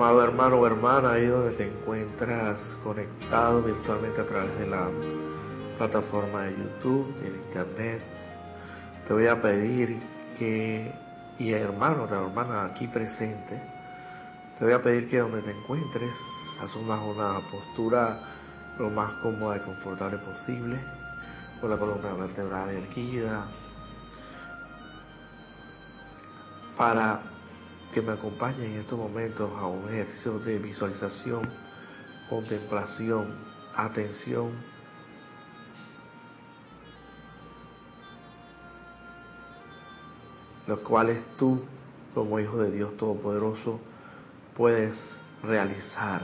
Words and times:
Amado 0.00 0.24
hermano 0.24 0.56
o 0.56 0.66
hermana, 0.66 1.12
ahí 1.12 1.26
donde 1.26 1.50
te 1.58 1.68
encuentras 1.68 2.58
conectado 2.82 3.62
virtualmente 3.62 4.22
a 4.22 4.24
través 4.24 4.58
de 4.58 4.66
la 4.66 4.88
plataforma 5.76 6.44
de 6.44 6.56
YouTube, 6.56 7.14
del 7.20 7.36
Internet, 7.36 8.02
te 9.06 9.12
voy 9.12 9.26
a 9.26 9.38
pedir 9.42 10.00
que, 10.38 10.90
y 11.38 11.52
hermano, 11.52 12.04
o 12.04 12.06
hermana 12.06 12.64
aquí 12.64 12.88
presente, 12.88 13.62
te 14.58 14.64
voy 14.64 14.72
a 14.72 14.82
pedir 14.82 15.06
que 15.10 15.18
donde 15.18 15.42
te 15.42 15.50
encuentres 15.50 16.16
asumas 16.62 17.02
una 17.02 17.38
postura 17.50 18.20
lo 18.78 18.88
más 18.88 19.12
cómoda 19.20 19.58
y 19.58 19.60
confortable 19.60 20.16
posible, 20.16 20.82
con 21.60 21.68
la 21.68 21.76
columna 21.76 22.14
vertebral 22.14 22.70
erguida, 22.70 23.44
para 26.78 27.20
que 27.92 28.00
me 28.00 28.12
acompañe 28.12 28.66
en 28.66 28.80
estos 28.80 28.98
momentos 28.98 29.50
a 29.58 29.66
un 29.66 29.88
ejercicio 29.88 30.38
de 30.38 30.58
visualización, 30.58 31.48
contemplación, 32.28 33.34
atención. 33.74 34.52
Los 40.66 40.80
cuales 40.80 41.20
tú, 41.36 41.62
como 42.14 42.38
Hijo 42.38 42.58
de 42.58 42.70
Dios 42.70 42.96
Todopoderoso, 42.96 43.80
puedes 44.56 44.96
realizar, 45.42 46.22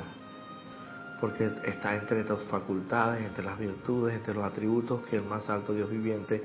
porque 1.21 1.51
está 1.65 1.97
entre 1.97 2.23
tus 2.23 2.45
facultades, 2.45 3.25
entre 3.27 3.45
las 3.45 3.59
virtudes, 3.59 4.15
entre 4.15 4.35
los 4.35 4.45
atributos 4.45 5.03
que 5.07 5.17
el 5.17 5.25
más 5.25 5.51
alto 5.51 5.75
Dios 5.75 5.91
viviente 5.91 6.43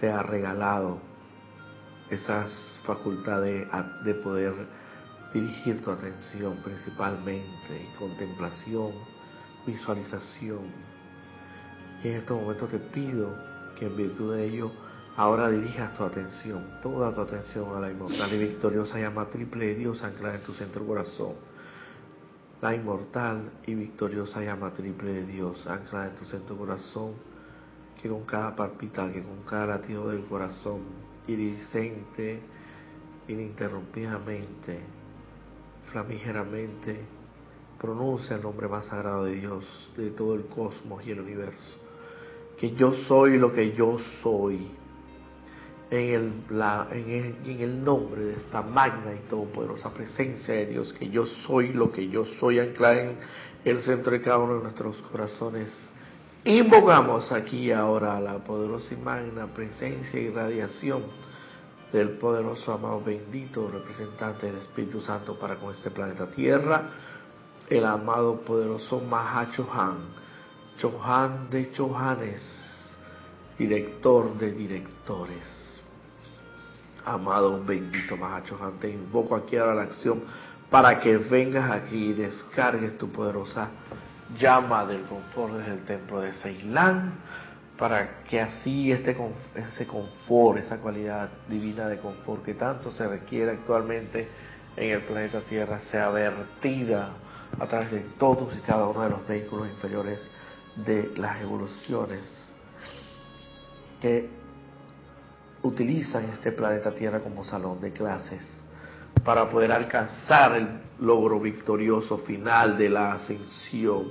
te 0.00 0.10
ha 0.10 0.22
regalado 0.22 0.98
esas 2.10 2.52
facultades 2.84 3.68
de 4.04 4.14
poder 4.14 4.54
dirigir 5.32 5.82
tu 5.82 5.90
atención 5.90 6.56
principalmente, 6.64 7.88
contemplación, 7.98 8.92
visualización. 9.66 10.60
Y 12.02 12.08
en 12.08 12.14
estos 12.14 12.40
momentos 12.40 12.70
te 12.70 12.78
pido 12.78 13.36
que 13.78 13.86
en 13.86 13.96
virtud 13.96 14.34
de 14.34 14.46
ello 14.46 14.70
ahora 15.16 15.50
dirijas 15.50 15.94
tu 15.94 16.04
atención, 16.04 16.64
toda 16.82 17.12
tu 17.12 17.20
atención 17.20 17.76
a 17.76 17.80
la 17.80 17.90
inmortal 17.90 18.32
y 18.32 18.38
victoriosa 18.38 18.98
llama 18.98 19.26
triple 19.26 19.66
de 19.66 19.74
Dios 19.74 20.02
anclada 20.02 20.36
en 20.36 20.42
tu 20.42 20.52
centro 20.52 20.86
corazón. 20.86 21.34
La 22.62 22.74
inmortal 22.74 23.50
y 23.66 23.74
victoriosa 23.74 24.42
llama 24.42 24.72
triple 24.72 25.12
de 25.12 25.26
Dios 25.26 25.66
anclada 25.66 26.08
en 26.08 26.16
tu 26.16 26.24
centro 26.24 26.56
corazón, 26.56 27.12
que 28.00 28.08
con 28.08 28.24
cada 28.24 28.56
palpitar, 28.56 29.12
que 29.12 29.22
con 29.22 29.42
cada 29.42 29.66
latido 29.66 30.08
del 30.08 30.24
corazón 30.24 31.07
iridiscente, 31.28 32.40
ininterrumpidamente, 33.28 34.80
flamígeramente, 35.92 36.98
pronuncia 37.78 38.36
el 38.36 38.42
nombre 38.42 38.68
más 38.68 38.86
sagrado 38.86 39.24
de 39.24 39.34
Dios, 39.36 39.64
de 39.96 40.10
todo 40.10 40.34
el 40.34 40.46
cosmos 40.46 41.06
y 41.06 41.12
el 41.12 41.20
universo. 41.20 41.76
Que 42.58 42.72
yo 42.72 42.92
soy 43.06 43.38
lo 43.38 43.52
que 43.52 43.72
yo 43.72 43.98
soy. 44.22 44.72
En 45.90 45.98
el, 45.98 46.32
en, 46.92 47.10
el, 47.10 47.50
en 47.50 47.60
el 47.62 47.82
nombre 47.82 48.22
de 48.22 48.34
esta 48.34 48.60
magna 48.60 49.14
y 49.14 49.26
todopoderosa 49.30 49.90
presencia 49.94 50.54
de 50.54 50.66
Dios, 50.66 50.92
que 50.92 51.08
yo 51.08 51.24
soy 51.24 51.72
lo 51.72 51.90
que 51.90 52.08
yo 52.08 52.26
soy, 52.38 52.58
anclada 52.58 53.00
en 53.00 53.16
el 53.64 53.80
centro 53.80 54.12
de 54.12 54.20
cada 54.20 54.36
uno 54.38 54.56
de 54.56 54.64
nuestros 54.64 54.96
corazones 55.10 55.70
Invocamos 56.48 57.30
aquí 57.30 57.70
ahora 57.72 58.18
la 58.18 58.38
poderosa 58.38 58.94
y 58.94 58.96
presencia 59.54 60.18
y 60.18 60.30
radiación 60.30 61.02
del 61.92 62.12
poderoso 62.12 62.72
amado 62.72 63.02
bendito 63.04 63.70
representante 63.70 64.46
del 64.46 64.56
Espíritu 64.56 65.02
Santo 65.02 65.38
para 65.38 65.56
con 65.56 65.74
este 65.74 65.90
planeta 65.90 66.26
Tierra, 66.30 66.88
el 67.68 67.84
amado 67.84 68.40
poderoso 68.40 68.98
Mahachohan, 68.98 69.98
Chohan 70.78 71.50
de 71.50 71.70
Chohanes, 71.72 72.42
director 73.58 74.32
de 74.38 74.50
directores. 74.50 75.78
Amado 77.04 77.62
bendito 77.62 78.16
Mahachohan, 78.16 78.78
te 78.80 78.88
invoco 78.88 79.36
aquí 79.36 79.58
ahora 79.58 79.74
la 79.74 79.82
acción 79.82 80.22
para 80.70 80.98
que 80.98 81.18
vengas 81.18 81.70
aquí 81.70 82.06
y 82.06 82.12
descargues 82.14 82.96
tu 82.96 83.12
poderosa 83.12 83.68
llama 84.36 84.84
del 84.84 85.02
confort 85.02 85.54
desde 85.54 85.72
el 85.72 85.84
templo 85.84 86.20
de 86.20 86.32
Ceilán, 86.34 87.14
para 87.78 88.24
que 88.24 88.40
así 88.40 88.90
este, 88.90 89.16
ese 89.54 89.86
confort, 89.86 90.58
esa 90.58 90.78
cualidad 90.78 91.28
divina 91.48 91.86
de 91.86 91.98
confort 91.98 92.44
que 92.44 92.54
tanto 92.54 92.90
se 92.90 93.06
requiere 93.06 93.52
actualmente 93.52 94.28
en 94.76 94.90
el 94.90 95.02
planeta 95.02 95.40
Tierra, 95.42 95.78
sea 95.90 96.10
vertida 96.10 97.10
a 97.58 97.66
través 97.66 97.90
de 97.92 98.00
todos 98.18 98.54
y 98.56 98.60
cada 98.60 98.86
uno 98.86 99.02
de 99.02 99.10
los 99.10 99.26
vehículos 99.26 99.68
inferiores 99.68 100.28
de 100.76 101.12
las 101.16 101.40
evoluciones 101.40 102.52
que 104.00 104.28
utilizan 105.62 106.24
este 106.30 106.52
planeta 106.52 106.92
Tierra 106.92 107.20
como 107.20 107.44
salón 107.44 107.80
de 107.80 107.92
clases 107.92 108.67
para 109.24 109.48
poder 109.48 109.72
alcanzar 109.72 110.56
el 110.56 110.68
logro 111.00 111.40
victorioso 111.40 112.18
final 112.18 112.76
de 112.76 112.90
la 112.90 113.12
ascensión. 113.12 114.04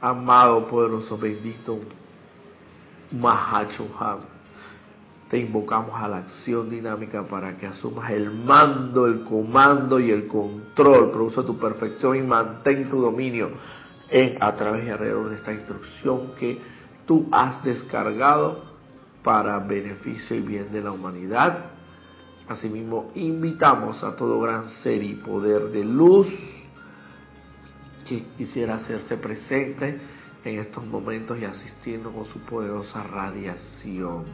Amado, 0.00 0.66
poderoso, 0.66 1.16
bendito 1.16 1.78
Mahachohan, 3.12 4.18
te 5.30 5.38
invocamos 5.38 6.00
a 6.00 6.08
la 6.08 6.18
acción 6.18 6.68
dinámica 6.68 7.22
para 7.24 7.56
que 7.56 7.66
asumas 7.66 8.10
el 8.10 8.30
mando, 8.30 9.06
el 9.06 9.24
comando 9.24 9.98
y 9.98 10.10
el 10.10 10.26
control. 10.26 11.10
Produce 11.10 11.42
tu 11.42 11.58
perfección 11.58 12.16
y 12.16 12.22
mantén 12.22 12.88
tu 12.88 13.00
dominio 13.00 13.50
en, 14.10 14.36
a 14.40 14.54
través 14.54 14.86
y 14.86 14.90
alrededor 14.90 15.30
de 15.30 15.36
esta 15.36 15.52
instrucción 15.52 16.32
que 16.38 16.60
tú 17.06 17.28
has 17.32 17.62
descargado 17.64 18.62
para 19.22 19.58
beneficio 19.58 20.36
y 20.36 20.40
bien 20.40 20.70
de 20.72 20.82
la 20.82 20.92
humanidad 20.92 21.73
Asimismo, 22.48 23.10
invitamos 23.14 24.02
a 24.04 24.14
todo 24.14 24.40
gran 24.40 24.68
ser 24.82 25.02
y 25.02 25.14
poder 25.14 25.70
de 25.70 25.84
luz 25.84 26.26
que 28.06 28.22
quisiera 28.36 28.74
hacerse 28.74 29.16
presente 29.16 29.98
en 30.44 30.58
estos 30.58 30.84
momentos 30.84 31.38
y 31.38 31.44
asistirnos 31.46 32.12
con 32.12 32.26
su 32.26 32.40
poderosa 32.40 33.02
radiación. 33.02 34.26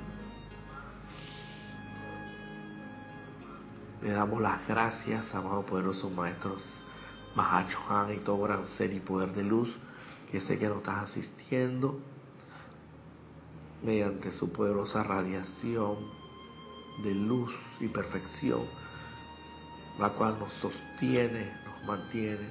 Le 4.02 4.10
damos 4.10 4.40
las 4.40 4.66
gracias, 4.66 5.32
amados 5.34 5.64
poderosos 5.66 6.10
maestros 6.10 6.62
Han 7.36 8.12
y 8.12 8.16
todo 8.18 8.42
gran 8.42 8.66
ser 8.66 8.92
y 8.92 8.98
poder 8.98 9.32
de 9.34 9.44
luz 9.44 9.72
que 10.32 10.40
sé 10.40 10.58
que 10.58 10.66
nos 10.68 10.78
estás 10.78 11.10
asistiendo 11.10 12.00
mediante 13.84 14.32
su 14.32 14.52
poderosa 14.52 15.04
radiación 15.04 15.96
de 17.04 17.14
luz 17.14 17.52
y 17.80 17.88
perfección, 17.88 18.62
la 19.98 20.10
cual 20.10 20.38
nos 20.38 20.52
sostiene, 20.54 21.52
nos 21.64 21.84
mantiene 21.84 22.48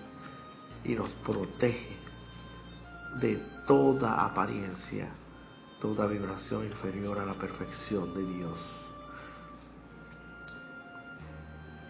y 0.83 0.95
nos 0.95 1.09
protege 1.25 1.97
de 3.19 3.35
toda 3.67 4.25
apariencia, 4.25 5.09
toda 5.79 6.07
vibración 6.07 6.65
inferior 6.65 7.19
a 7.19 7.25
la 7.25 7.33
perfección 7.33 8.13
de 8.13 8.25
Dios. 8.25 8.57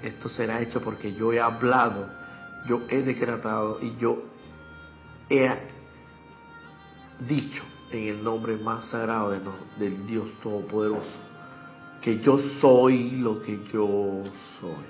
Esto 0.01 0.29
será 0.29 0.61
hecho 0.61 0.81
porque 0.81 1.13
yo 1.13 1.33
he 1.33 1.39
hablado, 1.39 2.09
yo 2.67 2.81
he 2.89 3.01
decretado 3.01 3.79
y 3.81 3.97
yo 3.97 4.23
he 5.29 5.49
dicho 7.27 7.63
en 7.91 8.07
el 8.07 8.23
nombre 8.23 8.55
más 8.57 8.85
sagrado 8.85 9.31
del 9.77 10.07
Dios 10.07 10.29
Todopoderoso 10.41 11.28
que 12.09 12.19
yo 12.21 12.39
soy 12.59 13.11
lo 13.11 13.39
que 13.43 13.59
yo 13.71 14.23
soy. 14.59 14.85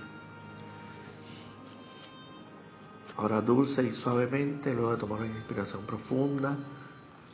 Ahora 3.18 3.42
dulce 3.42 3.84
y 3.84 3.92
suavemente, 3.92 4.74
luego 4.74 4.92
de 4.92 4.98
tomar 4.98 5.20
una 5.20 5.36
inspiración 5.36 5.86
profunda, 5.86 6.56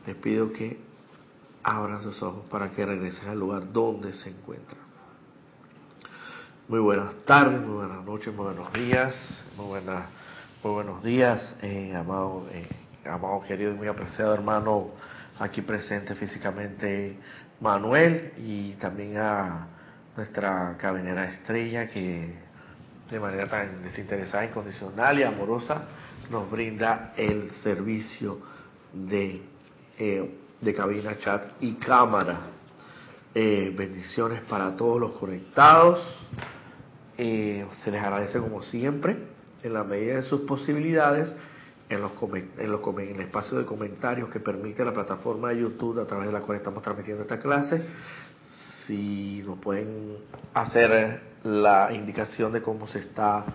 les 0.07 0.15
pido 0.15 0.51
que 0.51 0.79
abran 1.61 2.01
sus 2.01 2.19
ojos 2.23 2.45
para 2.49 2.71
que 2.71 2.83
regresen 2.83 3.29
al 3.29 3.37
lugar 3.39 3.71
donde 3.71 4.13
se 4.13 4.29
encuentran. 4.29 4.81
Muy 6.67 6.79
buenas 6.79 7.13
tardes, 7.25 7.61
muy 7.61 7.75
buenas 7.75 8.03
noches, 8.03 8.33
muy 8.33 8.45
buenos 8.45 8.73
días, 8.73 9.13
muy, 9.55 9.67
buenas, 9.67 10.05
muy 10.63 10.73
buenos 10.73 11.03
días, 11.03 11.55
eh, 11.61 11.93
amado, 11.95 12.47
eh, 12.51 12.67
amado 13.07 13.43
querido 13.43 13.71
y 13.71 13.75
muy 13.75 13.87
apreciado 13.87 14.33
hermano 14.33 14.89
aquí 15.37 15.61
presente 15.61 16.15
físicamente 16.15 17.19
Manuel 17.59 18.33
y 18.37 18.71
también 18.73 19.17
a 19.17 19.74
nuestra 20.15 20.77
cabinera 20.79 21.25
estrella 21.25 21.89
que 21.89 22.33
de 23.09 23.19
manera 23.19 23.47
tan 23.47 23.83
desinteresada, 23.83 24.45
incondicional 24.45 25.19
y 25.19 25.23
amorosa 25.23 25.83
nos 26.29 26.49
brinda 26.49 27.13
el 27.17 27.51
servicio 27.63 28.39
de, 28.93 29.41
eh, 29.99 30.35
de 30.61 30.73
cabina, 30.73 31.17
chat 31.19 31.51
y 31.61 31.73
cámara. 31.73 32.39
Eh, 33.33 33.73
bendiciones 33.77 34.41
para 34.41 34.75
todos 34.75 34.99
los 34.99 35.11
conectados. 35.11 35.99
Eh, 37.17 37.65
se 37.83 37.91
les 37.91 38.01
agradece 38.01 38.39
como 38.39 38.63
siempre 38.63 39.17
en 39.61 39.73
la 39.73 39.83
medida 39.83 40.15
de 40.15 40.21
sus 40.23 40.41
posibilidades, 40.41 41.33
en, 41.89 42.01
los, 42.01 42.11
en, 42.57 42.71
los, 42.71 42.81
en 42.97 43.15
el 43.15 43.21
espacio 43.21 43.57
de 43.59 43.65
comentarios 43.65 44.29
que 44.29 44.39
permite 44.39 44.83
la 44.83 44.93
plataforma 44.93 45.49
de 45.49 45.59
YouTube 45.61 45.99
a 45.99 46.05
través 46.05 46.27
de 46.27 46.33
la 46.33 46.39
cual 46.39 46.57
estamos 46.57 46.81
transmitiendo 46.81 47.23
esta 47.23 47.39
clase, 47.39 47.85
si 48.85 49.43
nos 49.45 49.59
pueden 49.59 50.17
hacer 50.53 51.21
la 51.43 51.93
indicación 51.93 52.51
de 52.51 52.61
cómo 52.61 52.87
se 52.87 52.99
está 52.99 53.45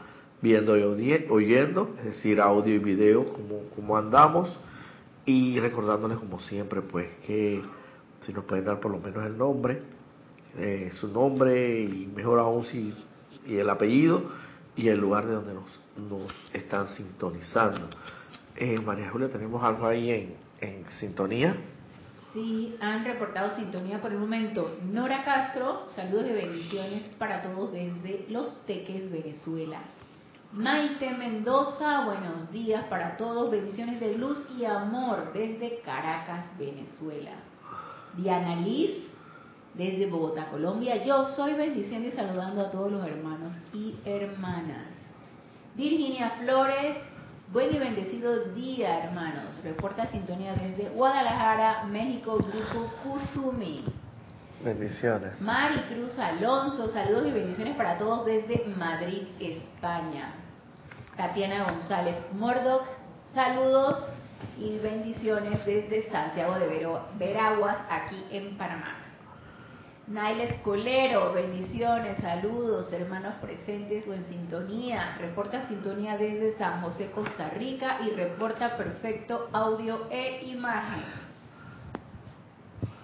viendo 0.43 0.77
y 0.77 0.83
oyendo, 1.29 1.95
es 1.99 2.05
decir, 2.17 2.41
audio 2.41 2.75
y 2.75 2.79
video, 2.79 3.33
cómo, 3.33 3.63
cómo 3.75 3.97
andamos, 3.97 4.59
y 5.27 5.61
recordándoles 5.61 6.19
como 6.19 6.41
siempre, 6.41 6.81
pues 6.81 7.09
que 7.27 7.63
si 8.23 8.33
nos 8.33 8.45
pueden 8.45 8.65
dar 8.65 8.81
por 8.81 8.91
lo 8.91 8.99
menos 8.99 9.25
el 9.27 9.37
nombre, 9.37 9.83
eh, 10.57 10.91
su 10.99 11.09
nombre 11.09 11.81
y 11.81 12.11
mejor 12.15 12.39
aún 12.39 12.65
si 12.67 12.95
y 13.47 13.57
el 13.57 13.71
apellido 13.71 14.23
y 14.77 14.89
el 14.89 14.99
lugar 14.99 15.27
de 15.27 15.35
donde 15.35 15.55
nos, 15.55 15.65
nos 16.09 16.33
están 16.53 16.89
sintonizando. 16.89 17.89
Eh, 18.57 18.79
María 18.81 19.11
Julia, 19.11 19.29
¿tenemos 19.29 19.63
algo 19.63 19.87
ahí 19.87 20.11
en, 20.11 20.35
en 20.61 20.85
sintonía? 20.99 21.57
Sí, 22.33 22.77
han 22.81 23.05
reportado 23.05 23.57
sintonía 23.57 24.01
por 24.01 24.13
el 24.13 24.19
momento. 24.19 24.77
Nora 24.85 25.25
Castro, 25.25 25.87
saludos 25.97 26.27
de 26.27 26.35
bendiciones 26.35 27.03
para 27.19 27.43
todos 27.43 27.73
desde 27.73 28.27
Los 28.29 28.65
Teques, 28.67 29.11
Venezuela. 29.11 29.81
Maite 30.53 31.11
Mendoza, 31.11 32.05
buenos 32.05 32.53
días 32.53 32.85
para 32.85 33.17
todos, 33.17 33.51
bendiciones 33.51 33.99
de 33.99 34.17
luz 34.17 34.45
y 34.57 34.65
amor 34.65 35.33
desde 35.33 35.81
Caracas, 35.81 36.57
Venezuela. 36.57 37.33
Diana 38.17 38.55
Liz, 38.57 38.93
desde 39.75 40.07
Bogotá, 40.07 40.51
Colombia. 40.51 41.05
Yo 41.05 41.25
soy 41.37 41.55
bendiciendo 41.55 42.09
y 42.09 42.13
saludando 42.13 42.61
a 42.61 42.71
todos 42.71 42.93
los 42.93 43.05
hermanos 43.05 43.57
y 43.75 43.97
hermanas. 44.05 44.87
Virginia 45.75 46.31
Flores, 46.39 46.97
buen 47.53 47.75
y 47.75 47.79
bendecido 47.79 48.45
día, 48.55 49.05
hermanos. 49.05 49.61
Reporta 49.65 50.07
sintonía 50.09 50.55
desde 50.55 50.91
Guadalajara, 50.91 51.85
México, 51.85 52.37
Grupo 52.37 52.93
Kuzumi. 53.03 53.85
Bendiciones. 54.63 55.41
Mari 55.41 55.81
Cruz 55.89 56.19
Alonso, 56.19 56.89
saludos 56.91 57.27
y 57.27 57.33
bendiciones 57.33 57.77
para 57.77 57.97
todos 57.97 58.25
desde 58.27 58.65
Madrid, 58.77 59.23
España. 59.41 60.35
Tatiana 61.17 61.65
González 61.65 62.17
Mordox, 62.33 62.87
saludos 63.35 64.07
y 64.59 64.79
bendiciones 64.79 65.65
desde 65.67 66.09
Santiago 66.11 66.59
de 66.59 66.87
Veraguas, 67.19 67.79
aquí 67.91 68.23
en 68.31 68.57
Panamá. 68.57 69.00
Naila 70.11 70.43
Escolero, 70.43 71.33
bendiciones, 71.33 72.17
saludos, 72.17 72.93
hermanos 72.93 73.35
presentes 73.41 74.05
o 74.09 74.13
en 74.13 74.25
sintonía. 74.25 75.17
Reporta 75.21 75.69
sintonía 75.69 76.19
desde 76.19 76.59
San 76.59 76.83
José, 76.83 77.13
Costa 77.13 77.51
Rica 77.51 77.99
y 78.05 78.11
reporta 78.17 78.77
perfecto 78.77 79.49
audio 79.53 80.09
e 80.11 80.47
imagen. 80.47 81.05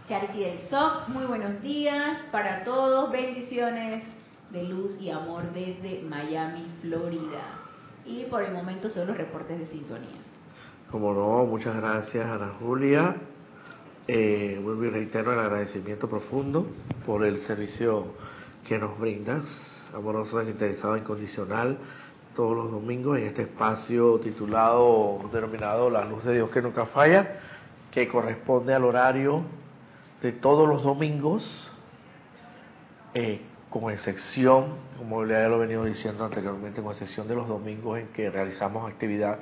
Charity 0.08 0.41
del 0.41 0.58
SOC, 0.69 1.06
muy 1.11 1.26
buenos 1.26 1.62
días 1.62 2.23
para 2.32 2.64
todos, 2.64 3.12
bendiciones 3.12 4.03
de 4.50 4.64
luz 4.64 5.00
y 5.00 5.08
amor 5.08 5.53
desde 5.53 6.03
Miami, 6.03 6.67
Florida. 6.81 7.61
Y 8.05 8.25
por 8.25 8.43
el 8.43 8.53
momento 8.53 8.91
son 8.91 9.06
los 9.06 9.17
reportes 9.17 9.61
de 9.61 9.69
sintonía. 9.69 10.19
Como 10.91 11.14
no, 11.14 11.44
muchas 11.44 11.76
gracias 11.76 12.26
Ana 12.26 12.50
Julia. 12.58 13.14
Eh, 14.08 14.61
vuelvo 14.62 14.85
y 14.85 14.91
reitero 14.91 15.32
el 15.32 15.41
agradecimiento 15.41 16.08
profundo 16.08 16.64
por 17.05 17.25
el 17.25 17.41
servicio 17.41 18.14
que 18.64 18.79
nos 18.79 18.97
brindas, 19.00 19.44
amoroso, 19.93 20.38
desinteresado, 20.38 20.97
incondicional, 20.97 21.76
todos 22.37 22.56
los 22.56 22.70
domingos 22.70 23.19
en 23.19 23.26
este 23.26 23.43
espacio 23.43 24.20
titulado, 24.20 25.29
denominado 25.32 25.91
La 25.91 26.05
Luz 26.05 26.23
de 26.23 26.35
Dios 26.35 26.53
que 26.53 26.62
nunca 26.62 26.87
falla, 26.87 27.41
que 27.91 28.06
corresponde 28.06 28.75
al 28.75 28.85
horario 28.85 29.43
de 30.23 30.31
todos 30.31 30.69
los 30.69 30.85
domingos, 30.85 31.43
eh, 33.12 33.41
con 33.70 33.93
excepción, 33.93 34.67
como 34.99 35.26
ya 35.26 35.49
lo 35.49 35.56
he 35.56 35.67
venido 35.67 35.85
diciendo 35.85 36.25
anteriormente, 36.25 36.81
con 36.81 36.93
excepción 36.93 37.26
de 37.26 37.35
los 37.35 37.49
domingos 37.49 37.99
en 37.99 38.06
que 38.08 38.31
realizamos 38.31 38.88
actividad 38.88 39.41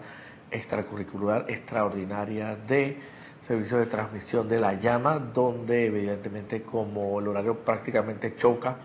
extracurricular 0.50 1.50
extraordinaria 1.50 2.56
de 2.56 3.12
servicio 3.46 3.78
de 3.78 3.86
transmisión 3.86 4.48
de 4.48 4.58
la 4.58 4.74
llama, 4.74 5.18
donde 5.18 5.86
evidentemente 5.86 6.62
como 6.62 7.20
el 7.20 7.28
horario 7.28 7.58
prácticamente 7.58 8.36
choca, 8.36 8.76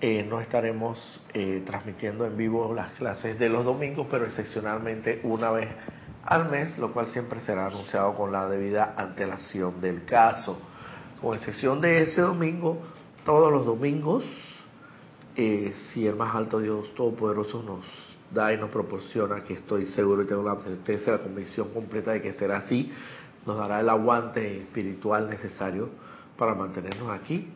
eh, 0.00 0.24
no 0.28 0.40
estaremos 0.40 0.98
eh, 1.34 1.62
transmitiendo 1.66 2.24
en 2.24 2.36
vivo 2.36 2.72
las 2.72 2.92
clases 2.92 3.38
de 3.38 3.48
los 3.48 3.64
domingos, 3.64 4.06
pero 4.10 4.26
excepcionalmente 4.26 5.20
una 5.24 5.50
vez 5.50 5.68
al 6.24 6.48
mes, 6.50 6.78
lo 6.78 6.92
cual 6.92 7.08
siempre 7.08 7.40
será 7.40 7.66
anunciado 7.66 8.14
con 8.14 8.32
la 8.32 8.48
debida 8.48 8.94
antelación 8.96 9.80
del 9.80 10.04
caso. 10.04 10.58
Con 11.20 11.36
excepción 11.36 11.80
de 11.80 12.02
ese 12.02 12.20
domingo, 12.20 12.78
todos 13.24 13.52
los 13.52 13.66
domingos, 13.66 14.24
eh, 15.36 15.74
si 15.92 16.06
el 16.06 16.16
más 16.16 16.34
alto 16.34 16.60
Dios 16.60 16.94
Todopoderoso 16.94 17.62
nos 17.62 17.84
da 18.32 18.52
y 18.52 18.56
nos 18.56 18.70
proporciona, 18.70 19.42
que 19.42 19.54
estoy 19.54 19.86
seguro 19.86 20.22
y 20.22 20.26
tengo 20.26 20.42
la 20.42 20.56
certeza, 20.62 21.12
la 21.12 21.18
convicción 21.18 21.70
completa 21.74 22.12
de 22.12 22.22
que 22.22 22.32
será 22.34 22.58
así, 22.58 22.92
nos 23.48 23.56
dará 23.56 23.80
el 23.80 23.88
aguante 23.88 24.58
espiritual 24.58 25.30
necesario 25.30 25.88
para 26.36 26.54
mantenernos 26.54 27.08
aquí. 27.10 27.48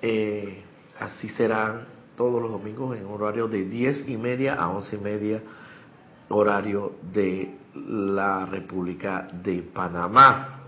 Eh, 0.00 0.62
así 1.00 1.28
serán 1.30 1.86
todos 2.16 2.40
los 2.40 2.52
domingos 2.52 2.96
en 2.96 3.04
horario 3.06 3.48
de 3.48 3.64
10 3.64 4.08
y 4.08 4.16
media 4.16 4.54
a 4.54 4.70
11 4.70 4.94
y 4.94 4.98
media, 5.00 5.42
horario 6.28 6.92
de 7.12 7.52
la 7.74 8.46
República 8.46 9.26
de 9.32 9.62
Panamá. 9.62 10.60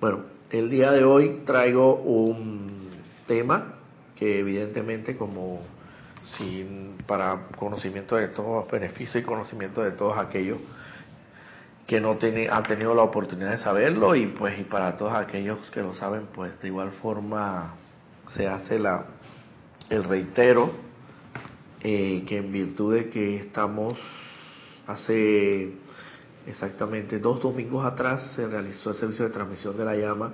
Bueno, 0.00 0.24
el 0.50 0.68
día 0.68 0.90
de 0.90 1.04
hoy 1.04 1.42
traigo 1.46 1.94
un 1.94 2.88
tema 3.28 3.74
que 4.16 4.40
evidentemente 4.40 5.16
como 5.16 5.60
sin 6.36 6.96
para 7.06 7.46
conocimiento 7.56 8.16
de 8.16 8.28
todos, 8.28 8.68
beneficio 8.68 9.20
y 9.20 9.22
conocimiento 9.22 9.80
de 9.80 9.92
todos 9.92 10.18
aquellos 10.18 10.58
que 11.86 12.00
no 12.00 12.16
tiene, 12.16 12.48
han 12.48 12.62
tenido 12.64 12.94
la 12.94 13.02
oportunidad 13.02 13.50
de 13.50 13.58
saberlo 13.58 14.14
y 14.14 14.26
pues 14.26 14.58
y 14.58 14.64
para 14.64 14.96
todos 14.96 15.12
aquellos 15.12 15.58
que 15.72 15.82
lo 15.82 15.94
saben 15.94 16.28
pues 16.34 16.58
de 16.60 16.68
igual 16.68 16.92
forma 17.02 17.74
se 18.34 18.48
hace 18.48 18.78
la 18.78 19.04
el 19.90 20.04
reitero 20.04 20.70
eh, 21.82 22.24
que 22.26 22.38
en 22.38 22.50
virtud 22.50 22.94
de 22.94 23.10
que 23.10 23.36
estamos 23.36 23.98
hace 24.86 25.72
exactamente 26.46 27.18
dos 27.18 27.40
domingos 27.40 27.84
atrás 27.84 28.32
se 28.34 28.46
realizó 28.46 28.90
el 28.90 28.96
servicio 28.96 29.26
de 29.26 29.30
transmisión 29.30 29.76
de 29.76 29.84
la 29.84 29.94
llama 29.94 30.30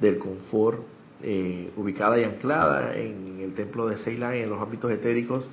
del 0.00 0.18
confort 0.18 0.80
eh, 1.22 1.70
ubicada 1.76 2.18
y 2.18 2.24
anclada 2.24 2.96
en 2.96 3.40
el 3.40 3.54
templo 3.54 3.86
de 3.86 3.96
Ceilán 3.96 4.34
en 4.34 4.50
los 4.50 4.60
ámbitos 4.60 4.90
etéricos 4.90 5.44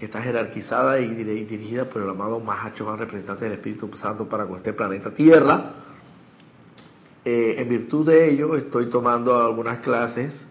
que 0.00 0.06
está 0.06 0.22
jerarquizada 0.22 0.98
y 0.98 1.08
dirigida 1.08 1.84
por 1.84 2.00
el 2.00 2.08
amado 2.08 2.40
Mahacho, 2.40 2.96
representante 2.96 3.44
del 3.44 3.52
Espíritu 3.52 3.86
Santo 3.98 4.26
para 4.26 4.46
con 4.46 4.56
este 4.56 4.72
planeta 4.72 5.12
Tierra. 5.12 5.74
Eh, 7.22 7.56
en 7.58 7.68
virtud 7.68 8.06
de 8.06 8.30
ello, 8.30 8.56
estoy 8.56 8.88
tomando 8.88 9.36
algunas 9.36 9.80
clases 9.80 10.42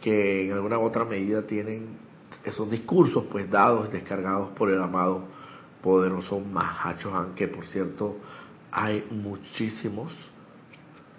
que 0.00 0.46
en 0.46 0.52
alguna 0.52 0.78
otra 0.78 1.04
medida 1.04 1.42
tienen 1.42 1.98
esos 2.44 2.70
discursos, 2.70 3.24
pues 3.28 3.50
dados 3.50 3.88
y 3.88 3.92
descargados 3.92 4.50
por 4.50 4.70
el 4.70 4.80
amado 4.80 5.24
poderoso 5.82 6.38
Mahacho 6.38 7.32
que 7.34 7.48
por 7.48 7.66
cierto 7.66 8.18
hay 8.70 9.04
muchísimos. 9.10 10.12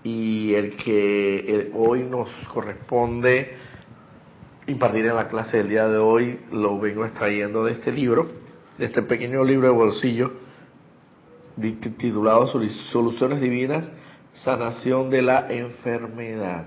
Y 0.04 0.54
el 0.54 0.78
que 0.78 1.70
hoy 1.76 2.04
nos 2.04 2.30
corresponde 2.54 3.58
impartir 4.68 5.06
en 5.06 5.16
la 5.16 5.30
clase 5.30 5.58
del 5.58 5.70
día 5.70 5.88
de 5.88 5.98
hoy 5.98 6.42
lo 6.52 6.80
vengo 6.80 7.06
extrayendo 7.06 7.64
de 7.64 7.74
este 7.74 7.92
libro, 7.92 8.30
de 8.78 8.86
este 8.86 9.02
pequeño 9.02 9.44
libro 9.44 9.68
de 9.68 9.74
bolsillo 9.74 10.48
titulado 11.98 12.48
Soluciones 12.48 13.42
Divinas, 13.42 13.90
Sanación 14.34 15.10
de 15.10 15.22
la 15.24 15.48
Enfermedad. 15.50 16.66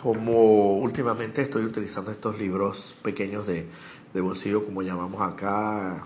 Como 0.00 0.78
últimamente 0.78 1.42
estoy 1.42 1.64
utilizando 1.64 2.10
estos 2.10 2.38
libros 2.38 2.94
pequeños 3.02 3.46
de, 3.46 3.66
de 4.12 4.20
bolsillo, 4.20 4.64
como 4.64 4.82
llamamos 4.82 5.20
acá, 5.20 6.04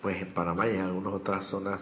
pues 0.00 0.20
en 0.20 0.34
Panamá 0.34 0.66
y 0.66 0.70
en 0.70 0.80
algunas 0.80 1.12
otras 1.12 1.46
zonas, 1.46 1.80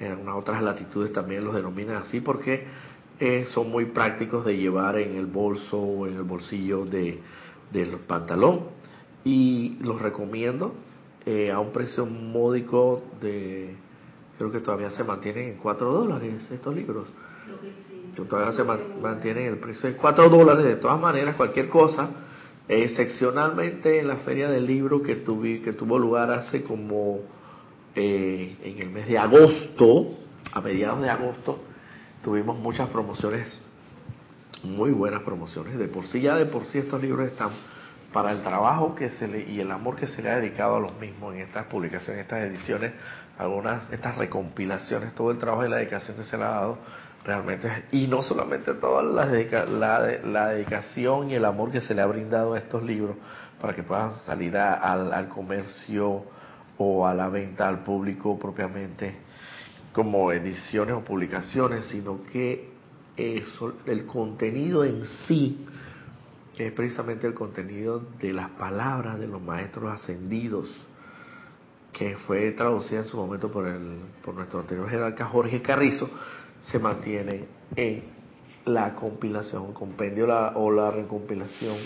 en 0.00 0.12
algunas 0.12 0.36
otras 0.36 0.62
latitudes 0.62 1.12
también 1.12 1.44
los 1.44 1.54
denominan 1.54 1.96
así, 1.96 2.20
porque 2.20 2.66
eh, 3.20 3.46
son 3.52 3.70
muy 3.70 3.86
prácticos 3.86 4.44
de 4.44 4.56
llevar 4.56 4.98
en 4.98 5.16
el 5.16 5.26
bolso 5.26 5.78
o 5.78 6.06
en 6.06 6.14
el 6.14 6.22
bolsillo 6.22 6.84
de, 6.84 7.20
del 7.72 7.96
pantalón. 8.00 8.66
Y 9.24 9.78
los 9.82 10.00
recomiendo 10.00 10.74
eh, 11.26 11.50
a 11.50 11.58
un 11.58 11.72
precio 11.72 12.06
módico 12.06 13.02
de 13.20 13.74
creo 14.38 14.52
que 14.52 14.60
todavía 14.60 14.90
se 14.92 15.02
mantienen 15.02 15.48
en 15.48 15.56
4 15.56 15.92
dólares 15.92 16.48
estos 16.50 16.74
libros. 16.74 17.06
Todavía 18.28 18.52
se 18.52 18.64
mantienen 18.64 19.46
el 19.46 19.58
precio 19.58 19.88
de 19.88 19.96
4 19.96 20.28
dólares. 20.28 20.64
De 20.64 20.76
todas 20.76 21.00
maneras 21.00 21.36
cualquier 21.36 21.68
cosa 21.68 22.10
Excepcionalmente 22.68 23.98
en 23.98 24.08
la 24.08 24.16
feria 24.18 24.50
del 24.50 24.66
libro 24.66 25.02
que, 25.02 25.16
tuve, 25.16 25.62
que 25.62 25.72
tuvo 25.72 25.98
lugar 25.98 26.30
hace 26.30 26.62
como 26.62 27.20
eh, 27.94 28.56
en 28.62 28.78
el 28.78 28.90
mes 28.90 29.08
de 29.08 29.16
agosto, 29.16 30.18
a 30.52 30.60
mediados 30.60 31.00
de 31.00 31.08
agosto, 31.08 31.60
tuvimos 32.22 32.58
muchas 32.58 32.88
promociones, 32.88 33.62
muy 34.62 34.90
buenas 34.90 35.22
promociones. 35.22 35.78
De 35.78 35.88
por 35.88 36.06
sí, 36.06 36.20
ya 36.20 36.36
de 36.36 36.46
por 36.46 36.66
sí 36.66 36.78
estos 36.78 37.00
libros 37.02 37.26
están 37.26 37.50
para 38.12 38.32
el 38.32 38.42
trabajo 38.42 38.94
que 38.94 39.10
se 39.10 39.28
le, 39.28 39.40
y 39.50 39.60
el 39.60 39.70
amor 39.70 39.96
que 39.96 40.06
se 40.06 40.22
le 40.22 40.30
ha 40.30 40.36
dedicado 40.36 40.76
a 40.76 40.80
los 40.80 40.98
mismos 40.98 41.34
en 41.34 41.40
estas 41.40 41.66
publicaciones, 41.66 42.22
estas 42.22 42.40
ediciones, 42.40 42.92
algunas, 43.38 43.90
estas 43.92 44.16
recompilaciones, 44.16 45.14
todo 45.14 45.30
el 45.30 45.38
trabajo 45.38 45.66
y 45.66 45.68
la 45.68 45.76
dedicación 45.76 46.16
que 46.16 46.24
se 46.24 46.36
le 46.36 46.44
ha 46.44 46.48
dado 46.48 46.78
realmente, 47.24 47.84
y 47.92 48.06
no 48.06 48.22
solamente 48.22 48.72
toda 48.74 49.02
la, 49.02 49.26
la, 50.22 50.48
dedicación 50.48 51.30
y 51.30 51.34
el 51.34 51.44
amor 51.44 51.70
que 51.70 51.82
se 51.82 51.94
le 51.94 52.00
ha 52.00 52.06
brindado 52.06 52.54
a 52.54 52.58
estos 52.58 52.82
libros 52.82 53.16
para 53.60 53.74
que 53.74 53.82
puedan 53.82 54.12
salir 54.24 54.56
al, 54.56 55.12
al 55.12 55.28
comercio 55.28 56.24
o 56.78 57.06
a 57.06 57.12
la 57.12 57.28
venta 57.28 57.68
al 57.68 57.80
público 57.80 58.38
propiamente 58.38 59.27
como 59.92 60.32
ediciones 60.32 60.94
o 60.94 61.00
publicaciones, 61.00 61.86
sino 61.86 62.24
que 62.32 62.68
eso, 63.16 63.74
el 63.86 64.06
contenido 64.06 64.84
en 64.84 65.04
sí, 65.26 65.66
es 66.56 66.72
precisamente 66.72 67.26
el 67.26 67.34
contenido 67.34 68.02
de 68.20 68.32
las 68.32 68.50
palabras 68.50 69.18
de 69.18 69.28
los 69.28 69.40
maestros 69.40 69.92
ascendidos, 69.92 70.68
que 71.92 72.16
fue 72.16 72.52
traducida 72.52 73.00
en 73.00 73.04
su 73.06 73.16
momento 73.16 73.50
por, 73.50 73.66
el, 73.66 73.98
por 74.24 74.34
nuestro 74.34 74.60
anterior 74.60 74.88
jerarca 74.88 75.26
Jorge 75.26 75.62
Carrizo, 75.62 76.08
se 76.60 76.78
mantiene 76.78 77.44
en 77.74 78.04
la 78.66 78.94
compilación, 78.94 79.72
compendio 79.72 80.26
la, 80.26 80.52
o 80.56 80.70
la 80.70 80.90
recompilación 80.90 81.76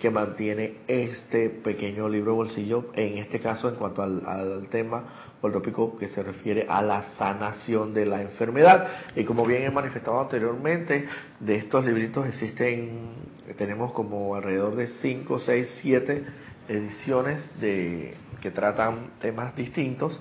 que 0.00 0.10
mantiene 0.10 0.78
este 0.86 1.48
pequeño 1.48 2.08
libro 2.08 2.34
bolsillo, 2.34 2.90
en 2.94 3.18
este 3.18 3.40
caso 3.40 3.68
en 3.68 3.76
cuanto 3.76 4.02
al, 4.02 4.22
al 4.26 4.68
tema 4.68 5.25
o 5.40 5.46
el 5.46 5.52
tópico 5.52 5.96
que 5.98 6.08
se 6.08 6.22
refiere 6.22 6.66
a 6.68 6.82
la 6.82 7.02
sanación 7.18 7.92
de 7.94 8.06
la 8.06 8.22
enfermedad. 8.22 8.88
Y 9.14 9.24
como 9.24 9.44
bien 9.44 9.62
he 9.62 9.70
manifestado 9.70 10.20
anteriormente, 10.20 11.06
de 11.40 11.56
estos 11.56 11.84
libritos 11.84 12.26
existen, 12.26 13.14
tenemos 13.56 13.92
como 13.92 14.34
alrededor 14.34 14.76
de 14.76 14.88
5, 14.88 15.38
6, 15.40 15.78
7 15.82 16.24
ediciones 16.68 17.60
de, 17.60 18.14
que 18.40 18.50
tratan 18.50 19.10
temas 19.20 19.54
distintos 19.54 20.20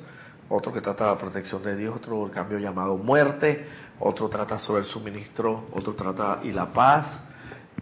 otro 0.49 0.71
que 0.71 0.81
trata 0.81 1.07
la 1.07 1.17
protección 1.17 1.63
de 1.63 1.75
Dios, 1.75 1.95
otro 1.95 2.25
el 2.25 2.31
cambio 2.31 2.59
llamado 2.59 2.97
muerte, 2.97 3.65
otro 3.99 4.29
trata 4.29 4.59
sobre 4.59 4.81
el 4.81 4.85
suministro, 4.85 5.65
otro 5.73 5.95
trata 5.95 6.39
y 6.43 6.51
la 6.51 6.71
paz, 6.71 7.19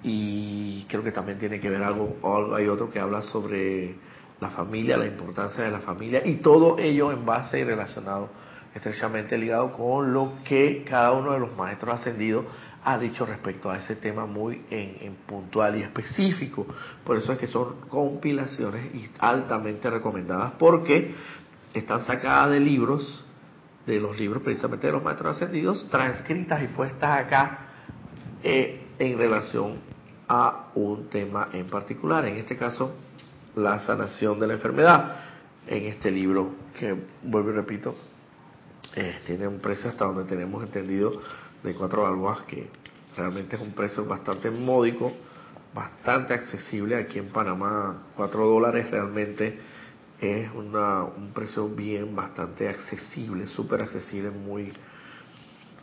y 0.02 0.86
creo 0.86 1.04
que 1.04 1.12
también 1.12 1.40
tiene 1.40 1.60
que 1.60 1.70
ver 1.70 1.84
algo, 1.84 2.18
hay 2.56 2.68
otro 2.68 2.90
que 2.90 3.00
habla 3.00 3.22
sobre 3.24 3.96
la 4.44 4.50
familia, 4.50 4.98
la 4.98 5.08
importancia 5.08 5.64
de 5.64 5.72
la 5.72 5.80
familia, 5.80 6.22
y 6.26 6.36
todo 6.36 6.78
ello 6.78 7.12
en 7.12 7.26
base 7.26 7.60
y 7.60 7.64
relacionado, 7.64 8.30
estrechamente 8.76 9.38
ligado 9.38 9.74
con 9.74 10.14
lo 10.14 10.34
que 10.44 10.86
cada 10.88 11.12
uno 11.12 11.34
de 11.34 11.40
los 11.40 11.56
maestros 11.56 12.00
ascendidos 12.00 12.46
ha 12.86 12.98
dicho 12.98 13.26
respecto 13.26 13.70
a 13.70 13.78
ese 13.78 13.96
tema 13.96 14.26
muy 14.26 14.62
en, 14.70 15.16
puntual 15.26 15.78
y 15.78 15.84
específico. 15.84 16.68
Por 17.04 17.18
eso 17.18 17.34
es 17.34 17.40
que 17.40 17.48
son 17.48 17.82
compilaciones 17.88 19.10
altamente 19.20 19.90
recomendadas 19.90 20.54
porque 20.60 21.16
están 21.74 22.06
sacadas 22.06 22.52
de 22.52 22.60
libros, 22.60 23.24
de 23.86 24.00
los 24.00 24.18
libros 24.18 24.44
precisamente 24.44 24.88
de 24.88 24.94
los 24.94 25.04
maestros 25.04 25.36
ascendidos, 25.36 25.88
transcritas 25.90 26.62
y 26.62 26.68
puestas 26.68 27.20
acá 27.20 27.60
eh, 28.44 28.82
en 29.00 29.18
relación 29.18 29.78
a 30.28 30.70
un 30.76 31.10
tema 31.10 31.50
en 31.54 31.68
particular, 31.68 32.26
en 32.26 32.38
este 32.38 32.56
caso 32.56 32.96
la 33.55 33.79
sanación 33.79 34.39
de 34.39 34.48
la 34.48 34.53
enfermedad, 34.53 35.15
en 35.67 35.86
este 35.86 36.12
libro 36.12 36.51
que, 36.77 36.95
vuelvo 37.24 37.51
y 37.51 37.53
repito, 37.53 37.95
eh, 38.95 39.19
tiene 39.25 39.48
un 39.48 39.60
precio 39.60 39.89
hasta 39.89 40.05
donde 40.05 40.24
tenemos 40.25 40.63
entendido 40.63 41.22
de 41.63 41.74
cuatro 41.74 42.03
balboas, 42.03 42.41
que 42.43 42.67
realmente 43.15 43.55
es 43.55 43.62
un 43.62 43.72
precio 43.72 44.05
bastante 44.05 44.51
módico, 44.51 45.13
bastante 45.74 46.33
accesible. 46.33 46.95
Aquí 46.98 47.19
en 47.19 47.29
Panamá, 47.29 48.03
cuatro 48.15 48.45
dólares 48.45 48.91
realmente 48.91 49.57
es 50.19 50.50
una, 50.53 51.03
un 51.03 51.31
precio 51.33 51.67
bien 51.69 52.15
bastante 52.15 52.67
accesible, 52.69 53.48
súper 53.48 53.83
accesible, 53.83 54.29
muy, 54.29 54.74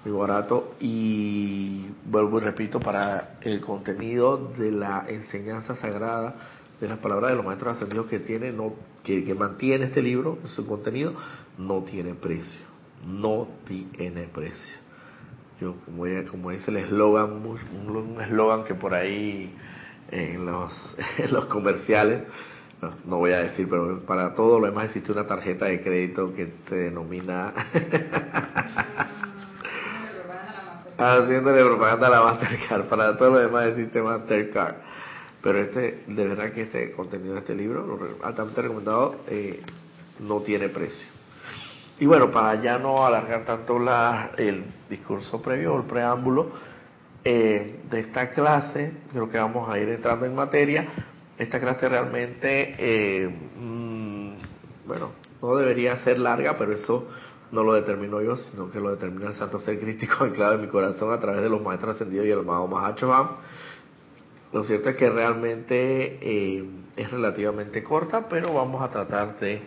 muy 0.04 0.18
barato. 0.18 0.74
Y 0.80 1.86
vuelvo 2.04 2.38
y 2.38 2.44
repito, 2.44 2.80
para 2.80 3.38
el 3.40 3.60
contenido 3.60 4.52
de 4.56 4.72
la 4.72 5.06
enseñanza 5.08 5.74
sagrada 5.76 6.59
de 6.80 6.88
las 6.88 6.98
palabras 6.98 7.30
de 7.30 7.36
los 7.36 7.44
maestros 7.44 7.76
ascendidos 7.76 8.06
que 8.06 8.20
tiene, 8.20 8.52
no, 8.52 8.74
que, 9.04 9.24
que 9.24 9.34
mantiene 9.34 9.86
este 9.86 10.02
libro, 10.02 10.38
su 10.56 10.66
contenido, 10.66 11.14
no 11.58 11.82
tiene 11.82 12.14
precio, 12.14 12.60
no 13.06 13.48
tiene 13.66 14.24
precio. 14.24 14.78
Yo, 15.60 15.74
como, 15.84 16.04
como 16.30 16.50
dice 16.50 16.70
el 16.70 16.78
eslogan, 16.78 17.32
un 17.32 18.20
eslogan 18.20 18.64
que 18.64 18.74
por 18.74 18.94
ahí 18.94 19.54
en 20.10 20.46
los, 20.46 20.96
en 21.18 21.32
los 21.32 21.46
comerciales 21.46 22.22
no, 23.04 23.18
voy 23.18 23.32
a 23.32 23.40
decir, 23.40 23.68
pero 23.68 24.00
para 24.06 24.34
todo 24.34 24.58
lo 24.58 24.66
demás 24.66 24.86
existe 24.86 25.12
una 25.12 25.26
tarjeta 25.26 25.66
de 25.66 25.82
crédito 25.82 26.32
que 26.32 26.54
se 26.66 26.74
denomina 26.74 27.52
haciéndole 30.96 31.62
propaganda 31.62 32.06
a 32.06 32.10
la 32.10 32.22
Mastercard. 32.22 32.84
Para 32.88 33.18
todo 33.18 33.30
lo 33.30 33.38
demás 33.38 33.66
existe 33.66 34.00
Mastercard. 34.02 34.76
Pero 35.42 35.58
este, 35.58 36.04
de 36.06 36.28
verdad 36.28 36.52
que 36.52 36.62
este 36.62 36.92
contenido 36.92 37.34
de 37.34 37.40
este 37.40 37.54
libro, 37.54 37.98
altamente 38.22 38.62
recomendado, 38.62 39.16
eh, 39.28 39.60
no 40.18 40.40
tiene 40.40 40.68
precio. 40.68 41.08
Y 41.98 42.06
bueno, 42.06 42.30
para 42.30 42.60
ya 42.60 42.78
no 42.78 43.04
alargar 43.04 43.44
tanto 43.44 43.78
la, 43.78 44.32
el 44.36 44.64
discurso 44.88 45.40
previo 45.40 45.74
o 45.74 45.78
el 45.78 45.84
preámbulo 45.84 46.50
eh, 47.24 47.80
de 47.90 48.00
esta 48.00 48.30
clase, 48.30 48.92
creo 49.12 49.28
que 49.28 49.38
vamos 49.38 49.68
a 49.68 49.78
ir 49.78 49.88
entrando 49.88 50.24
en 50.26 50.34
materia 50.34 50.88
esta 51.40 51.58
clase 51.58 51.88
realmente, 51.88 52.74
eh, 52.78 53.26
mm, 53.26 54.32
bueno, 54.86 55.12
no 55.40 55.56
debería 55.56 55.96
ser 56.04 56.18
larga, 56.18 56.58
pero 56.58 56.74
eso 56.74 57.08
no 57.50 57.62
lo 57.62 57.72
determino 57.72 58.20
yo, 58.20 58.36
sino 58.36 58.70
que 58.70 58.78
lo 58.78 58.90
determina 58.90 59.28
el 59.28 59.34
Santo 59.34 59.58
Ser 59.58 59.80
Crístico 59.80 60.24
anclado 60.24 60.54
en 60.56 60.60
mi 60.60 60.68
corazón 60.68 61.10
a 61.14 61.18
través 61.18 61.40
de 61.40 61.48
los 61.48 61.62
maestros 61.62 61.94
ascendidos 61.94 62.26
y 62.26 62.30
el 62.30 62.40
amado 62.40 62.66
Mahachohan. 62.66 63.28
Lo 64.52 64.64
cierto 64.64 64.88
es 64.90 64.96
que 64.96 65.08
realmente 65.08 66.18
eh, 66.20 66.64
es 66.96 67.10
relativamente 67.10 67.84
corta, 67.84 68.28
pero 68.28 68.52
vamos 68.52 68.82
a 68.82 68.88
tratar 68.88 69.38
de, 69.38 69.62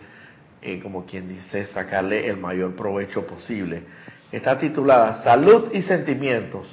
eh, 0.60 0.80
como 0.82 1.06
quien 1.06 1.28
dice, 1.28 1.66
sacarle 1.66 2.28
el 2.28 2.36
mayor 2.36 2.76
provecho 2.76 3.26
posible. 3.26 3.84
Está 4.30 4.58
titulada 4.58 5.22
Salud 5.22 5.70
y 5.72 5.80
Sentimientos, 5.82 6.66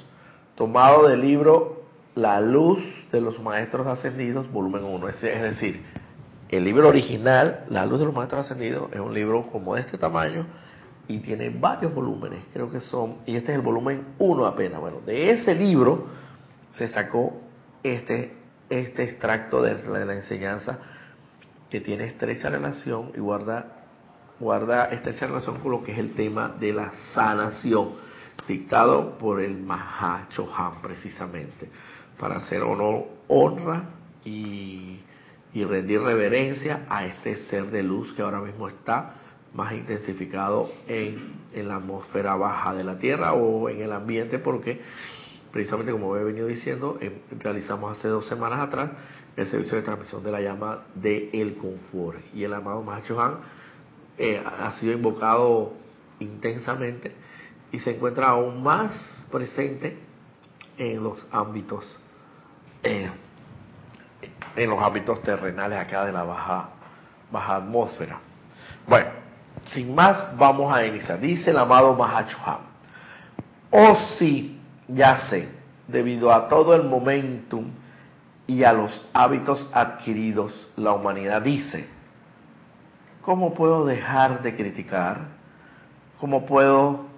tomado 0.56 1.08
del 1.08 1.22
libro 1.22 1.84
La 2.16 2.42
Luz 2.42 2.84
de 3.14 3.22
los 3.22 3.40
Maestros 3.40 3.88
Ascendidos, 3.88 4.52
volumen 4.52 4.84
1. 4.84 5.08
Es, 5.08 5.22
decir, 5.22 5.82
el 6.50 6.66
libro 6.66 6.90
original, 6.90 7.66
La 7.70 7.86
Luz 7.86 8.00
de 8.00 8.06
los 8.06 8.14
Maestros 8.14 8.46
Ascendidos, 8.46 8.92
es 8.92 9.00
un 9.00 9.14
libro 9.14 9.48
como 9.54 9.76
de 9.76 9.82
este 9.82 9.98
tamaño 9.98 10.48
y 11.08 11.20
tiene 11.20 11.50
varios 11.50 11.94
volúmenes, 11.94 12.40
creo 12.52 12.70
que 12.70 12.82
son, 12.82 13.20
y 13.26 13.38
este 13.38 13.54
es 13.54 13.58
el 13.58 13.62
volumen 13.62 14.04
1 14.20 14.46
apenas. 14.46 14.82
Bueno, 14.82 14.98
de 15.06 15.32
ese 15.32 15.56
libro 15.56 16.08
se 16.72 16.90
sacó 16.90 17.51
este, 17.84 18.34
este 18.70 19.04
extracto 19.04 19.62
de 19.62 20.06
la, 20.06 20.14
enseñanza 20.14 20.80
que 21.70 21.82
tiene 21.82 22.06
estrecha 22.06 22.50
relación 22.50 23.12
y 23.16 23.20
guarda, 23.20 23.86
guarda 24.40 24.86
estrecha 24.86 25.28
relación 25.28 25.60
con 25.60 25.72
lo 25.72 25.84
que 25.84 25.94
es 25.94 26.00
el 26.00 26.14
tema 26.14 26.50
de 26.60 26.74
la 26.74 26.92
sanación, 27.14 27.90
dictado 28.48 29.18
por 29.18 29.42
el 29.42 29.58
Mahachohan 29.58 30.82
precisamente 30.82 31.70
para 32.20 32.38
hacer 32.38 32.62
honor, 32.62 33.06
honra 33.28 33.84
y, 34.24 35.00
rendir 35.54 36.02
reverencia 36.02 36.86
a 36.90 37.06
este 37.06 37.36
ser 37.48 37.72
de 37.72 37.84
luz 37.84 38.14
que 38.14 38.22
ahora 38.22 38.40
mismo 38.40 38.68
está 38.68 39.16
más 39.54 39.74
intensificado 39.74 40.72
en, 40.88 41.34
en, 41.54 41.68
la 41.68 41.76
atmósfera 41.76 42.36
baja 42.36 42.74
de 42.74 42.84
la 42.86 42.98
Tierra 42.98 43.34
o 43.34 43.68
en 43.68 43.82
el 43.82 43.92
ambiente 43.92 44.40
porque 44.40 44.82
precisamente 45.52 45.92
como 45.92 46.16
he 46.16 46.24
venido 46.24 46.48
diciendo, 46.48 46.98
eh, 47.02 47.22
realizamos 47.40 47.98
hace 47.98 48.08
dos 48.08 48.28
semanas 48.28 48.60
atrás 48.60 48.92
el 49.36 49.48
servicio 49.48 49.78
de 49.78 49.84
transmisión 49.84 50.24
de 50.24 50.32
la 50.32 50.42
llama 50.42 50.84
de 50.96 51.30
El 51.34 51.56
Confort 51.56 52.20
y 52.34 52.44
el 52.44 52.54
amado 52.54 52.82
Mahachohan 52.84 53.38
eh, 54.18 54.42
ha 54.44 54.72
sido 54.74 54.94
invocado 54.94 55.74
intensamente 56.20 57.14
y 57.72 57.80
se 57.80 57.96
encuentra 57.96 58.30
aún 58.30 58.62
más 58.62 58.92
presente 59.32 59.98
en 60.78 61.04
los 61.04 61.26
ámbitos 61.32 61.98
en 64.56 64.70
los 64.70 64.82
hábitos 64.82 65.22
terrenales 65.24 65.80
acá 65.80 66.06
de 66.06 66.12
la 66.12 66.24
baja, 66.24 66.70
baja 67.32 67.56
atmósfera. 67.58 68.20
Bueno, 68.88 69.10
sin 69.66 69.94
más, 69.94 70.36
vamos 70.38 70.74
a 70.74 70.86
iniciar. 70.86 71.20
Dice 71.20 71.52
el 71.52 71.58
amado 71.58 71.96
Mahachohan, 71.96 72.60
oh 73.70 73.98
sí, 74.18 74.61
ya 74.94 75.30
sé, 75.30 75.50
debido 75.88 76.32
a 76.32 76.48
todo 76.48 76.74
el 76.76 76.84
momentum 76.84 77.72
y 78.48 78.64
a 78.64 78.74
los 78.74 79.06
hábitos 79.14 79.68
adquiridos, 79.74 80.68
la 80.76 80.94
humanidad 80.94 81.42
dice, 81.42 81.88
¿cómo 83.22 83.54
puedo 83.54 83.86
dejar 83.86 84.42
de 84.42 84.56
criticar? 84.56 85.20
¿Cómo 86.20 86.46
puedo 86.46 87.12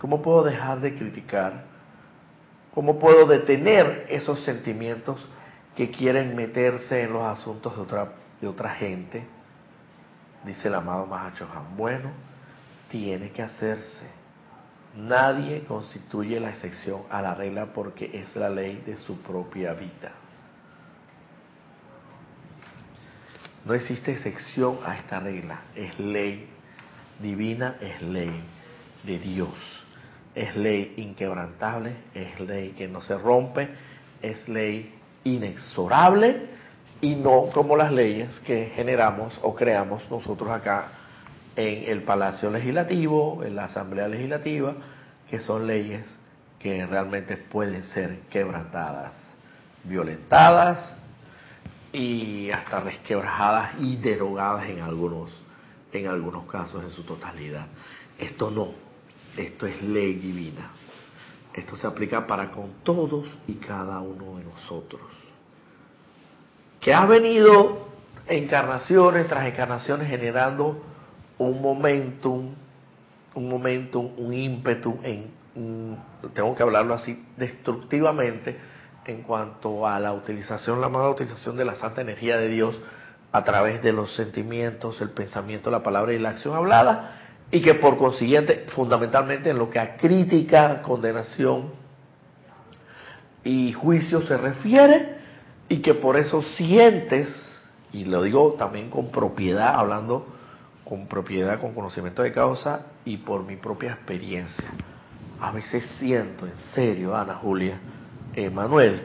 ¿Cómo 0.00 0.22
puedo 0.22 0.42
dejar 0.42 0.80
de 0.80 0.94
criticar? 0.94 1.64
¿Cómo 2.74 2.98
puedo 2.98 3.26
detener 3.26 4.06
esos 4.08 4.42
sentimientos 4.44 5.18
que 5.76 5.90
quieren 5.90 6.34
meterse 6.34 7.02
en 7.02 7.12
los 7.12 7.22
asuntos 7.22 7.76
de 7.76 7.82
otra, 7.82 8.12
de 8.40 8.48
otra 8.48 8.70
gente? 8.70 9.26
Dice 10.44 10.68
el 10.68 10.74
amado 10.74 11.04
Mahachohan. 11.04 11.76
Bueno, 11.76 12.12
tiene 12.90 13.30
que 13.30 13.42
hacerse. 13.42 14.19
Nadie 14.96 15.62
constituye 15.64 16.40
la 16.40 16.50
excepción 16.50 17.02
a 17.10 17.22
la 17.22 17.34
regla 17.34 17.66
porque 17.66 18.10
es 18.12 18.34
la 18.34 18.50
ley 18.50 18.82
de 18.84 18.96
su 18.96 19.16
propia 19.18 19.72
vida. 19.72 20.12
No 23.64 23.74
existe 23.74 24.12
excepción 24.12 24.78
a 24.84 24.96
esta 24.96 25.20
regla. 25.20 25.60
Es 25.76 25.98
ley 25.98 26.48
divina, 27.20 27.76
es 27.80 28.02
ley 28.02 28.42
de 29.04 29.18
Dios. 29.18 29.54
Es 30.34 30.56
ley 30.56 30.94
inquebrantable, 30.96 31.94
es 32.14 32.40
ley 32.40 32.70
que 32.70 32.88
no 32.88 33.00
se 33.00 33.16
rompe, 33.16 33.68
es 34.22 34.48
ley 34.48 34.94
inexorable 35.24 36.48
y 37.00 37.14
no 37.14 37.46
como 37.52 37.76
las 37.76 37.92
leyes 37.92 38.38
que 38.40 38.72
generamos 38.74 39.38
o 39.42 39.54
creamos 39.54 40.02
nosotros 40.10 40.50
acá 40.50 40.88
en 41.56 41.90
el 41.90 42.02
Palacio 42.02 42.50
Legislativo, 42.50 43.42
en 43.44 43.56
la 43.56 43.64
Asamblea 43.64 44.08
Legislativa, 44.08 44.74
que 45.28 45.40
son 45.40 45.66
leyes 45.66 46.04
que 46.58 46.86
realmente 46.86 47.36
pueden 47.36 47.84
ser 47.84 48.20
quebrantadas, 48.30 49.12
violentadas 49.84 50.78
y 51.92 52.50
hasta 52.50 52.80
resquebrajadas 52.80 53.72
y 53.80 53.96
derogadas 53.96 54.68
en 54.68 54.80
algunos, 54.80 55.30
en 55.92 56.06
algunos 56.06 56.44
casos 56.46 56.84
en 56.84 56.90
su 56.90 57.02
totalidad. 57.02 57.66
Esto 58.18 58.50
no, 58.50 58.68
esto 59.36 59.66
es 59.66 59.82
ley 59.82 60.14
divina. 60.14 60.70
Esto 61.54 61.76
se 61.76 61.86
aplica 61.86 62.26
para 62.26 62.50
con 62.50 62.74
todos 62.84 63.26
y 63.48 63.54
cada 63.54 64.00
uno 64.00 64.38
de 64.38 64.44
nosotros. 64.44 65.00
Que 66.80 66.94
ha 66.94 67.06
venido 67.06 67.88
encarnaciones 68.28 69.26
tras 69.26 69.46
encarnaciones 69.48 70.08
generando 70.08 70.89
un 71.40 71.62
momentum, 71.62 72.54
un 73.34 73.48
momentum, 73.48 74.10
un 74.18 74.34
ímpetu, 74.34 74.98
en, 75.02 75.30
tengo 76.34 76.54
que 76.54 76.62
hablarlo 76.62 76.94
así, 76.94 77.24
destructivamente 77.36 78.58
en 79.06 79.22
cuanto 79.22 79.86
a 79.86 79.98
la 79.98 80.12
utilización, 80.12 80.80
la 80.80 80.90
mala 80.90 81.08
utilización 81.08 81.56
de 81.56 81.64
la 81.64 81.76
santa 81.76 82.02
energía 82.02 82.36
de 82.36 82.48
Dios 82.48 82.78
a 83.32 83.42
través 83.42 83.82
de 83.82 83.92
los 83.92 84.14
sentimientos, 84.14 85.00
el 85.00 85.10
pensamiento, 85.10 85.70
la 85.70 85.82
palabra 85.82 86.12
y 86.12 86.18
la 86.18 86.30
acción 86.30 86.54
hablada, 86.54 87.16
y 87.50 87.62
que 87.62 87.74
por 87.74 87.96
consiguiente, 87.96 88.66
fundamentalmente 88.74 89.50
en 89.50 89.58
lo 89.58 89.70
que 89.70 89.78
a 89.78 89.96
crítica, 89.96 90.82
condenación 90.82 91.70
y 93.44 93.72
juicio 93.72 94.22
se 94.22 94.36
refiere, 94.36 95.16
y 95.70 95.80
que 95.80 95.94
por 95.94 96.18
eso 96.18 96.42
sientes, 96.42 97.28
y 97.92 98.04
lo 98.04 98.22
digo 98.22 98.56
también 98.58 98.90
con 98.90 99.10
propiedad, 99.10 99.74
hablando 99.76 100.39
con 100.90 101.06
propiedad, 101.06 101.60
con 101.60 101.72
conocimiento 101.72 102.20
de 102.20 102.32
causa 102.32 102.80
y 103.04 103.18
por 103.18 103.44
mi 103.44 103.54
propia 103.54 103.92
experiencia. 103.92 104.68
A 105.40 105.52
veces 105.52 105.84
siento, 106.00 106.46
en 106.46 106.56
serio, 106.74 107.16
Ana 107.16 107.36
Julia, 107.36 107.78
Manuel, 108.52 109.00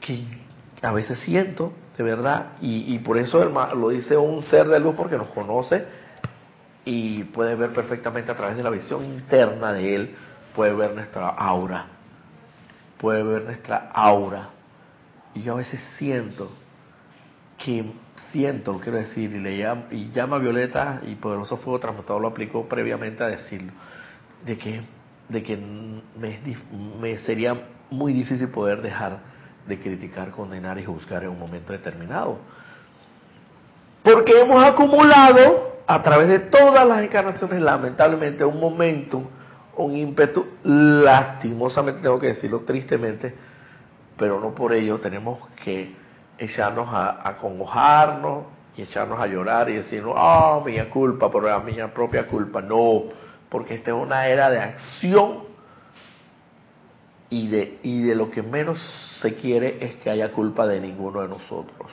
que 0.00 0.24
a 0.82 0.90
veces 0.90 1.20
siento, 1.20 1.72
de 1.96 2.02
verdad, 2.02 2.54
y, 2.60 2.92
y 2.92 2.98
por 2.98 3.18
eso 3.18 3.44
lo 3.44 3.88
dice 3.90 4.16
un 4.16 4.42
ser 4.42 4.66
de 4.66 4.80
luz 4.80 4.96
porque 4.96 5.16
nos 5.16 5.28
conoce 5.28 5.86
y 6.84 7.22
puede 7.22 7.54
ver 7.54 7.72
perfectamente 7.72 8.32
a 8.32 8.36
través 8.36 8.56
de 8.56 8.64
la 8.64 8.70
visión 8.70 9.04
interna 9.04 9.72
de 9.72 9.94
él, 9.94 10.16
puede 10.56 10.74
ver 10.74 10.92
nuestra 10.92 11.28
aura, 11.28 11.86
puede 12.98 13.22
ver 13.22 13.44
nuestra 13.44 13.90
aura. 13.94 14.48
Y 15.34 15.42
yo 15.42 15.52
a 15.52 15.58
veces 15.58 15.80
siento 15.98 16.50
que 17.58 17.92
siento, 18.30 18.78
quiero 18.80 18.98
decir, 18.98 19.32
y, 19.32 19.38
le 19.38 19.58
llama, 19.58 19.84
y 19.90 20.10
llama 20.10 20.36
a 20.36 20.38
Violeta 20.38 21.00
y 21.06 21.14
Poderoso 21.16 21.56
Fuego 21.56 21.80
Transmutador 21.80 22.22
lo 22.22 22.28
aplicó 22.28 22.68
previamente 22.68 23.22
a 23.22 23.28
decirlo, 23.28 23.72
de 24.44 24.58
que, 24.58 24.82
de 25.28 25.42
que 25.42 25.56
me, 25.56 26.40
me 27.00 27.18
sería 27.18 27.56
muy 27.90 28.12
difícil 28.12 28.48
poder 28.48 28.82
dejar 28.82 29.18
de 29.66 29.78
criticar, 29.78 30.30
condenar 30.30 30.78
y 30.78 30.84
juzgar 30.84 31.22
en 31.24 31.30
un 31.30 31.38
momento 31.38 31.72
determinado. 31.72 32.38
Porque 34.02 34.40
hemos 34.40 34.64
acumulado 34.64 35.70
a 35.86 36.02
través 36.02 36.28
de 36.28 36.38
todas 36.38 36.86
las 36.86 37.02
encarnaciones, 37.02 37.60
lamentablemente, 37.60 38.44
un 38.44 38.60
momento, 38.60 39.22
un 39.76 39.96
ímpetu, 39.96 40.46
lastimosamente 40.62 42.00
tengo 42.00 42.18
que 42.18 42.28
decirlo 42.28 42.60
tristemente, 42.60 43.34
pero 44.16 44.40
no 44.40 44.54
por 44.54 44.72
ello 44.72 44.98
tenemos 44.98 45.38
que 45.64 45.94
echarnos 46.40 46.88
a, 46.90 47.28
acongojarnos 47.28 48.46
y 48.76 48.82
echarnos 48.82 49.20
a 49.20 49.26
llorar 49.26 49.68
y 49.68 49.74
decirnos, 49.74 50.14
ah, 50.16 50.56
oh, 50.56 50.64
mi 50.64 50.78
culpa, 50.86 51.30
por 51.30 51.44
la 51.44 51.60
mi 51.60 51.74
propia 51.94 52.26
culpa. 52.26 52.62
No, 52.62 53.04
porque 53.48 53.74
esta 53.74 53.90
es 53.90 53.96
una 53.96 54.26
era 54.26 54.50
de 54.50 54.58
acción 54.58 55.44
y 57.28 57.48
de, 57.48 57.78
y 57.82 58.02
de 58.02 58.14
lo 58.14 58.30
que 58.30 58.42
menos 58.42 58.78
se 59.20 59.34
quiere 59.34 59.84
es 59.84 59.96
que 59.96 60.10
haya 60.10 60.32
culpa 60.32 60.66
de 60.66 60.80
ninguno 60.80 61.20
de 61.20 61.28
nosotros. 61.28 61.90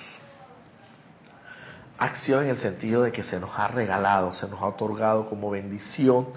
Acción 1.99 2.43
en 2.43 2.51
el 2.51 2.57
sentido 2.59 3.03
de 3.03 3.11
que 3.11 3.23
se 3.23 3.39
nos 3.39 3.49
ha 3.57 3.67
regalado, 3.67 4.33
se 4.33 4.47
nos 4.47 4.61
ha 4.61 4.67
otorgado 4.67 5.27
como 5.27 5.49
bendición 5.49 6.27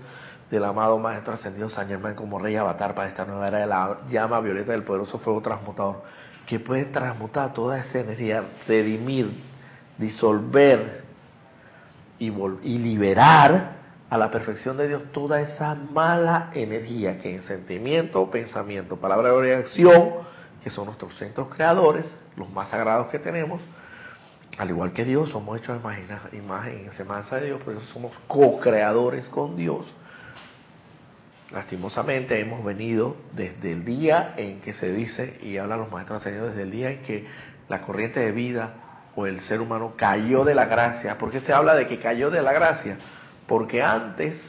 del 0.50 0.64
amado 0.64 0.98
Maestro 0.98 1.34
Ascendido 1.34 1.70
San 1.70 1.86
Germán 1.86 2.16
como 2.16 2.38
Rey 2.38 2.56
Avatar 2.56 2.94
para 2.94 3.08
esta 3.08 3.24
nueva 3.24 3.46
era 3.46 3.58
de 3.58 3.66
la 3.66 3.98
llama 4.08 4.40
violeta 4.40 4.72
del 4.72 4.82
poderoso 4.82 5.18
fuego 5.18 5.40
transmutador 5.42 6.02
que 6.50 6.58
puede 6.58 6.86
transmutar 6.86 7.54
toda 7.54 7.78
esa 7.78 8.00
energía, 8.00 8.42
redimir, 8.66 9.30
disolver 9.96 11.04
y, 12.18 12.28
liberar 12.28 13.76
a 14.10 14.18
la 14.18 14.32
perfección 14.32 14.76
de 14.76 14.88
Dios 14.88 15.04
toda 15.12 15.42
esa 15.42 15.76
mala 15.76 16.50
energía 16.52 17.20
que 17.20 17.36
en 17.36 17.44
sentimiento, 17.44 18.28
pensamiento, 18.32 18.96
palabra 18.96 19.32
o 19.32 19.40
acción, 19.40 20.10
que 20.60 20.70
son 20.70 20.86
nuestros 20.86 21.16
centros 21.18 21.54
creadores, 21.54 22.12
los 22.34 22.50
más 22.50 22.68
sagrados 22.68 23.06
que 23.12 23.20
tenemos, 23.20 23.60
al 24.58 24.70
igual 24.70 24.92
que 24.92 25.04
Dios, 25.04 25.30
somos 25.30 25.56
hechos 25.56 25.76
a 25.76 25.78
imagen, 25.78 26.08
imagen 26.32 26.88
y 26.92 26.96
semejanza 26.96 27.36
de 27.36 27.46
Dios, 27.46 27.60
por 27.60 27.74
eso 27.74 27.84
somos 27.92 28.10
co-creadores 28.26 29.24
con 29.26 29.54
Dios 29.54 29.86
Lastimosamente 31.52 32.40
hemos 32.40 32.64
venido 32.64 33.16
desde 33.32 33.72
el 33.72 33.84
día 33.84 34.34
en 34.36 34.60
que 34.60 34.72
se 34.72 34.92
dice, 34.92 35.38
y 35.42 35.56
hablan 35.56 35.80
los 35.80 35.90
maestros 35.90 36.20
ascendidos, 36.20 36.50
desde 36.50 36.62
el 36.62 36.70
día 36.70 36.90
en 36.90 37.02
que 37.02 37.26
la 37.68 37.82
corriente 37.82 38.20
de 38.20 38.30
vida 38.30 38.74
o 39.16 39.26
el 39.26 39.40
ser 39.40 39.60
humano 39.60 39.94
cayó 39.96 40.44
de 40.44 40.54
la 40.54 40.66
gracia. 40.66 41.18
¿Por 41.18 41.30
qué 41.30 41.40
se 41.40 41.52
habla 41.52 41.74
de 41.74 41.88
que 41.88 41.98
cayó 41.98 42.30
de 42.30 42.42
la 42.42 42.52
gracia? 42.52 42.96
Porque 43.48 43.82
antes, 43.82 44.40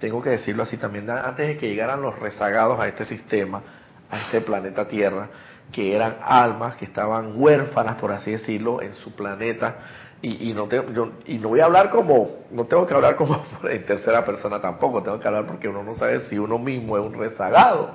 tengo 0.00 0.20
que 0.20 0.30
decirlo 0.30 0.64
así 0.64 0.76
también, 0.76 1.08
antes 1.08 1.46
de 1.46 1.56
que 1.56 1.68
llegaran 1.68 2.02
los 2.02 2.18
rezagados 2.18 2.80
a 2.80 2.88
este 2.88 3.04
sistema, 3.04 3.62
a 4.10 4.22
este 4.22 4.40
planeta 4.40 4.88
Tierra, 4.88 5.28
que 5.70 5.94
eran 5.94 6.16
almas 6.22 6.74
que 6.76 6.86
estaban 6.86 7.40
huérfanas, 7.40 7.96
por 7.96 8.10
así 8.12 8.32
decirlo, 8.32 8.82
en 8.82 8.94
su 8.94 9.14
planeta, 9.14 9.76
y, 10.22 10.50
y, 10.50 10.54
no 10.54 10.68
yo, 10.68 11.10
y 11.26 11.38
no 11.38 11.48
voy 11.48 11.60
a 11.60 11.66
hablar 11.66 11.90
como, 11.90 12.30
no 12.50 12.64
tengo 12.64 12.86
que 12.86 12.94
hablar 12.94 13.16
como 13.16 13.44
en 13.70 13.82
tercera 13.84 14.24
persona 14.24 14.60
tampoco, 14.60 15.02
tengo 15.02 15.20
que 15.20 15.28
hablar 15.28 15.46
porque 15.46 15.68
uno 15.68 15.82
no 15.82 15.94
sabe 15.94 16.20
si 16.28 16.38
uno 16.38 16.58
mismo 16.58 16.96
es 16.96 17.04
un 17.04 17.14
rezagado. 17.14 17.90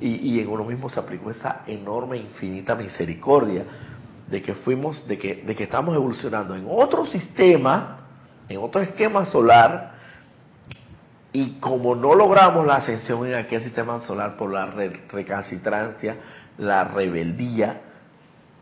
Y, 0.00 0.40
en 0.40 0.48
uno 0.48 0.64
mismo 0.64 0.90
se 0.90 1.00
aplicó 1.00 1.30
esa 1.30 1.62
enorme, 1.66 2.16
infinita 2.18 2.74
misericordia 2.74 3.64
de 4.28 4.42
que 4.42 4.54
fuimos, 4.54 5.06
de 5.06 5.18
que, 5.18 5.44
estamos 5.58 5.94
evolucionando 5.94 6.54
en 6.54 6.66
otro 6.68 7.06
sistema, 7.06 7.98
en 8.48 8.58
otro 8.58 8.82
esquema 8.82 9.24
solar, 9.26 9.94
y 11.32 11.58
como 11.60 11.94
no 11.94 12.14
logramos 12.14 12.66
la 12.66 12.76
ascensión 12.76 13.26
en 13.26 13.34
aquel 13.34 13.62
sistema 13.62 14.00
solar 14.02 14.36
por 14.36 14.52
la 14.52 14.66
recalcitrancia, 14.66 16.16
la 16.58 16.84
rebeldía, 16.84 17.80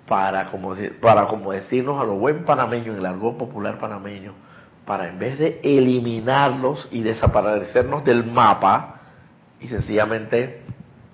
para 0.06 0.50
como, 0.50 0.74
para 1.00 1.26
como 1.26 1.52
decirnos 1.52 2.00
a 2.00 2.04
lo 2.04 2.14
buen 2.14 2.44
panameño, 2.44 2.92
en 2.92 2.98
el 2.98 3.06
argot 3.06 3.36
popular 3.36 3.78
panameño, 3.78 4.34
para 4.84 5.08
en 5.08 5.18
vez 5.18 5.38
de 5.38 5.60
eliminarlos 5.62 6.88
y 6.90 7.02
desaparecernos 7.02 8.04
del 8.04 8.24
mapa, 8.24 9.00
y 9.60 9.68
sencillamente 9.68 10.62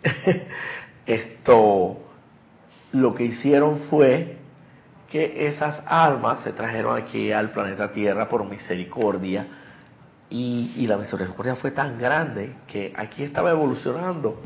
esto 1.07 1.99
lo 2.93 3.15
que 3.15 3.25
hicieron 3.25 3.81
fue 3.91 4.37
que 5.11 5.49
esas 5.49 5.83
almas 5.87 6.41
se 6.41 6.53
trajeron 6.53 6.97
aquí 6.97 7.33
al 7.33 7.51
planeta 7.51 7.93
Tierra 7.93 8.29
por 8.29 8.45
misericordia 8.45 9.47
y, 10.31 10.73
y 10.77 10.87
la 10.87 10.97
misericordia 10.97 11.57
fue 11.57 11.71
tan 11.71 11.99
grande 11.99 12.55
que 12.67 12.93
aquí 12.97 13.23
estaba 13.23 13.51
evolucionando. 13.51 14.43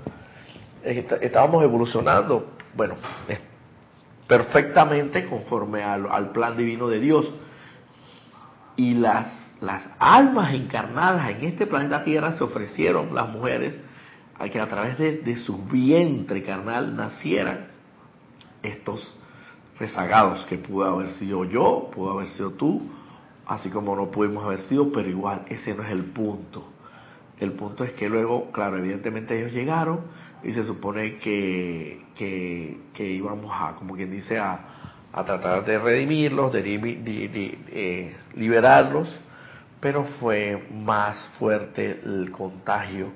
Estábamos 0.85 1.63
evolucionando, 1.63 2.57
bueno, 2.75 2.97
perfectamente 4.33 5.27
conforme 5.27 5.83
al, 5.83 6.33
plan 6.33 6.57
divino 6.57 6.89
de 6.89 7.01
Dios. 7.01 7.31
Y 8.77 8.95
las, 8.95 9.27
las 9.61 9.87
almas 9.99 10.55
encarnadas 10.55 11.33
en 11.33 11.45
este 11.45 11.67
planeta 11.67 12.03
Tierra 12.03 12.35
se 12.39 12.43
ofrecieron, 12.43 13.15
las 13.15 13.29
mujeres, 13.29 13.79
a 14.39 14.49
que 14.49 14.59
a 14.59 14.67
través 14.67 14.97
de, 14.97 15.19
de 15.19 15.37
su 15.37 15.67
vientre 15.67 16.43
carnal 16.43 16.97
nacieran 16.97 17.67
estos 18.63 19.07
rezagados, 19.79 20.47
que 20.47 20.57
pudo 20.57 20.87
haber 20.87 21.13
sido 21.13 21.45
yo, 21.45 21.91
pudo 21.95 22.13
haber 22.13 22.31
sido 22.31 22.53
tú, 22.53 22.81
así 23.47 23.69
como 23.69 23.95
no 23.95 24.11
pudimos 24.11 24.45
haber 24.45 24.61
sido, 24.61 24.91
pero 24.93 25.11
igual, 25.11 25.43
ese 25.51 25.75
no 25.75 25.83
es 25.83 25.91
el 25.91 26.05
punto. 26.05 26.69
El 27.39 27.53
punto 27.53 27.85
es 27.85 27.93
que 27.93 28.09
luego, 28.09 28.51
claro, 28.51 28.79
evidentemente 28.79 29.39
ellos 29.39 29.53
llegaron 29.53 30.01
y 30.45 30.53
se 30.53 30.65
supone 30.65 31.19
que, 31.19 32.03
que, 32.17 33.11
íbamos 33.11 33.51
a, 33.55 33.75
como 33.77 33.95
quien 33.95 34.11
dice, 34.11 34.39
a, 34.39 34.59
a 35.13 35.25
tratar 35.25 35.65
de 35.65 35.79
redimirlos, 35.79 36.53
de, 36.53 36.63
eh, 37.73 38.17
liberarlos, 38.35 39.09
pero 39.81 40.05
fue 40.21 40.69
más 40.73 41.19
fuerte 41.39 42.01
el 42.05 42.31
contagio 42.31 43.13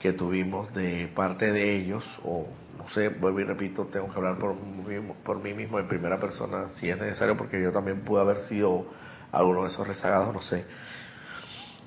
que 0.00 0.12
tuvimos 0.12 0.72
de 0.74 1.08
parte 1.14 1.52
de 1.52 1.76
ellos, 1.76 2.04
o 2.24 2.46
no 2.78 2.88
sé, 2.90 3.08
vuelvo 3.08 3.40
y 3.40 3.44
repito, 3.44 3.86
tengo 3.86 4.08
que 4.10 4.16
hablar 4.16 4.38
por, 4.38 4.54
por 5.24 5.42
mí 5.42 5.54
mismo 5.54 5.78
en 5.78 5.88
primera 5.88 6.20
persona 6.20 6.68
si 6.76 6.90
es 6.90 6.98
necesario, 6.98 7.36
porque 7.36 7.62
yo 7.62 7.72
también 7.72 8.00
pude 8.00 8.20
haber 8.20 8.40
sido 8.42 8.86
alguno 9.32 9.64
de 9.64 9.70
esos 9.70 9.86
rezagados, 9.86 10.32
no 10.32 10.42
sé, 10.42 10.64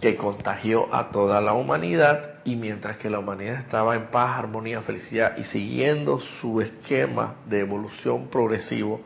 que 0.01 0.15
contagió 0.15 0.93
a 0.93 1.09
toda 1.09 1.41
la 1.41 1.53
humanidad 1.53 2.35
y 2.45 2.55
mientras 2.55 2.97
que 2.97 3.09
la 3.09 3.19
humanidad 3.19 3.55
estaba 3.55 3.95
en 3.95 4.07
paz, 4.07 4.39
armonía, 4.39 4.81
felicidad 4.81 5.37
y 5.37 5.43
siguiendo 5.45 6.19
su 6.39 6.61
esquema 6.61 7.35
de 7.45 7.59
evolución 7.59 8.27
progresivo, 8.29 9.01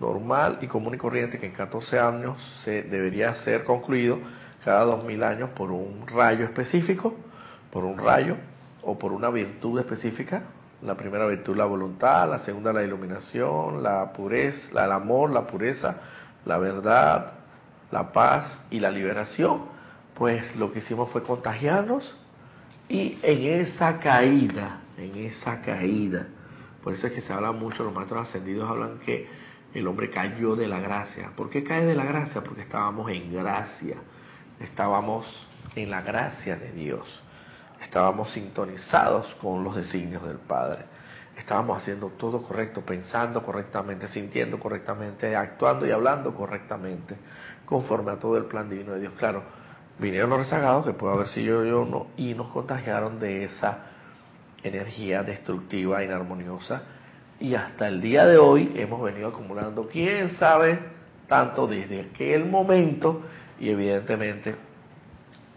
normal 0.00 0.58
y 0.60 0.66
común 0.66 0.94
y 0.94 0.98
corriente 0.98 1.38
que 1.38 1.46
en 1.46 1.52
14 1.52 1.98
años 1.98 2.36
se 2.62 2.82
debería 2.82 3.34
ser 3.36 3.64
concluido 3.64 4.18
cada 4.64 4.84
2000 4.84 5.22
años 5.22 5.50
por 5.50 5.70
un 5.70 6.06
rayo 6.06 6.44
específico, 6.44 7.14
por 7.70 7.84
un 7.84 7.98
rayo 7.98 8.36
o 8.82 8.98
por 8.98 9.12
una 9.12 9.30
virtud 9.30 9.78
específica. 9.78 10.44
La 10.82 10.94
primera 10.94 11.26
virtud 11.26 11.56
la 11.56 11.64
voluntad, 11.64 12.28
la 12.28 12.40
segunda 12.40 12.70
la 12.70 12.82
iluminación, 12.82 13.82
la 13.82 14.12
pureza, 14.12 14.84
el 14.84 14.92
amor, 14.92 15.30
la 15.30 15.46
pureza, 15.46 15.96
la 16.44 16.58
verdad, 16.58 17.32
la 17.90 18.12
paz 18.12 18.58
y 18.70 18.80
la 18.80 18.90
liberación 18.90 19.73
pues 20.14 20.54
lo 20.56 20.72
que 20.72 20.78
hicimos 20.80 21.10
fue 21.10 21.22
contagiarnos 21.22 22.16
y 22.88 23.18
en 23.22 23.66
esa 23.66 23.98
caída, 23.98 24.80
en 24.96 25.16
esa 25.16 25.60
caída, 25.62 26.26
por 26.82 26.92
eso 26.92 27.06
es 27.06 27.14
que 27.14 27.22
se 27.22 27.32
habla 27.32 27.50
mucho, 27.52 27.82
los 27.82 27.94
maestros 27.94 28.28
ascendidos 28.28 28.68
hablan 28.68 28.98
que 28.98 29.26
el 29.72 29.86
hombre 29.88 30.10
cayó 30.10 30.54
de 30.54 30.68
la 30.68 30.78
gracia. 30.80 31.32
¿Por 31.34 31.48
qué 31.48 31.64
cae 31.64 31.86
de 31.86 31.94
la 31.94 32.04
gracia? 32.04 32.42
Porque 32.42 32.60
estábamos 32.60 33.10
en 33.10 33.32
gracia, 33.32 33.96
estábamos 34.60 35.26
en 35.74 35.90
la 35.90 36.02
gracia 36.02 36.56
de 36.56 36.72
Dios, 36.72 37.06
estábamos 37.82 38.30
sintonizados 38.32 39.34
con 39.36 39.64
los 39.64 39.74
designios 39.74 40.24
del 40.26 40.36
Padre, 40.36 40.84
estábamos 41.38 41.78
haciendo 41.78 42.08
todo 42.10 42.42
correcto, 42.42 42.82
pensando 42.82 43.42
correctamente, 43.42 44.06
sintiendo 44.08 44.60
correctamente, 44.60 45.34
actuando 45.34 45.86
y 45.86 45.90
hablando 45.90 46.34
correctamente, 46.34 47.16
conforme 47.64 48.12
a 48.12 48.18
todo 48.18 48.36
el 48.36 48.44
plan 48.44 48.68
divino 48.68 48.92
de 48.92 49.00
Dios. 49.00 49.14
Claro, 49.18 49.42
vinieron 49.98 50.30
los 50.30 50.40
rezagados, 50.40 50.84
que 50.84 50.92
puede 50.92 51.14
haber 51.14 51.28
sido 51.28 51.64
yo 51.64 51.84
no, 51.84 52.08
y 52.16 52.34
nos 52.34 52.48
contagiaron 52.48 53.20
de 53.20 53.44
esa 53.44 53.78
energía 54.62 55.22
destructiva, 55.22 56.02
inarmoniosa, 56.02 56.82
y 57.40 57.54
hasta 57.54 57.88
el 57.88 58.00
día 58.00 58.26
de 58.26 58.38
hoy 58.38 58.72
hemos 58.76 59.02
venido 59.02 59.28
acumulando, 59.28 59.88
quién 59.88 60.36
sabe, 60.36 60.78
tanto 61.28 61.66
desde 61.66 62.00
aquel 62.00 62.46
momento, 62.46 63.22
y 63.58 63.70
evidentemente 63.70 64.54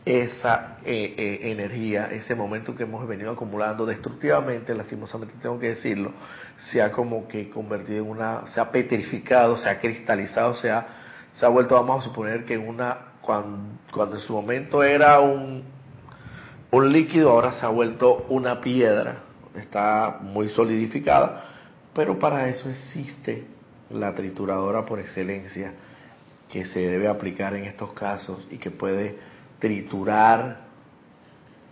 esa 0.08 0.78
eh, 0.86 1.15
eh, 1.17 1.52
energía, 1.52 2.10
ese 2.12 2.34
momento 2.34 2.76
que 2.76 2.84
hemos 2.84 3.06
venido 3.08 3.32
acumulando 3.32 3.86
destructivamente, 3.86 4.73
lastimosamente 4.73 5.36
tengo 5.41 5.60
que 5.60 5.69
decirlo, 5.69 6.13
se 6.71 6.82
ha 6.82 6.91
como 6.91 7.28
que 7.28 7.50
convertido 7.50 8.04
en 8.06 8.10
una, 8.10 8.47
se 8.47 8.62
ha 8.62 8.71
petrificado, 8.71 9.58
se 9.58 9.67
ha 9.69 9.80
cristalizado, 9.80 10.54
se 10.56 10.71
ha, 10.71 10.88
se 11.36 11.45
ha 11.45 11.50
vuelto, 11.50 11.76
vamos 11.76 12.02
a 12.02 12.08
suponer 12.08 12.45
que 12.45 12.58
una 12.58 13.16
cuando, 13.27 14.15
en 14.15 14.21
su 14.21 14.31
momento 14.31 14.81
era 14.81 15.19
un, 15.19 15.63
un 16.71 16.91
líquido, 16.93 17.31
ahora 17.31 17.51
se 17.59 17.65
ha 17.65 17.69
vuelto 17.69 18.25
una 18.29 18.61
piedra, 18.61 19.17
está 19.53 20.19
muy 20.21 20.47
solidificada, 20.49 21.43
pero 21.93 22.17
para 22.17 22.47
eso 22.47 22.69
existe 22.69 23.45
la 23.89 24.15
trituradora 24.15 24.85
por 24.85 24.99
excelencia 24.99 25.73
que 26.49 26.65
se 26.65 26.79
debe 26.79 27.09
aplicar 27.09 27.53
en 27.53 27.65
estos 27.65 27.91
casos 27.91 28.47
y 28.49 28.57
que 28.57 28.71
puede 28.71 29.17
triturar 29.59 30.61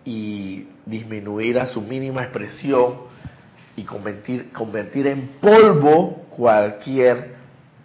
y 0.03 0.67
disminuir 0.85 1.57
a 1.57 1.67
su 1.67 1.81
mínima 1.81 2.23
expresión 2.23 2.95
y 3.77 3.83
convertir, 3.83 4.51
convertir 4.51 5.07
en 5.07 5.37
polvo 5.39 6.25
cualquier 6.35 7.34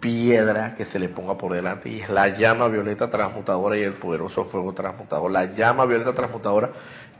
piedra 0.01 0.75
que 0.75 0.85
se 0.85 0.99
le 0.99 1.07
ponga 1.07 1.37
por 1.37 1.53
delante 1.53 1.87
y 1.87 2.01
es 2.01 2.09
la 2.09 2.37
llama 2.37 2.67
violeta 2.67 3.09
transmutadora 3.09 3.77
y 3.77 3.83
el 3.83 3.93
poderoso 3.93 4.45
fuego 4.45 4.73
transmutador. 4.73 5.31
La 5.31 5.53
llama 5.53 5.85
violeta 5.85 6.13
transmutadora 6.13 6.71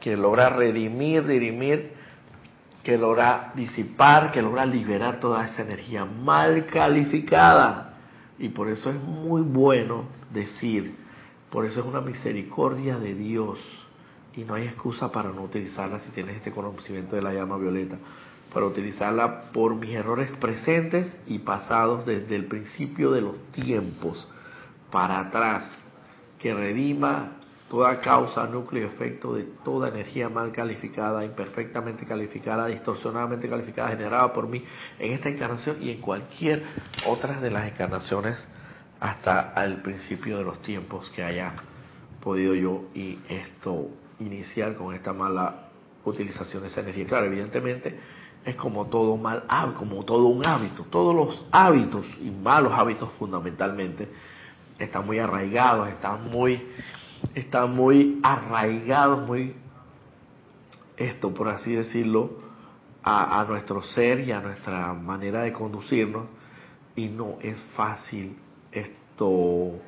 que 0.01 0.17
logra 0.17 0.49
redimir, 0.49 1.25
dirimir, 1.25 1.93
que 2.83 2.97
logra 2.97 3.53
disipar, 3.55 4.31
que 4.31 4.41
logra 4.41 4.65
liberar 4.65 5.19
toda 5.19 5.45
esa 5.45 5.61
energía 5.61 6.03
mal 6.03 6.65
calificada. 6.65 7.93
Y 8.39 8.49
por 8.49 8.67
eso 8.67 8.89
es 8.89 8.95
muy 8.95 9.43
bueno 9.43 10.05
decir, 10.33 10.95
por 11.51 11.65
eso 11.65 11.81
es 11.81 11.85
una 11.85 12.01
misericordia 12.01 12.97
de 12.97 13.13
Dios 13.13 13.59
y 14.33 14.43
no 14.43 14.55
hay 14.55 14.63
excusa 14.63 15.11
para 15.11 15.29
no 15.29 15.43
utilizarla 15.43 15.99
si 15.99 16.09
tienes 16.09 16.37
este 16.37 16.51
conocimiento 16.51 17.15
de 17.15 17.21
la 17.21 17.33
llama 17.33 17.57
violeta 17.57 17.97
para 18.53 18.65
utilizarla 18.65 19.43
por 19.53 19.75
mis 19.75 19.91
errores 19.91 20.29
presentes 20.39 21.15
y 21.25 21.39
pasados 21.39 22.05
desde 22.05 22.35
el 22.35 22.45
principio 22.45 23.11
de 23.11 23.21
los 23.21 23.37
tiempos 23.53 24.27
para 24.91 25.19
atrás, 25.19 25.63
que 26.39 26.53
redima 26.53 27.37
toda 27.69 28.01
causa, 28.01 28.45
núcleo 28.47 28.83
y 28.83 28.87
efecto 28.87 29.33
de 29.33 29.43
toda 29.63 29.87
energía 29.87 30.27
mal 30.27 30.51
calificada, 30.51 31.23
imperfectamente 31.23 32.05
calificada, 32.05 32.67
distorsionadamente 32.67 33.47
calificada, 33.47 33.89
generada 33.89 34.33
por 34.33 34.47
mí 34.47 34.65
en 34.99 35.13
esta 35.13 35.29
encarnación 35.29 35.81
y 35.81 35.91
en 35.91 36.01
cualquier 36.01 36.63
otra 37.07 37.39
de 37.39 37.49
las 37.49 37.71
encarnaciones 37.71 38.45
hasta 38.99 39.53
el 39.63 39.81
principio 39.81 40.37
de 40.37 40.43
los 40.43 40.61
tiempos 40.61 41.09
que 41.15 41.23
haya 41.23 41.53
podido 42.21 42.53
yo 42.55 42.83
y 42.93 43.17
esto 43.29 43.87
iniciar 44.19 44.75
con 44.75 44.93
esta 44.93 45.13
mala 45.13 45.69
utilización 46.03 46.63
de 46.63 46.67
esa 46.67 46.81
energía. 46.81 47.05
Claro, 47.05 47.27
evidentemente 47.27 47.97
es 48.45 48.55
como 48.55 48.87
todo 48.87 49.17
mal 49.17 49.43
como 49.77 50.03
todo 50.03 50.25
un 50.25 50.45
hábito. 50.45 50.83
Todos 50.89 51.15
los 51.15 51.45
hábitos 51.51 52.05
y 52.19 52.29
malos 52.31 52.73
hábitos 52.73 53.09
fundamentalmente 53.19 54.09
están 54.79 55.05
muy 55.05 55.19
arraigados, 55.19 55.87
están 55.89 56.29
muy, 56.29 56.61
están 57.35 57.75
muy 57.75 58.19
arraigados, 58.23 59.21
muy 59.27 59.55
esto 60.97 61.33
por 61.33 61.49
así 61.49 61.75
decirlo, 61.75 62.41
a, 63.03 63.41
a 63.41 63.45
nuestro 63.45 63.81
ser 63.83 64.19
y 64.21 64.31
a 64.31 64.39
nuestra 64.41 64.93
manera 64.93 65.41
de 65.41 65.53
conducirnos 65.53 66.25
y 66.95 67.07
no 67.07 67.37
es 67.41 67.59
fácil 67.75 68.37
esto 68.71 69.79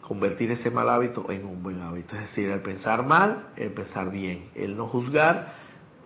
convertir 0.00 0.50
ese 0.50 0.70
mal 0.70 0.88
hábito 0.90 1.30
en 1.30 1.46
un 1.46 1.62
buen 1.62 1.80
hábito. 1.80 2.16
Es 2.16 2.22
decir, 2.22 2.50
el 2.50 2.60
pensar 2.60 3.06
mal, 3.06 3.48
el 3.56 3.70
pensar 3.72 4.10
bien, 4.10 4.50
el 4.54 4.76
no 4.76 4.88
juzgar, 4.88 5.54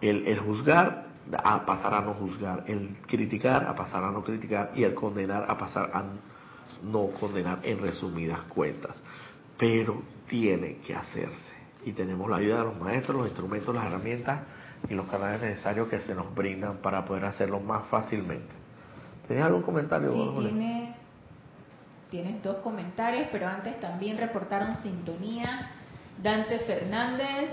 el, 0.00 0.26
el 0.26 0.38
juzgar 0.38 1.05
a 1.32 1.66
pasar 1.66 1.94
a 1.94 2.00
no 2.00 2.14
juzgar, 2.14 2.64
el 2.66 2.96
criticar 3.06 3.66
a 3.66 3.74
pasar 3.74 4.04
a 4.04 4.10
no 4.10 4.22
criticar 4.22 4.72
y 4.74 4.84
el 4.84 4.94
condenar 4.94 5.50
a 5.50 5.58
pasar 5.58 5.90
a 5.92 6.04
no 6.82 7.08
condenar 7.18 7.60
en 7.62 7.80
resumidas 7.80 8.40
cuentas. 8.42 8.96
Pero 9.58 10.02
tiene 10.28 10.78
que 10.78 10.94
hacerse 10.94 11.56
y 11.84 11.92
tenemos 11.92 12.28
la 12.28 12.36
ayuda 12.36 12.58
de 12.58 12.64
los 12.64 12.78
maestros, 12.78 13.16
los 13.16 13.26
instrumentos, 13.28 13.74
las 13.74 13.86
herramientas 13.86 14.42
y 14.88 14.94
los 14.94 15.06
canales 15.08 15.40
necesarios 15.40 15.88
que 15.88 16.00
se 16.00 16.14
nos 16.14 16.34
brindan 16.34 16.78
para 16.78 17.04
poder 17.04 17.24
hacerlo 17.24 17.60
más 17.60 17.86
fácilmente. 17.86 18.54
¿Tienes 19.26 19.44
algún 19.44 19.62
comentario? 19.62 20.12
Sí, 20.12 20.94
tienes 22.10 22.42
dos 22.42 22.56
comentarios, 22.56 23.28
pero 23.32 23.48
antes 23.48 23.80
también 23.80 24.18
reportaron 24.18 24.74
sintonía. 24.76 25.70
Dante 26.22 26.60
Fernández, 26.60 27.50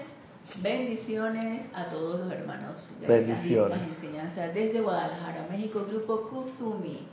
Bendiciones 0.62 1.68
a 1.74 1.86
todos 1.86 2.20
los 2.20 2.32
hermanos 2.32 2.90
de 3.00 3.08
Bendiciones. 3.08 3.78
las 3.78 3.88
enseñanzas 3.88 4.54
desde 4.54 4.82
Guadalajara, 4.82 5.48
México, 5.50 5.86
Grupo 5.88 6.30
Kuzumi. 6.30 7.08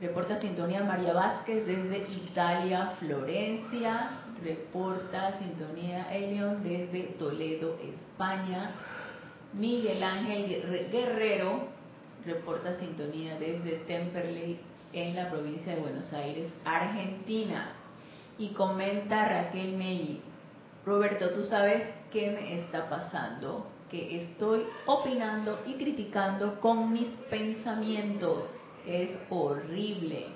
Reporta 0.00 0.40
sintonía 0.40 0.82
María 0.82 1.12
Vázquez 1.12 1.66
desde 1.66 2.06
Italia, 2.12 2.92
Florencia. 2.98 4.10
Reporta 4.42 5.38
sintonía 5.38 6.12
Elion 6.12 6.62
desde 6.62 7.14
Toledo, 7.18 7.78
España. 7.82 8.72
Miguel 9.54 10.02
Ángel 10.02 10.88
Guerrero 10.90 11.68
reporta 12.24 12.74
sintonía 12.76 13.38
desde 13.38 13.78
Temperley 13.86 14.58
en 14.92 15.14
la 15.14 15.30
provincia 15.30 15.74
de 15.74 15.80
Buenos 15.80 16.12
Aires, 16.12 16.52
Argentina. 16.64 17.72
Y 18.38 18.48
comenta 18.48 19.28
Raquel 19.28 19.76
Melli, 19.76 20.20
Roberto, 20.84 21.30
tú 21.30 21.44
sabes 21.44 21.86
qué 22.10 22.30
me 22.30 22.60
está 22.60 22.88
pasando, 22.88 23.66
que 23.90 24.22
estoy 24.22 24.64
opinando 24.86 25.60
y 25.66 25.74
criticando 25.74 26.60
con 26.60 26.92
mis 26.92 27.08
pensamientos. 27.30 28.50
Es 28.86 29.10
horrible. 29.30 30.26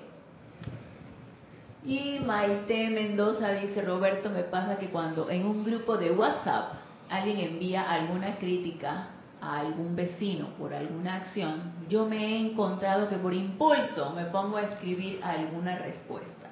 Y 1.83 2.19
Maite 2.19 2.89
Mendoza 2.89 3.51
dice, 3.51 3.81
Roberto, 3.81 4.29
me 4.29 4.43
pasa 4.43 4.77
que 4.77 4.89
cuando 4.89 5.29
en 5.29 5.45
un 5.45 5.65
grupo 5.65 5.97
de 5.97 6.11
WhatsApp 6.11 6.73
alguien 7.09 7.39
envía 7.39 7.89
alguna 7.89 8.37
crítica 8.37 9.07
a 9.41 9.59
algún 9.59 9.95
vecino 9.95 10.47
por 10.57 10.73
alguna 10.73 11.15
acción, 11.15 11.73
yo 11.89 12.05
me 12.05 12.17
he 12.17 12.37
encontrado 12.37 13.09
que 13.09 13.17
por 13.17 13.33
impulso 13.33 14.13
me 14.13 14.25
pongo 14.25 14.57
a 14.57 14.63
escribir 14.63 15.21
alguna 15.23 15.77
respuesta. 15.77 16.51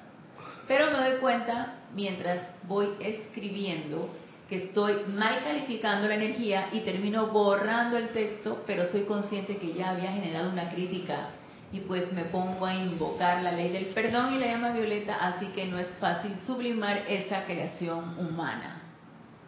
Pero 0.68 0.90
me 0.90 0.98
doy 0.98 1.18
cuenta, 1.18 1.75
mientras 1.96 2.46
voy 2.68 2.90
escribiendo, 3.00 4.08
que 4.48 4.56
estoy 4.56 4.94
mal 5.08 5.42
calificando 5.42 6.06
la 6.06 6.14
energía 6.14 6.68
y 6.72 6.80
termino 6.80 7.28
borrando 7.28 7.96
el 7.96 8.10
texto, 8.10 8.62
pero 8.64 8.86
soy 8.86 9.02
consciente 9.02 9.56
que 9.56 9.72
ya 9.72 9.90
había 9.90 10.12
generado 10.12 10.50
una 10.50 10.70
crítica 10.70 11.30
y 11.72 11.80
pues 11.80 12.12
me 12.12 12.24
pongo 12.26 12.64
a 12.64 12.74
invocar 12.74 13.42
la 13.42 13.50
ley 13.50 13.72
del 13.72 13.86
perdón 13.86 14.34
y 14.34 14.38
la 14.38 14.46
llama 14.46 14.72
violeta, 14.72 15.16
así 15.16 15.46
que 15.46 15.66
no 15.66 15.78
es 15.78 15.88
fácil 15.98 16.36
sublimar 16.46 16.98
esa 17.08 17.44
creación 17.44 18.16
humana. 18.18 18.82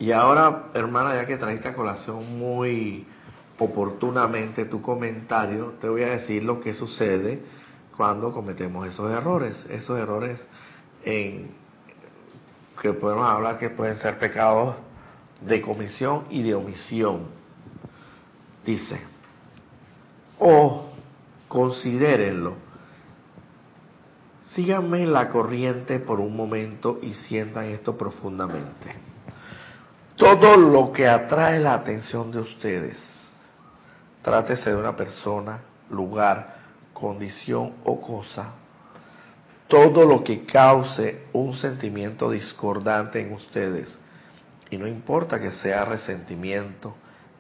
Y 0.01 0.11
ahora, 0.11 0.71
hermana, 0.75 1.15
ya 1.15 1.27
que 1.27 1.37
trajiste 1.37 1.69
a 1.69 1.75
colación 1.75 2.39
muy 2.39 3.07
oportunamente 3.59 4.65
tu 4.65 4.81
comentario, 4.83 5.75
te 5.81 5.89
voy 5.89 6.03
a 6.03 6.11
decir 6.11 6.45
lo 6.45 6.61
que 6.61 6.75
sucede 6.75 7.41
cuando 7.97 8.33
cometemos 8.33 8.87
esos 8.87 9.11
errores. 9.11 9.65
Esos 9.69 9.99
errores 9.99 10.41
en 11.05 11.58
que 12.81 12.93
podemos 12.93 13.29
hablar 13.29 13.59
que 13.59 13.71
pueden 13.71 13.99
ser 13.99 14.19
pecados 14.19 14.77
de 15.41 15.61
comisión 15.61 16.25
y 16.31 16.43
de 16.43 16.55
omisión. 16.55 17.27
Dice, 18.65 19.01
o 20.39 20.91
considérenlo, 21.49 22.55
síganme 24.55 25.07
la 25.07 25.29
corriente 25.29 25.99
por 25.99 26.21
un 26.21 26.37
momento 26.37 26.99
y 27.03 27.15
sientan 27.15 27.65
esto 27.67 27.97
profundamente. 27.97 28.95
Todo 30.17 30.57
lo 30.57 30.93
que 30.93 31.07
atrae 31.09 31.61
la 31.61 31.75
atención 31.75 32.31
de 32.33 32.41
ustedes, 32.41 32.99
trátese 34.23 34.71
de 34.71 34.77
una 34.77 34.97
persona, 34.97 35.61
lugar, 35.91 36.57
condición 36.93 37.75
o 37.85 38.01
cosa, 38.01 38.53
todo 39.69 40.07
lo 40.07 40.25
que 40.25 40.45
cause 40.47 41.27
un 41.33 41.55
sentimiento 41.55 42.31
discordante 42.31 43.21
en 43.21 43.35
ustedes, 43.35 43.97
y 44.71 44.77
no 44.77 44.87
importa 44.87 45.39
que 45.39 45.53
sea 45.53 45.85
resentimiento, 45.85 46.95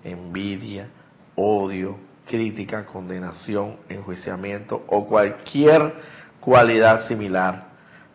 envidia, 0.05 0.89
odio, 1.35 1.97
crítica, 2.27 2.85
condenación, 2.85 3.79
enjuiciamiento 3.89 4.85
o 4.89 5.07
cualquier 5.07 5.95
cualidad 6.41 7.09
similar, 7.09 7.69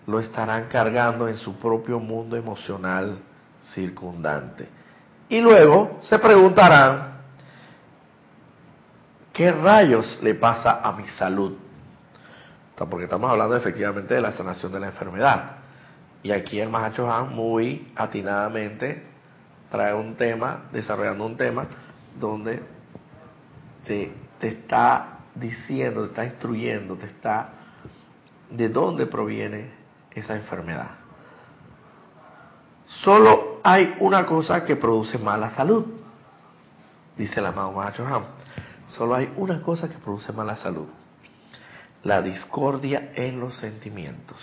lo 0.05 0.19
estarán 0.19 0.67
cargando 0.67 1.27
en 1.27 1.37
su 1.37 1.55
propio 1.57 1.99
mundo 1.99 2.35
emocional 2.35 3.19
circundante. 3.73 4.67
Y 5.29 5.39
luego 5.39 5.99
se 6.01 6.19
preguntarán, 6.19 7.21
¿qué 9.31 9.51
rayos 9.51 10.19
le 10.21 10.35
pasa 10.35 10.81
a 10.83 10.91
mi 10.91 11.07
salud? 11.09 11.57
Porque 12.89 13.05
estamos 13.05 13.29
hablando 13.29 13.55
efectivamente 13.55 14.13
de 14.13 14.21
la 14.21 14.31
sanación 14.33 14.71
de 14.71 14.79
la 14.79 14.87
enfermedad. 14.87 15.57
Y 16.21 16.31
aquí 16.31 16.59
el 16.59 16.69
Mahacho 16.69 17.11
Han 17.11 17.33
muy 17.33 17.91
atinadamente 17.95 19.03
trae 19.69 19.93
un 19.93 20.15
tema, 20.15 20.65
desarrollando 20.71 21.25
un 21.25 21.35
tema 21.35 21.65
donde 22.19 22.61
te, 23.85 24.13
te 24.39 24.47
está 24.49 25.19
diciendo, 25.35 26.03
te 26.03 26.09
está 26.09 26.25
instruyendo, 26.25 26.95
te 26.95 27.07
está 27.07 27.49
de 28.49 28.69
dónde 28.69 29.07
proviene 29.07 29.71
esa 30.11 30.35
enfermedad. 30.35 30.91
Solo 33.01 33.59
hay 33.63 33.95
una 33.99 34.25
cosa 34.25 34.63
que 34.63 34.75
produce 34.75 35.17
mala 35.17 35.51
salud, 35.55 35.85
dice 37.17 37.39
el 37.39 37.47
amado 37.47 37.71
Mahacho 37.71 38.05
Han. 38.05 38.23
Solo 38.89 39.15
hay 39.15 39.33
una 39.37 39.61
cosa 39.61 39.89
que 39.89 39.97
produce 39.97 40.31
mala 40.31 40.55
salud 40.55 40.87
la 42.03 42.21
discordia 42.21 43.11
en 43.15 43.39
los 43.39 43.55
sentimientos. 43.57 44.37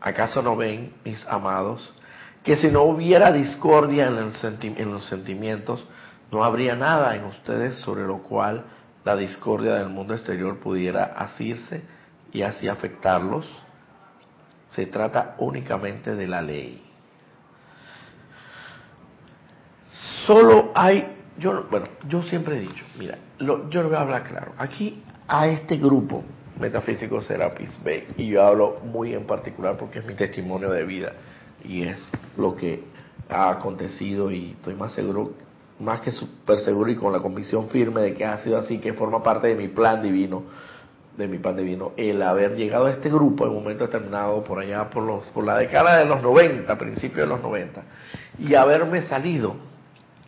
¿Acaso 0.00 0.42
no 0.42 0.56
ven, 0.56 0.94
mis 1.04 1.26
amados, 1.26 1.92
que 2.44 2.56
si 2.56 2.68
no 2.68 2.84
hubiera 2.84 3.32
discordia 3.32 4.06
en, 4.06 4.16
los 4.90 5.04
sentimientos, 5.08 5.84
no 6.30 6.42
habría 6.42 6.74
nada 6.74 7.14
en 7.16 7.24
ustedes 7.24 7.76
sobre 7.80 8.06
lo 8.06 8.18
cual 8.22 8.64
la 9.04 9.16
discordia 9.16 9.74
del 9.74 9.90
mundo 9.90 10.14
exterior 10.14 10.58
pudiera 10.60 11.04
asirse 11.04 11.82
y 12.32 12.42
así 12.42 12.68
afectarlos? 12.68 13.46
Se 14.70 14.86
trata 14.86 15.34
únicamente 15.38 16.14
de 16.14 16.28
la 16.28 16.40
ley. 16.40 16.86
Solo 20.26 20.70
hay, 20.74 21.16
yo, 21.38 21.66
bueno, 21.70 21.88
yo 22.06 22.22
siempre 22.22 22.56
he 22.56 22.60
dicho, 22.60 22.84
mira, 22.96 23.18
yo 23.38 23.82
le 23.82 23.82
voy 23.82 23.96
a 23.96 24.00
hablar 24.00 24.24
claro. 24.24 24.52
Aquí 24.56 25.02
a 25.30 25.46
este 25.46 25.76
grupo. 25.76 26.24
Metafísico 26.58 27.22
Serapis 27.22 27.82
Bay 27.82 28.06
y 28.18 28.26
yo 28.26 28.42
hablo 28.42 28.80
muy 28.84 29.14
en 29.14 29.26
particular 29.26 29.78
porque 29.78 30.00
es 30.00 30.04
mi 30.04 30.14
testimonio 30.14 30.70
de 30.70 30.84
vida. 30.84 31.12
Y 31.64 31.84
es 31.84 31.96
lo 32.36 32.54
que 32.54 32.82
ha 33.30 33.48
acontecido 33.48 34.30
y 34.30 34.50
estoy 34.50 34.74
más 34.74 34.92
seguro, 34.92 35.32
más 35.78 36.00
que 36.00 36.10
súper 36.10 36.58
seguro 36.58 36.90
y 36.90 36.96
con 36.96 37.12
la 37.12 37.20
convicción 37.20 37.68
firme 37.68 38.02
de 38.02 38.14
que 38.14 38.26
ha 38.26 38.42
sido 38.42 38.58
así, 38.58 38.78
que 38.78 38.92
forma 38.92 39.22
parte 39.22 39.46
de 39.48 39.54
mi 39.54 39.68
plan 39.68 40.02
divino, 40.02 40.42
de 41.16 41.28
mi 41.28 41.38
plan 41.38 41.56
divino, 41.56 41.92
el 41.96 42.20
haber 42.20 42.56
llegado 42.56 42.86
a 42.86 42.90
este 42.90 43.08
grupo 43.08 43.46
en 43.46 43.52
un 43.52 43.62
momento 43.62 43.86
determinado 43.86 44.42
por 44.44 44.58
allá 44.58 44.90
por 44.90 45.04
los 45.04 45.24
por 45.28 45.44
la 45.44 45.56
década 45.56 45.98
de 45.98 46.04
los 46.04 46.22
90, 46.22 46.76
principios 46.76 47.20
de 47.20 47.26
los 47.26 47.40
90 47.40 47.82
y 48.38 48.54
haberme 48.54 49.02
salido 49.02 49.54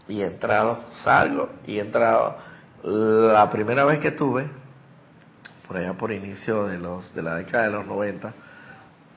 y 0.09 0.23
entrado, 0.23 0.85
salgo 1.03 1.51
y 1.67 1.79
entrado. 1.79 2.37
La 2.85 3.51
primera 3.51 3.85
vez 3.85 4.01
que 4.01 4.13
tuve 4.13 4.62
por 5.67 5.77
allá 5.77 5.95
por 5.95 6.13
inicio 6.13 6.67
de 6.67 6.79
los 6.79 7.15
de 7.15 7.23
la 7.23 7.37
década 7.37 7.65
de 7.65 7.71
los 7.71 7.87
90, 7.87 8.33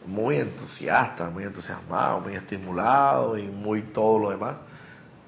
muy 0.05 0.37
entusiasta, 0.37 1.29
muy 1.29 1.43
entusiasmado, 1.43 2.19
muy 2.19 2.35
estimulado 2.35 3.37
y 3.37 3.47
muy 3.47 3.81
todo 3.81 4.19
lo 4.19 4.29
demás, 4.29 4.55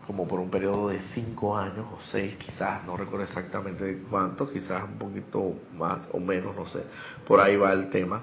como 0.06 0.28
por 0.28 0.40
un 0.40 0.50
periodo 0.50 0.90
de 0.90 1.00
cinco 1.14 1.58
años 1.58 1.86
o 1.92 2.00
seis 2.12 2.36
quizás, 2.36 2.84
no 2.86 2.96
recuerdo 2.96 3.26
exactamente 3.26 4.04
cuánto, 4.10 4.50
quizás 4.50 4.84
un 4.84 4.98
poquito 4.98 5.56
más 5.76 6.08
o 6.12 6.20
menos, 6.20 6.56
no 6.56 6.66
sé, 6.68 6.84
por 7.28 7.42
ahí 7.42 7.58
va 7.58 7.74
el 7.74 7.90
tema. 7.90 8.22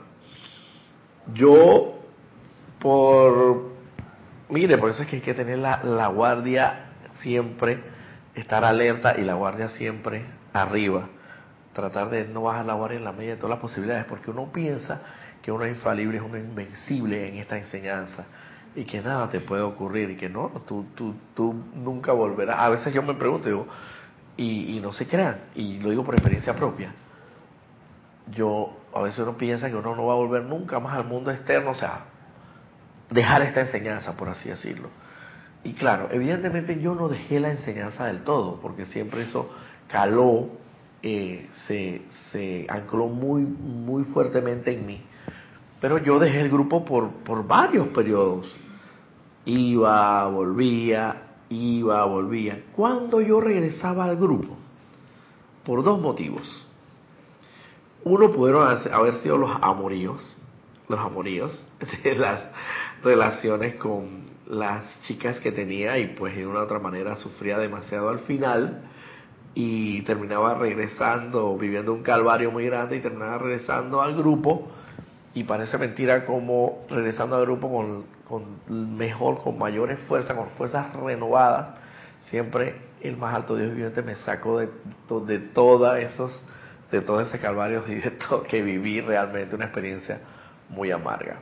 Yo, 1.35 2.00
por, 2.78 3.70
mire, 4.48 4.78
por 4.78 4.90
eso 4.90 5.02
es 5.02 5.09
que 5.09 5.16
hay 5.16 5.22
que 5.22 5.35
tener 5.35 5.59
la, 5.59 5.83
la 5.83 6.09
guardia 6.09 6.92
siempre, 7.22 7.83
estar 8.35 8.64
alerta 8.64 9.18
y 9.18 9.22
la 9.22 9.35
guardia 9.35 9.70
siempre 9.70 10.24
arriba 10.52 11.09
tratar 11.74 12.08
de 12.08 12.26
no 12.26 12.42
bajar 12.44 12.64
la 12.64 12.74
guardia 12.74 12.98
en 12.98 13.04
la 13.04 13.12
medida 13.12 13.32
de 13.32 13.37
todas 13.37 13.50
las 13.50 13.60
posibilidades, 13.60 14.06
porque 14.06 14.30
uno 14.30 14.50
piensa 14.52 15.02
que 15.42 15.52
uno 15.52 15.64
es 15.64 15.76
infalible, 15.76 16.16
es 16.16 16.22
uno 16.22 16.38
invencible 16.38 17.28
en 17.28 17.37
esta 17.37 17.58
enseñanza 17.58 18.24
y 18.74 18.84
que 18.84 19.02
nada 19.02 19.28
te 19.28 19.40
puede 19.40 19.62
ocurrir 19.62 20.10
y 20.10 20.16
que 20.16 20.28
no, 20.28 20.50
tú, 20.66 20.87
tú, 20.94 21.14
tú 21.34 21.54
nunca 21.74 22.12
volverás. 22.12 22.58
A 22.58 22.68
veces 22.70 22.92
yo 22.94 23.02
me 23.02 23.14
pregunto, 23.14 23.66
y, 24.37 24.76
y 24.76 24.80
no 24.80 24.92
se 24.92 25.06
crean, 25.06 25.40
y 25.54 25.78
lo 25.80 25.90
digo 25.90 26.04
por 26.04 26.14
experiencia 26.14 26.56
propia, 26.56 26.92
yo, 28.32 28.76
a 28.94 29.02
veces 29.02 29.20
uno 29.20 29.37
piensa 29.37 29.68
que 29.68 29.76
uno 29.76 29.94
no 29.94 30.06
va 30.06 30.14
a 30.14 30.16
volver 30.16 30.44
nunca 30.44 30.80
más 30.80 30.94
al 30.96 31.04
mundo 31.04 31.30
externo, 31.30 31.72
o 31.72 31.74
sea, 31.74 32.04
dejar 33.10 33.42
esta 33.42 33.60
enseñanza, 33.60 34.16
por 34.16 34.28
así 34.28 34.48
decirlo. 34.48 34.88
Y 35.62 35.74
claro, 35.74 36.08
evidentemente 36.10 36.80
yo 36.80 36.94
no 36.94 37.08
dejé 37.08 37.40
la 37.40 37.50
enseñanza 37.50 38.06
del 38.06 38.22
todo, 38.24 38.60
porque 38.60 38.87
siempre 38.87 39.22
eso 39.22 39.50
caló 39.88 40.48
eh, 41.06 41.50
se, 41.66 42.00
se 42.32 42.66
ancló 42.66 43.08
muy, 43.08 43.42
muy 43.42 44.04
fuertemente 44.04 44.72
en 44.72 44.86
mí. 44.86 45.02
Pero 45.78 45.98
yo 45.98 46.18
dejé 46.18 46.40
el 46.40 46.48
grupo 46.48 46.82
por, 46.82 47.10
por 47.24 47.46
varios 47.46 47.88
periodos. 47.88 48.50
Iba, 49.44 50.26
volvía, 50.28 51.22
iba, 51.50 52.06
volvía. 52.06 52.64
Cuando 52.74 53.20
yo 53.20 53.38
regresaba 53.38 54.04
al 54.04 54.16
grupo, 54.16 54.56
por 55.62 55.82
dos 55.82 56.00
motivos. 56.00 56.66
Uno 58.04 58.32
pudieron 58.32 58.66
haber 58.90 59.16
sido 59.16 59.36
los 59.36 59.50
amoríos, 59.60 60.38
los 60.88 60.98
amoríos 60.98 61.68
de 62.02 62.14
las 62.14 62.48
relaciones 63.02 63.74
con 63.74 64.24
las 64.46 65.02
chicas 65.02 65.38
que 65.40 65.52
tenía 65.52 65.98
y 65.98 66.14
pues 66.14 66.34
de 66.34 66.46
una 66.46 66.60
u 66.60 66.62
otra 66.62 66.78
manera 66.78 67.18
sufría 67.18 67.58
demasiado 67.58 68.08
al 68.08 68.20
final 68.20 68.90
y 69.54 70.02
terminaba 70.02 70.54
regresando, 70.54 71.56
viviendo 71.56 71.92
un 71.92 72.02
calvario 72.02 72.50
muy 72.50 72.64
grande 72.66 72.96
y 72.96 73.00
terminaba 73.00 73.38
regresando 73.38 74.02
al 74.02 74.16
grupo 74.16 74.68
y 75.32 75.44
parece 75.44 75.78
mentira 75.78 76.26
como 76.26 76.84
regresando 76.88 77.36
al 77.36 77.42
grupo 77.42 77.70
con, 77.70 78.04
con 78.28 78.96
mejor, 78.96 79.42
con 79.42 79.58
mayores 79.58 79.98
fuerzas, 80.08 80.36
con 80.36 80.50
fuerzas 80.50 80.92
renovadas, 80.94 81.76
siempre 82.30 82.74
el 83.00 83.16
más 83.16 83.34
alto 83.34 83.56
Dios 83.56 83.70
viviente 83.70 84.02
me 84.02 84.16
sacó 84.16 84.58
de, 84.58 84.70
de 85.26 85.38
todas 85.38 86.02
esos, 86.02 86.32
de 86.90 87.00
todo 87.00 87.20
ese 87.20 87.38
calvario 87.38 87.84
y 87.86 87.96
de 87.96 88.10
todo 88.12 88.42
que 88.44 88.62
viví 88.62 89.00
realmente 89.00 89.54
una 89.54 89.66
experiencia 89.66 90.20
muy 90.68 90.90
amarga. 90.90 91.36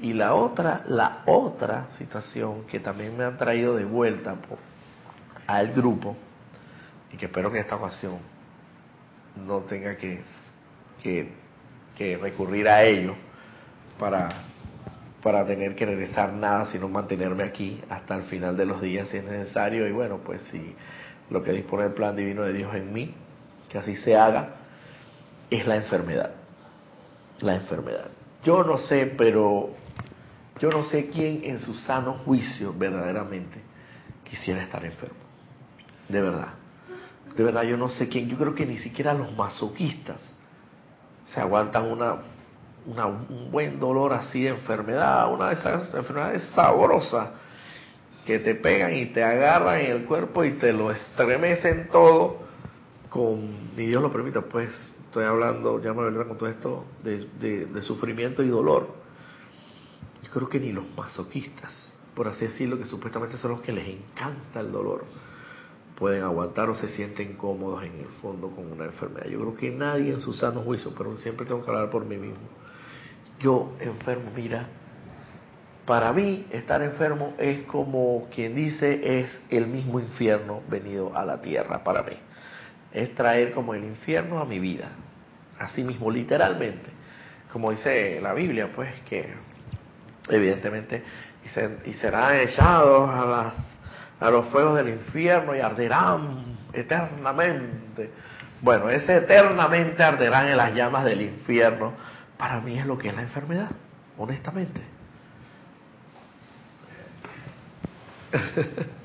Y 0.00 0.12
la 0.12 0.34
otra, 0.34 0.82
la 0.86 1.22
otra 1.26 1.88
situación 1.98 2.64
que 2.66 2.78
también 2.78 3.16
me 3.16 3.24
han 3.24 3.36
traído 3.36 3.76
de 3.76 3.84
vuelta 3.84 4.36
al 5.46 5.72
grupo, 5.72 6.16
y 7.12 7.16
que 7.16 7.26
espero 7.26 7.50
que 7.50 7.58
esta 7.58 7.76
ocasión 7.76 8.18
no 9.46 9.60
tenga 9.60 9.96
que, 9.96 10.20
que, 11.02 12.16
recurrir 12.16 12.68
a 12.68 12.84
ello 12.84 13.14
para, 13.98 14.28
para 15.22 15.44
tener 15.46 15.74
que 15.74 15.86
regresar 15.86 16.32
nada, 16.32 16.66
sino 16.66 16.88
mantenerme 16.88 17.44
aquí 17.44 17.80
hasta 17.88 18.14
el 18.14 18.24
final 18.24 18.56
de 18.56 18.66
los 18.66 18.80
días 18.80 19.08
si 19.08 19.18
es 19.18 19.24
necesario. 19.24 19.86
Y 19.86 19.92
bueno, 19.92 20.18
pues 20.18 20.42
si 20.50 20.74
lo 21.30 21.42
que 21.42 21.52
dispone 21.52 21.86
el 21.86 21.92
plan 21.92 22.16
divino 22.16 22.42
de 22.42 22.52
Dios 22.52 22.74
en 22.74 22.92
mí, 22.92 23.14
que 23.68 23.78
así 23.78 23.94
se 23.96 24.16
haga, 24.16 24.56
es 25.50 25.66
la 25.66 25.76
enfermedad. 25.76 26.30
La 27.40 27.54
enfermedad. 27.54 28.08
Yo 28.44 28.64
no 28.64 28.78
sé, 28.78 29.14
pero 29.16 29.70
yo 30.60 30.70
no 30.70 30.84
sé 30.84 31.10
quién 31.10 31.42
en 31.44 31.60
su 31.60 31.74
sano 31.74 32.14
juicio 32.24 32.74
verdaderamente 32.76 33.60
quisiera 34.24 34.62
estar 34.62 34.84
enfermo. 34.84 35.16
De 36.08 36.20
verdad. 36.20 36.48
De 37.36 37.44
verdad, 37.44 37.62
yo 37.62 37.76
no 37.76 37.88
sé 37.88 38.08
quién. 38.08 38.28
Yo 38.28 38.36
creo 38.36 38.54
que 38.54 38.66
ni 38.66 38.78
siquiera 38.78 39.14
los 39.14 39.34
masoquistas 39.36 40.20
se 41.26 41.40
aguantan 41.40 41.90
una, 41.90 42.16
un 42.86 43.50
buen 43.50 43.78
dolor 43.78 44.12
así 44.12 44.42
de 44.42 44.50
enfermedad, 44.50 45.32
una 45.32 45.48
de 45.48 45.54
esas 45.54 45.94
enfermedades 45.94 46.42
sabrosas 46.54 47.30
que 48.24 48.38
te 48.38 48.54
pegan 48.54 48.94
y 48.94 49.06
te 49.06 49.22
agarran 49.22 49.80
en 49.80 49.92
el 49.92 50.04
cuerpo 50.04 50.44
y 50.44 50.52
te 50.52 50.72
lo 50.72 50.90
estremecen 50.90 51.88
todo 51.90 52.38
con, 53.08 53.74
ni 53.76 53.86
Dios 53.86 54.02
lo 54.02 54.12
permita, 54.12 54.42
pues 54.42 54.70
estoy 55.06 55.24
hablando, 55.24 55.82
ya 55.82 55.94
me 55.94 56.02
verdad 56.02 56.28
con 56.28 56.36
todo 56.36 56.48
esto 56.48 56.84
de 57.02 57.82
sufrimiento 57.82 58.42
y 58.42 58.48
dolor 58.48 58.98
yo 60.28 60.34
creo 60.34 60.48
que 60.48 60.60
ni 60.60 60.72
los 60.72 60.84
masoquistas, 60.96 61.72
por 62.14 62.28
así 62.28 62.44
decirlo, 62.46 62.78
que 62.78 62.86
supuestamente 62.86 63.38
son 63.38 63.52
los 63.52 63.60
que 63.62 63.72
les 63.72 63.88
encanta 63.88 64.60
el 64.60 64.70
dolor, 64.70 65.04
pueden 65.98 66.22
aguantar 66.22 66.70
o 66.70 66.76
se 66.76 66.88
sienten 66.90 67.34
cómodos 67.34 67.82
en 67.82 67.98
el 67.98 68.08
fondo 68.22 68.50
con 68.50 68.70
una 68.70 68.84
enfermedad. 68.84 69.26
Yo 69.26 69.40
creo 69.40 69.56
que 69.56 69.70
nadie 69.70 70.12
en 70.12 70.20
su 70.20 70.32
sano 70.32 70.62
juicio, 70.62 70.94
pero 70.96 71.16
siempre 71.18 71.44
tengo 71.44 71.64
que 71.64 71.70
hablar 71.70 71.90
por 71.90 72.04
mí 72.04 72.16
mismo. 72.16 72.46
Yo 73.40 73.72
enfermo, 73.80 74.30
mira, 74.34 74.68
para 75.86 76.12
mí 76.12 76.46
estar 76.52 76.82
enfermo 76.82 77.34
es 77.38 77.62
como 77.62 78.28
quien 78.32 78.54
dice 78.54 79.20
es 79.20 79.40
el 79.50 79.66
mismo 79.66 79.98
infierno 79.98 80.60
venido 80.68 81.16
a 81.16 81.24
la 81.24 81.40
tierra 81.40 81.82
para 81.82 82.02
mí. 82.04 82.16
Es 82.92 83.14
traer 83.14 83.52
como 83.52 83.74
el 83.74 83.84
infierno 83.84 84.38
a 84.38 84.44
mi 84.44 84.60
vida. 84.60 84.90
Así 85.58 85.82
mismo, 85.82 86.10
literalmente. 86.10 86.90
Como 87.52 87.72
dice 87.72 88.20
la 88.20 88.34
Biblia, 88.34 88.70
pues 88.74 88.94
que 89.08 89.26
evidentemente, 90.28 91.02
y, 91.86 91.92
serán 91.94 92.36
echados 92.36 93.10
a, 93.10 93.52
a 94.20 94.30
los 94.30 94.46
fuegos 94.48 94.76
del 94.76 94.88
infierno 94.88 95.54
y 95.54 95.60
arderán 95.60 96.58
eternamente. 96.72 98.10
Bueno, 98.60 98.90
ese 98.90 99.18
eternamente 99.18 100.02
arderán 100.02 100.48
en 100.48 100.56
las 100.56 100.74
llamas 100.74 101.04
del 101.04 101.22
infierno, 101.22 101.92
para 102.36 102.60
mí 102.60 102.78
es 102.78 102.86
lo 102.86 102.98
que 102.98 103.08
es 103.08 103.14
la 103.14 103.22
enfermedad, 103.22 103.70
honestamente. 104.16 104.80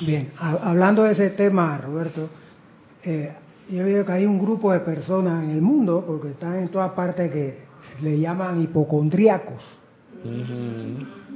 Bien, 0.00 0.32
hablando 0.38 1.04
de 1.04 1.12
ese 1.12 1.30
tema, 1.30 1.78
Roberto, 1.78 2.30
eh, 3.02 3.34
yo 3.68 3.84
veo 3.84 4.04
que 4.04 4.12
hay 4.12 4.26
un 4.26 4.40
grupo 4.40 4.72
de 4.72 4.80
personas 4.80 5.44
en 5.44 5.50
el 5.50 5.60
mundo, 5.60 6.02
porque 6.06 6.30
están 6.30 6.56
en 6.56 6.68
todas 6.68 6.92
partes, 6.92 7.30
que 7.30 7.58
le 8.00 8.18
llaman 8.18 8.62
hipocondríacos. 8.62 9.62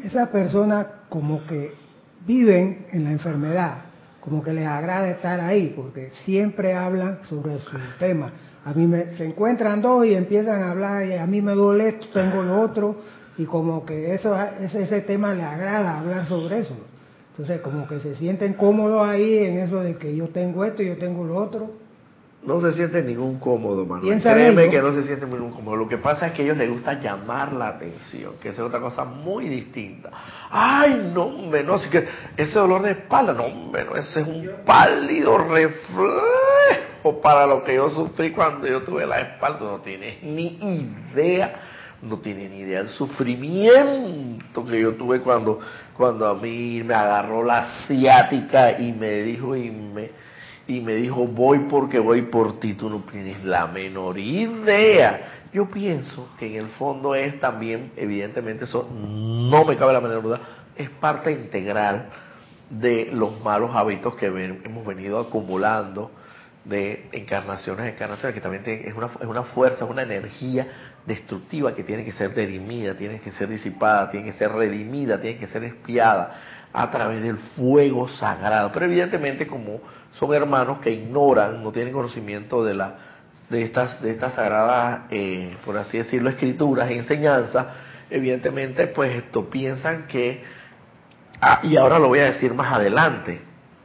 Esas 0.02 0.28
personas 0.30 0.86
como 1.08 1.46
que 1.46 1.83
viven 2.26 2.86
en 2.92 3.04
la 3.04 3.12
enfermedad, 3.12 3.84
como 4.20 4.42
que 4.42 4.52
les 4.52 4.66
agrada 4.66 5.10
estar 5.10 5.40
ahí, 5.40 5.72
porque 5.76 6.10
siempre 6.24 6.74
hablan 6.74 7.18
sobre 7.28 7.58
su 7.58 7.76
tema. 7.98 8.32
A 8.64 8.72
mí 8.72 8.86
me, 8.86 9.16
se 9.16 9.24
encuentran 9.24 9.82
dos 9.82 10.06
y 10.06 10.14
empiezan 10.14 10.62
a 10.62 10.70
hablar 10.70 11.06
y 11.06 11.14
a 11.14 11.26
mí 11.26 11.42
me 11.42 11.52
duele 11.52 11.88
esto, 11.88 12.06
tengo 12.12 12.42
lo 12.42 12.60
otro, 12.60 12.96
y 13.36 13.44
como 13.44 13.84
que 13.84 14.14
eso, 14.14 14.34
ese, 14.60 14.84
ese 14.84 15.00
tema 15.02 15.34
les 15.34 15.44
agrada 15.44 16.00
hablar 16.00 16.26
sobre 16.26 16.60
eso. 16.60 16.74
Entonces 17.32 17.60
como 17.60 17.86
que 17.88 17.98
se 17.98 18.14
sienten 18.14 18.54
cómodos 18.54 19.06
ahí 19.06 19.38
en 19.38 19.58
eso 19.58 19.80
de 19.80 19.96
que 19.96 20.14
yo 20.14 20.28
tengo 20.28 20.64
esto 20.64 20.82
y 20.82 20.86
yo 20.86 20.98
tengo 20.98 21.24
lo 21.24 21.36
otro 21.36 21.83
no 22.46 22.60
se 22.60 22.72
siente 22.72 23.02
ningún 23.02 23.38
cómodo, 23.38 23.86
Manuel. 23.86 24.20
Créeme 24.20 24.68
que 24.68 24.80
no 24.80 24.92
se 24.92 25.04
siente 25.04 25.26
ningún 25.26 25.52
cómodo. 25.52 25.76
Lo 25.76 25.88
que 25.88 25.98
pasa 25.98 26.26
es 26.28 26.32
que 26.34 26.42
a 26.42 26.44
ellos 26.44 26.56
les 26.58 26.68
gusta 26.68 27.00
llamar 27.00 27.52
la 27.52 27.68
atención, 27.68 28.34
que 28.40 28.50
es 28.50 28.58
otra 28.58 28.80
cosa 28.80 29.04
muy 29.04 29.48
distinta. 29.48 30.10
Ay, 30.50 31.10
no, 31.14 31.24
hombre, 31.24 31.64
no, 31.64 31.80
que 31.90 32.06
ese 32.36 32.58
dolor 32.58 32.82
de 32.82 32.92
espalda, 32.92 33.32
no, 33.32 33.44
hombre, 33.44 33.86
ese 33.96 34.20
es 34.20 34.26
un 34.26 34.50
pálido 34.66 35.38
reflejo 35.38 37.20
para 37.22 37.46
lo 37.46 37.64
que 37.64 37.74
yo 37.76 37.90
sufrí 37.90 38.32
cuando 38.32 38.66
yo 38.66 38.82
tuve 38.82 39.06
la 39.06 39.20
espalda. 39.20 39.60
No 39.60 39.78
tienes 39.78 40.22
ni 40.22 40.58
idea, 41.12 41.62
no 42.02 42.18
tienes 42.18 42.50
ni 42.50 42.58
idea 42.58 42.80
del 42.80 42.90
sufrimiento 42.90 44.66
que 44.66 44.80
yo 44.80 44.94
tuve 44.96 45.22
cuando, 45.22 45.60
cuando 45.96 46.28
a 46.28 46.34
mí 46.34 46.82
me 46.84 46.94
agarró 46.94 47.42
la 47.42 47.86
ciática 47.86 48.78
y 48.78 48.92
me 48.92 49.22
dijo 49.22 49.56
y 49.56 49.70
me 49.70 50.24
y 50.66 50.80
me 50.80 50.94
dijo, 50.94 51.26
voy 51.26 51.60
porque 51.70 51.98
voy 51.98 52.22
por 52.22 52.58
ti, 52.58 52.74
tú 52.74 52.88
no 52.88 53.00
tienes 53.10 53.44
la 53.44 53.66
menor 53.66 54.18
idea. 54.18 55.48
Yo 55.52 55.70
pienso 55.70 56.30
que 56.38 56.46
en 56.46 56.64
el 56.64 56.68
fondo 56.70 57.14
es 57.14 57.38
también, 57.38 57.92
evidentemente, 57.96 58.64
eso 58.64 58.88
no 58.92 59.64
me 59.64 59.76
cabe 59.76 59.92
la 59.92 60.00
menor 60.00 60.22
duda, 60.22 60.40
es 60.76 60.90
parte 60.90 61.32
integral 61.32 62.08
de 62.70 63.10
los 63.12 63.40
malos 63.40 63.70
hábitos 63.74 64.14
que 64.16 64.26
hemos 64.26 64.86
venido 64.86 65.20
acumulando 65.20 66.10
de 66.64 67.08
encarnaciones, 67.12 67.92
encarnaciones, 67.92 68.34
que 68.34 68.40
también 68.40 68.62
es, 68.66 68.94
una, 68.94 69.06
es 69.06 69.26
una 69.26 69.42
fuerza, 69.42 69.84
es 69.84 69.90
una 69.90 70.02
energía 70.02 70.66
destructiva 71.06 71.74
que 71.74 71.84
tiene 71.84 72.04
que 72.04 72.12
ser 72.12 72.34
derimida, 72.34 72.96
tiene 72.96 73.20
que 73.20 73.32
ser 73.32 73.48
disipada, 73.48 74.10
tiene 74.10 74.32
que 74.32 74.38
ser 74.38 74.50
redimida, 74.50 75.20
tiene 75.20 75.38
que 75.38 75.46
ser 75.48 75.62
espiada 75.64 76.34
a 76.72 76.90
través 76.90 77.22
del 77.22 77.36
fuego 77.36 78.08
sagrado. 78.08 78.72
Pero 78.72 78.86
evidentemente 78.86 79.46
como 79.46 79.80
son 80.14 80.32
hermanos 80.34 80.78
que 80.80 80.90
ignoran, 80.90 81.62
no 81.62 81.72
tienen 81.72 81.92
conocimiento 81.92 82.64
de 82.64 82.74
la 82.74 82.94
de 83.50 83.62
estas 83.62 84.00
de 84.00 84.10
estas 84.10 84.34
sagradas, 84.34 85.02
eh, 85.10 85.56
por 85.64 85.76
así 85.76 85.98
decirlo, 85.98 86.30
escrituras 86.30 86.90
enseñanzas, 86.90 87.66
evidentemente 88.10 88.86
pues 88.86 89.14
esto 89.16 89.50
piensan 89.50 90.06
que 90.06 90.42
ah, 91.40 91.60
y 91.62 91.76
ahora 91.76 91.98
lo 91.98 92.08
voy 92.08 92.20
a 92.20 92.26
decir 92.26 92.54
más 92.54 92.72
adelante, 92.72 93.40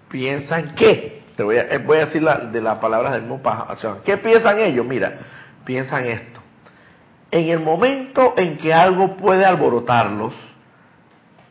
piensan 0.09 0.75
que 0.75 1.23
te 1.35 1.43
voy 1.43 1.57
a, 1.57 1.73
eh, 1.73 1.77
voy 1.77 1.97
a 1.97 2.05
decir 2.05 2.21
la, 2.21 2.37
de 2.39 2.61
las 2.61 2.79
palabras 2.79 3.13
del 3.13 3.23
mismo 3.23 3.41
¿qué 4.03 4.17
piensan 4.17 4.59
ellos? 4.59 4.85
Mira, 4.85 5.19
piensan 5.63 6.05
esto. 6.05 6.41
En 7.31 7.47
el 7.47 7.59
momento 7.59 8.33
en 8.37 8.57
que 8.57 8.73
algo 8.73 9.15
puede 9.15 9.45
alborotarlos, 9.45 10.33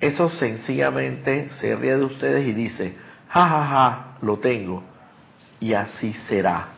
eso 0.01 0.29
sencillamente 0.31 1.49
se 1.61 1.75
ríe 1.75 1.97
de 1.97 2.05
ustedes 2.05 2.47
y 2.47 2.53
dice, 2.53 2.97
ja, 3.29 3.49
ja, 3.49 3.65
ja, 3.65 4.08
lo 4.23 4.39
tengo. 4.39 4.83
Y 5.61 5.73
así 5.73 6.13
será 6.29 6.69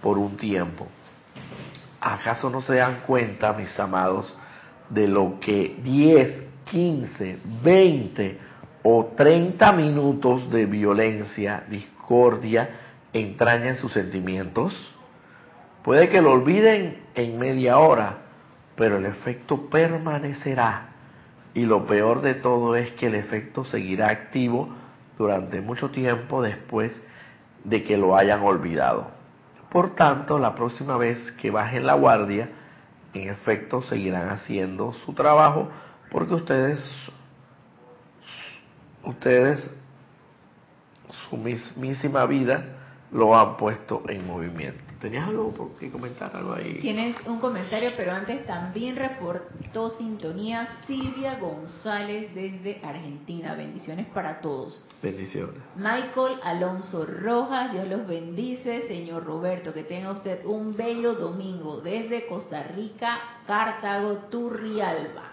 por 0.00 0.18
un 0.18 0.36
tiempo. 0.36 0.86
¿Acaso 2.00 2.50
no 2.50 2.62
se 2.62 2.76
dan 2.76 3.02
cuenta, 3.06 3.52
mis 3.52 3.78
amados, 3.78 4.34
de 4.90 5.08
lo 5.08 5.38
que 5.40 5.76
10, 5.82 6.44
15, 6.64 7.38
20 7.62 8.38
o 8.82 9.12
30 9.16 9.72
minutos 9.72 10.50
de 10.50 10.66
violencia, 10.66 11.64
discordia, 11.68 12.70
entrañan 13.12 13.76
sus 13.76 13.92
sentimientos? 13.92 14.74
Puede 15.84 16.08
que 16.08 16.20
lo 16.20 16.32
olviden 16.32 17.02
en 17.14 17.38
media 17.38 17.78
hora, 17.78 18.18
pero 18.76 18.98
el 18.98 19.06
efecto 19.06 19.68
permanecerá. 19.68 20.88
Y 21.54 21.66
lo 21.66 21.86
peor 21.86 22.22
de 22.22 22.34
todo 22.34 22.76
es 22.76 22.92
que 22.92 23.06
el 23.06 23.14
efecto 23.14 23.64
seguirá 23.64 24.08
activo 24.08 24.68
durante 25.18 25.60
mucho 25.60 25.90
tiempo 25.90 26.42
después 26.42 26.92
de 27.64 27.84
que 27.84 27.96
lo 27.96 28.16
hayan 28.16 28.42
olvidado. 28.42 29.10
Por 29.70 29.94
tanto, 29.94 30.38
la 30.38 30.54
próxima 30.54 30.96
vez 30.96 31.18
que 31.32 31.50
bajen 31.50 31.86
la 31.86 31.94
guardia, 31.94 32.50
en 33.14 33.28
efecto 33.30 33.82
seguirán 33.82 34.28
haciendo 34.30 34.92
su 35.04 35.12
trabajo, 35.14 35.70
Porque 36.10 36.34
ustedes, 36.34 36.78
ustedes, 39.02 39.70
su 41.30 41.38
mismísima 41.38 42.26
vida 42.26 42.71
lo 43.12 43.36
han 43.36 43.56
puesto 43.56 44.02
en 44.08 44.26
movimiento. 44.26 44.82
¿Tenías 45.00 45.26
algo 45.26 45.52
que 45.80 45.90
comentar? 45.90 46.34
Algo 46.36 46.54
ahí? 46.54 46.78
Tienes 46.80 47.16
un 47.26 47.40
comentario, 47.40 47.90
pero 47.96 48.12
antes 48.12 48.46
también 48.46 48.94
reportó 48.94 49.90
sintonía 49.90 50.68
Silvia 50.86 51.40
González 51.40 52.32
desde 52.32 52.80
Argentina. 52.84 53.54
Bendiciones 53.56 54.06
para 54.06 54.40
todos. 54.40 54.84
Bendiciones. 55.02 55.60
Michael 55.74 56.38
Alonso 56.44 57.04
Rojas, 57.04 57.72
Dios 57.72 57.88
los 57.88 58.06
bendice. 58.06 58.86
Señor 58.86 59.24
Roberto, 59.24 59.74
que 59.74 59.82
tenga 59.82 60.12
usted 60.12 60.44
un 60.44 60.76
bello 60.76 61.14
domingo 61.14 61.80
desde 61.80 62.26
Costa 62.28 62.62
Rica, 62.62 63.18
Cartago, 63.44 64.28
Turrialba. 64.30 65.31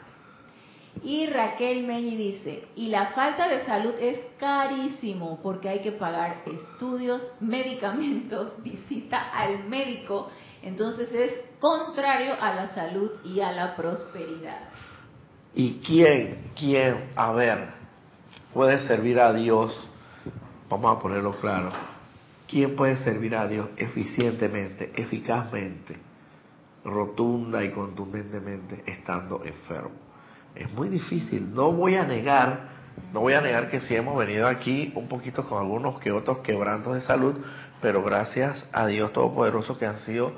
Y 1.03 1.27
Raquel 1.27 1.85
Meñi 1.85 2.17
dice, 2.17 2.67
y 2.75 2.87
la 2.87 3.07
falta 3.07 3.47
de 3.47 3.65
salud 3.65 3.93
es 3.99 4.19
carísimo 4.37 5.39
porque 5.41 5.69
hay 5.69 5.79
que 5.79 5.93
pagar 5.93 6.43
estudios, 6.45 7.21
medicamentos, 7.39 8.61
visita 8.63 9.29
al 9.31 9.63
médico, 9.69 10.29
entonces 10.61 11.13
es 11.13 11.33
contrario 11.59 12.33
a 12.39 12.53
la 12.53 12.67
salud 12.73 13.11
y 13.23 13.39
a 13.39 13.51
la 13.51 13.75
prosperidad. 13.75 14.69
¿Y 15.55 15.79
quién, 15.85 16.51
quién, 16.55 17.11
a 17.15 17.31
ver, 17.31 17.69
puede 18.53 18.85
servir 18.87 19.19
a 19.19 19.33
Dios? 19.33 19.75
Vamos 20.69 20.97
a 20.97 20.99
ponerlo 20.99 21.31
claro. 21.39 21.71
¿Quién 22.47 22.75
puede 22.75 22.97
servir 22.97 23.35
a 23.35 23.47
Dios 23.47 23.69
eficientemente, 23.77 24.91
eficazmente, 24.95 25.97
rotunda 26.83 27.63
y 27.63 27.71
contundentemente 27.71 28.83
estando 28.85 29.43
enfermo? 29.45 30.08
Es 30.55 30.71
muy 30.71 30.89
difícil. 30.89 31.53
No 31.53 31.71
voy 31.71 31.95
a 31.95 32.05
negar, 32.05 32.69
no 33.13 33.21
voy 33.21 33.33
a 33.33 33.41
negar 33.41 33.69
que 33.69 33.81
sí 33.81 33.95
hemos 33.95 34.17
venido 34.17 34.47
aquí 34.47 34.91
un 34.95 35.07
poquito 35.07 35.47
con 35.47 35.59
algunos 35.59 35.99
que 35.99 36.11
otros 36.11 36.39
quebrantos 36.39 36.95
de 36.95 37.01
salud, 37.01 37.35
pero 37.81 38.03
gracias 38.03 38.65
a 38.71 38.87
Dios 38.87 39.13
Todopoderoso 39.13 39.77
que 39.77 39.85
han 39.85 39.99
sido 39.99 40.33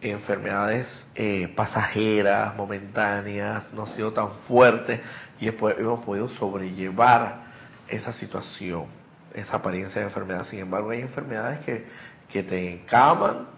enfermedades 0.00 0.86
eh, 1.14 1.52
pasajeras, 1.56 2.54
momentáneas, 2.54 3.64
no 3.72 3.82
han 3.82 3.88
sido 3.88 4.12
tan 4.12 4.30
fuertes 4.46 5.00
y 5.40 5.48
hemos 5.48 6.04
podido 6.04 6.28
sobrellevar 6.30 7.46
esa 7.88 8.12
situación, 8.12 8.86
esa 9.34 9.56
apariencia 9.56 10.00
de 10.00 10.08
enfermedad. 10.08 10.46
Sin 10.46 10.60
embargo, 10.60 10.90
hay 10.90 11.00
enfermedades 11.00 11.60
que, 11.60 11.86
que 12.28 12.42
te 12.42 12.74
encaman 12.74 13.48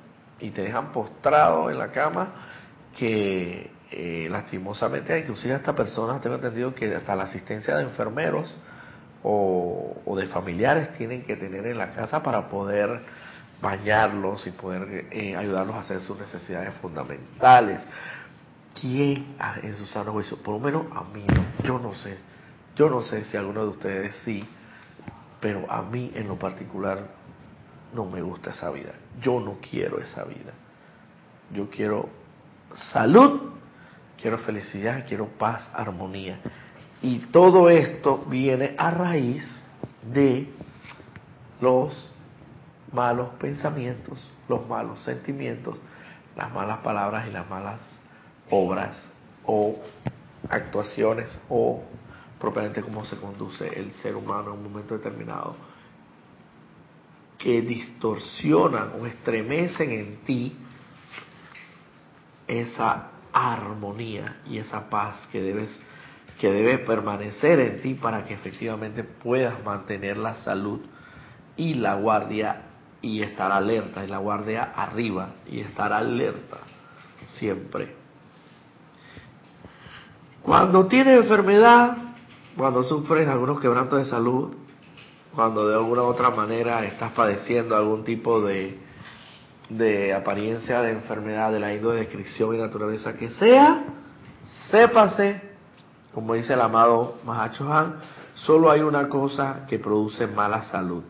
y 0.41 0.51
te 0.51 0.63
dejan 0.63 0.93
postrado 0.93 1.71
en 1.71 1.79
la 1.79 1.91
cama 1.91 2.29
que 2.97 3.71
eh, 3.91 4.29
lastimosamente, 4.31 5.19
inclusive 5.19 5.55
hasta 5.55 5.75
personas, 5.75 6.21
tengo 6.21 6.37
entendido 6.37 6.75
que 6.75 6.95
hasta 6.95 7.17
la 7.17 7.25
asistencia 7.25 7.77
de 7.77 7.85
enfermeros 7.85 8.55
o, 9.23 10.15
de 10.17 10.27
familiares 10.27 10.93
tienen 10.95 11.23
que 11.25 11.37
tener 11.37 11.67
en 11.67 11.79
la 11.79 11.93
casa 11.93 12.23
para 12.23 12.49
poder 12.49 13.01
bañarlos 13.63 14.47
y 14.47 14.51
poder 14.51 15.07
eh, 15.11 15.37
ayudarlos 15.37 15.77
a 15.77 15.81
hacer 15.81 16.01
sus 16.01 16.19
necesidades 16.19 16.75
fundamentales. 16.83 17.81
¿Quién 18.79 19.37
en 19.63 19.77
su 19.77 19.87
sano? 19.87 20.13
Por 20.13 20.55
lo 20.55 20.61
menos 20.61 20.85
a 20.95 21.03
mí 21.05 21.25
yo 21.65 21.79
no 21.79 21.95
sé, 21.97 22.19
yo 22.77 22.89
no 22.91 23.03
sé 23.03 23.25
si 23.25 23.37
alguno 23.37 23.63
de 23.63 23.69
ustedes 23.71 24.15
sí, 24.25 24.47
pero 25.41 25.71
a 25.71 25.83
mí 25.83 26.13
en 26.15 26.29
lo 26.29 26.37
particular 26.37 27.07
no 27.95 28.05
me 28.05 28.21
gusta 28.21 28.51
esa 28.51 28.71
vida. 28.71 28.93
Yo 29.21 29.41
no 29.41 29.57
quiero 29.61 29.99
esa 29.99 30.25
vida. 30.25 30.53
Yo 31.53 31.71
quiero 31.71 32.09
salud 32.93 33.58
quiero 34.21 34.39
felicidad, 34.39 35.05
quiero 35.07 35.27
paz, 35.27 35.69
armonía. 35.73 36.39
Y 37.01 37.19
todo 37.19 37.71
esto 37.71 38.25
viene 38.29 38.75
a 38.77 38.91
raíz 38.91 39.45
de 40.13 40.49
los 41.61 41.93
malos 42.93 43.31
pensamientos, 43.41 44.19
los 44.49 44.67
malos 44.69 45.01
sentimientos, 45.03 45.77
las 46.37 46.53
malas 46.53 46.79
palabras 46.79 47.29
y 47.29 47.33
las 47.33 47.49
malas 47.49 47.81
obras 48.51 48.97
o 49.45 49.77
actuaciones 50.49 51.29
o 51.49 51.83
propiamente 52.41 52.83
cómo 52.83 53.05
se 53.05 53.17
conduce 53.17 53.67
el 53.79 53.93
ser 53.95 54.17
humano 54.17 54.53
en 54.53 54.59
un 54.59 54.65
momento 54.65 54.97
determinado 54.97 55.57
que 57.37 57.63
distorsionan 57.63 58.93
o 59.01 59.07
estremecen 59.07 59.91
en 59.91 60.17
ti 60.19 60.57
esa 62.47 63.11
armonía 63.39 64.41
y 64.47 64.59
esa 64.59 64.89
paz 64.91 65.29
que 65.31 65.41
debes 65.41 65.71
que 66.41 66.53
debe 66.53 66.79
permanecer 66.79 67.59
en 67.59 67.81
ti 67.81 67.95
para 67.95 68.25
que 68.25 68.35
efectivamente 68.35 69.03
puedas 69.03 69.63
mantener 69.65 70.17
la 70.17 70.35
salud 70.37 70.81
y 71.57 71.75
la 71.75 71.95
guardia 71.95 72.63
y 73.03 73.23
estar 73.23 73.51
alerta 73.51 74.05
y 74.05 74.09
la 74.09 74.19
guardia 74.19 74.73
arriba 74.77 75.31
y 75.47 75.61
estar 75.61 75.93
alerta 75.93 76.59
siempre. 77.27 77.95
Cuando 80.43 80.87
tienes 80.87 81.21
enfermedad, 81.21 81.97
cuando 82.57 82.85
sufres 82.85 83.29
algunos 83.29 83.61
quebrantos 83.61 83.99
de 83.99 84.05
salud, 84.05 84.55
cuando 85.35 85.69
de 85.69 85.75
alguna 85.75 86.03
u 86.03 86.07
otra 86.07 86.31
manera 86.31 86.85
estás 86.85 87.13
padeciendo 87.13 87.77
algún 87.77 88.05
tipo 88.05 88.41
de 88.41 88.79
de 89.69 90.15
apariencia 90.15 90.81
de 90.81 90.93
enfermedad 90.93 91.53
de 91.53 91.61
la 91.61 91.75
índole 91.75 91.97
de 91.97 92.01
descripción 92.03 92.55
y 92.55 92.59
naturaleza 92.59 93.15
que 93.15 93.31
sea, 93.31 93.85
sépase, 94.71 95.43
como 96.15 96.35
dice 96.35 96.55
el 96.55 96.61
amado 96.61 97.19
Mahacho 97.25 97.73
Han, 97.73 97.97
solo 98.35 98.71
hay 98.71 98.81
una 98.81 99.09
cosa 99.09 99.67
que 99.69 99.79
produce 99.79 100.27
mala 100.27 100.63
salud, 100.63 101.03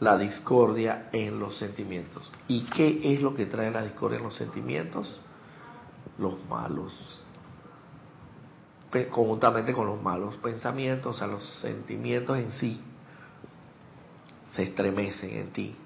la 0.00 0.16
discordia 0.16 1.08
en 1.12 1.40
los 1.40 1.58
sentimientos. 1.58 2.30
¿Y 2.46 2.62
qué 2.66 3.14
es 3.14 3.20
lo 3.20 3.34
que 3.34 3.46
trae 3.46 3.70
la 3.70 3.82
discordia 3.82 4.18
en 4.18 4.24
los 4.24 4.36
sentimientos? 4.36 5.20
Los 6.18 6.34
malos, 6.48 6.92
conjuntamente 9.10 9.72
con 9.72 9.86
los 9.86 10.00
malos 10.00 10.36
pensamientos, 10.36 11.16
o 11.16 11.18
sea, 11.18 11.26
los 11.26 11.44
sentimientos 11.60 12.38
en 12.38 12.52
sí 12.52 12.80
se 14.50 14.62
estremecen 14.62 15.30
en 15.30 15.52
ti, 15.52 15.76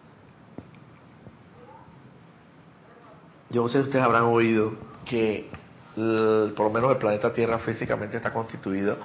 Yo 3.53 3.63
no 3.63 3.69
sé 3.69 3.79
si 3.81 3.85
ustedes 3.85 4.03
habrán 4.03 4.23
oído 4.23 4.73
que 5.05 5.51
por 5.95 6.67
lo 6.67 6.71
menos 6.71 6.91
el 6.91 6.97
planeta 6.97 7.35
Tierra 7.35 7.59
físicamente 7.59 8.17
está 8.17 8.33
constituido 8.33 8.97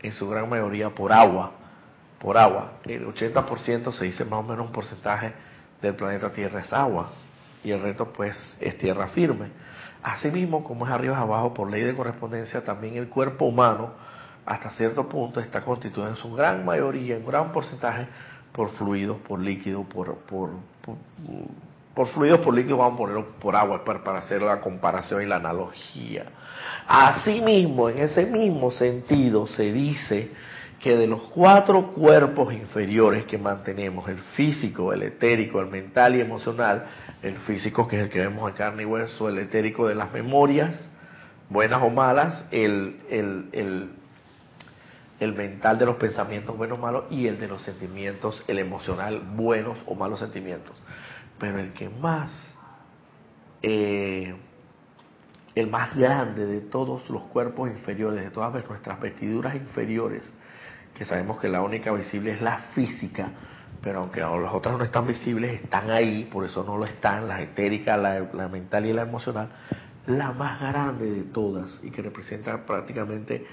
en 0.00 0.12
su 0.12 0.28
gran 0.28 0.48
mayoría 0.48 0.90
por 0.90 1.12
agua, 1.12 1.50
por 2.20 2.38
agua. 2.38 2.74
El 2.84 3.06
80% 3.06 3.92
se 3.92 4.04
dice 4.04 4.24
más 4.24 4.38
o 4.38 4.42
menos 4.44 4.66
un 4.66 4.72
porcentaje 4.72 5.32
del 5.82 5.96
planeta 5.96 6.30
Tierra 6.30 6.60
es 6.60 6.72
agua 6.72 7.10
y 7.64 7.72
el 7.72 7.82
resto 7.82 8.12
pues 8.12 8.36
es 8.60 8.78
tierra 8.78 9.08
firme. 9.08 9.48
Asimismo, 10.00 10.62
como 10.62 10.86
es 10.86 10.92
arriba 10.92 11.16
y 11.18 11.20
abajo 11.20 11.52
por 11.52 11.68
ley 11.68 11.82
de 11.82 11.96
correspondencia, 11.96 12.62
también 12.62 12.96
el 12.96 13.08
cuerpo 13.08 13.46
humano 13.46 13.90
hasta 14.46 14.70
cierto 14.70 15.08
punto 15.08 15.40
está 15.40 15.62
constituido 15.62 16.08
en 16.08 16.16
su 16.16 16.32
gran 16.32 16.64
mayoría, 16.64 17.16
en 17.16 17.26
gran 17.26 17.50
porcentaje 17.50 18.06
por 18.52 18.70
fluidos, 18.70 19.18
por 19.26 19.40
líquidos, 19.40 19.86
por, 19.86 20.18
por 20.18 20.50
por 20.82 20.96
fluidos, 22.06 22.40
por 22.40 22.54
líquidos, 22.54 22.78
vamos 22.78 22.94
a 22.94 22.98
ponerlo 22.98 23.26
por 23.40 23.56
agua 23.56 23.82
para 23.84 24.18
hacer 24.18 24.42
la 24.42 24.60
comparación 24.60 25.22
y 25.22 25.26
la 25.26 25.36
analogía. 25.36 26.26
Asimismo, 26.86 27.88
en 27.88 27.98
ese 27.98 28.26
mismo 28.26 28.70
sentido, 28.70 29.46
se 29.46 29.72
dice 29.72 30.30
que 30.80 30.96
de 30.96 31.06
los 31.06 31.22
cuatro 31.34 31.88
cuerpos 31.88 32.54
inferiores 32.54 33.24
que 33.26 33.36
mantenemos, 33.36 34.08
el 34.08 34.18
físico, 34.18 34.92
el 34.92 35.02
etérico, 35.02 35.60
el 35.60 35.66
mental 35.66 36.14
y 36.16 36.20
emocional, 36.20 36.86
el 37.22 37.36
físico 37.38 37.88
que 37.88 37.96
es 37.96 38.02
el 38.02 38.08
que 38.10 38.20
vemos 38.20 38.48
en 38.48 38.56
carne 38.56 38.82
y 38.84 38.86
hueso, 38.86 39.28
el 39.28 39.38
etérico 39.38 39.88
de 39.88 39.96
las 39.96 40.12
memorias, 40.12 40.74
buenas 41.50 41.82
o 41.82 41.90
malas, 41.90 42.44
el, 42.52 43.00
el, 43.10 43.48
el, 43.52 43.90
el 45.18 45.34
mental 45.34 45.78
de 45.78 45.86
los 45.86 45.96
pensamientos 45.96 46.56
buenos 46.56 46.78
o 46.78 46.82
malos 46.82 47.04
y 47.10 47.26
el 47.26 47.40
de 47.40 47.48
los 47.48 47.62
sentimientos, 47.62 48.42
el 48.46 48.60
emocional, 48.60 49.20
buenos 49.34 49.78
o 49.86 49.94
malos 49.94 50.20
sentimientos. 50.20 50.76
Pero 51.38 51.58
el 51.60 51.72
que 51.72 51.88
más, 51.88 52.30
eh, 53.62 54.34
el 55.54 55.66
más 55.68 55.94
grande 55.96 56.46
de 56.46 56.60
todos 56.60 57.08
los 57.10 57.22
cuerpos 57.24 57.70
inferiores, 57.70 58.24
de 58.24 58.30
todas 58.30 58.52
nuestras 58.68 59.00
vestiduras 59.00 59.54
inferiores, 59.54 60.22
que 60.94 61.04
sabemos 61.04 61.38
que 61.38 61.48
la 61.48 61.62
única 61.62 61.92
visible 61.92 62.32
es 62.32 62.42
la 62.42 62.58
física, 62.74 63.30
pero 63.80 64.00
aunque 64.00 64.20
las 64.20 64.52
otras 64.52 64.76
no 64.76 64.84
están 64.84 65.06
visibles, 65.06 65.62
están 65.62 65.90
ahí, 65.90 66.24
por 66.24 66.44
eso 66.44 66.64
no 66.64 66.76
lo 66.76 66.84
están, 66.84 67.28
la 67.28 67.40
etérica, 67.40 67.96
la, 67.96 68.18
la 68.32 68.48
mental 68.48 68.86
y 68.86 68.92
la 68.92 69.02
emocional, 69.02 69.48
la 70.06 70.32
más 70.32 70.60
grande 70.60 71.10
de 71.10 71.22
todas 71.22 71.80
y 71.84 71.90
que 71.90 72.02
representa 72.02 72.66
prácticamente 72.66 73.46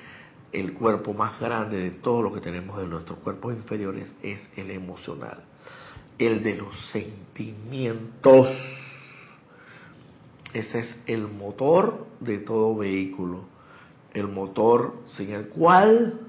el 0.52 0.74
cuerpo 0.74 1.14
más 1.14 1.40
grande 1.40 1.78
de 1.78 1.92
todo 1.92 2.22
lo 2.22 2.34
que 2.34 2.40
tenemos 2.40 2.80
de 2.80 2.88
nuestros 2.88 3.20
cuerpos 3.20 3.54
inferiores 3.54 4.16
es 4.24 4.40
el 4.56 4.72
emocional 4.72 5.44
el 6.18 6.44
de 6.44 6.56
los 6.56 6.90
sentimientos. 6.92 8.50
Ese 10.54 10.80
es 10.80 10.98
el 11.06 11.28
motor 11.28 12.08
de 12.20 12.38
todo 12.40 12.76
vehículo. 12.76 13.54
el 14.14 14.30
motor 14.30 15.02
sin 15.08 15.32
el 15.34 15.50
cual 15.50 16.22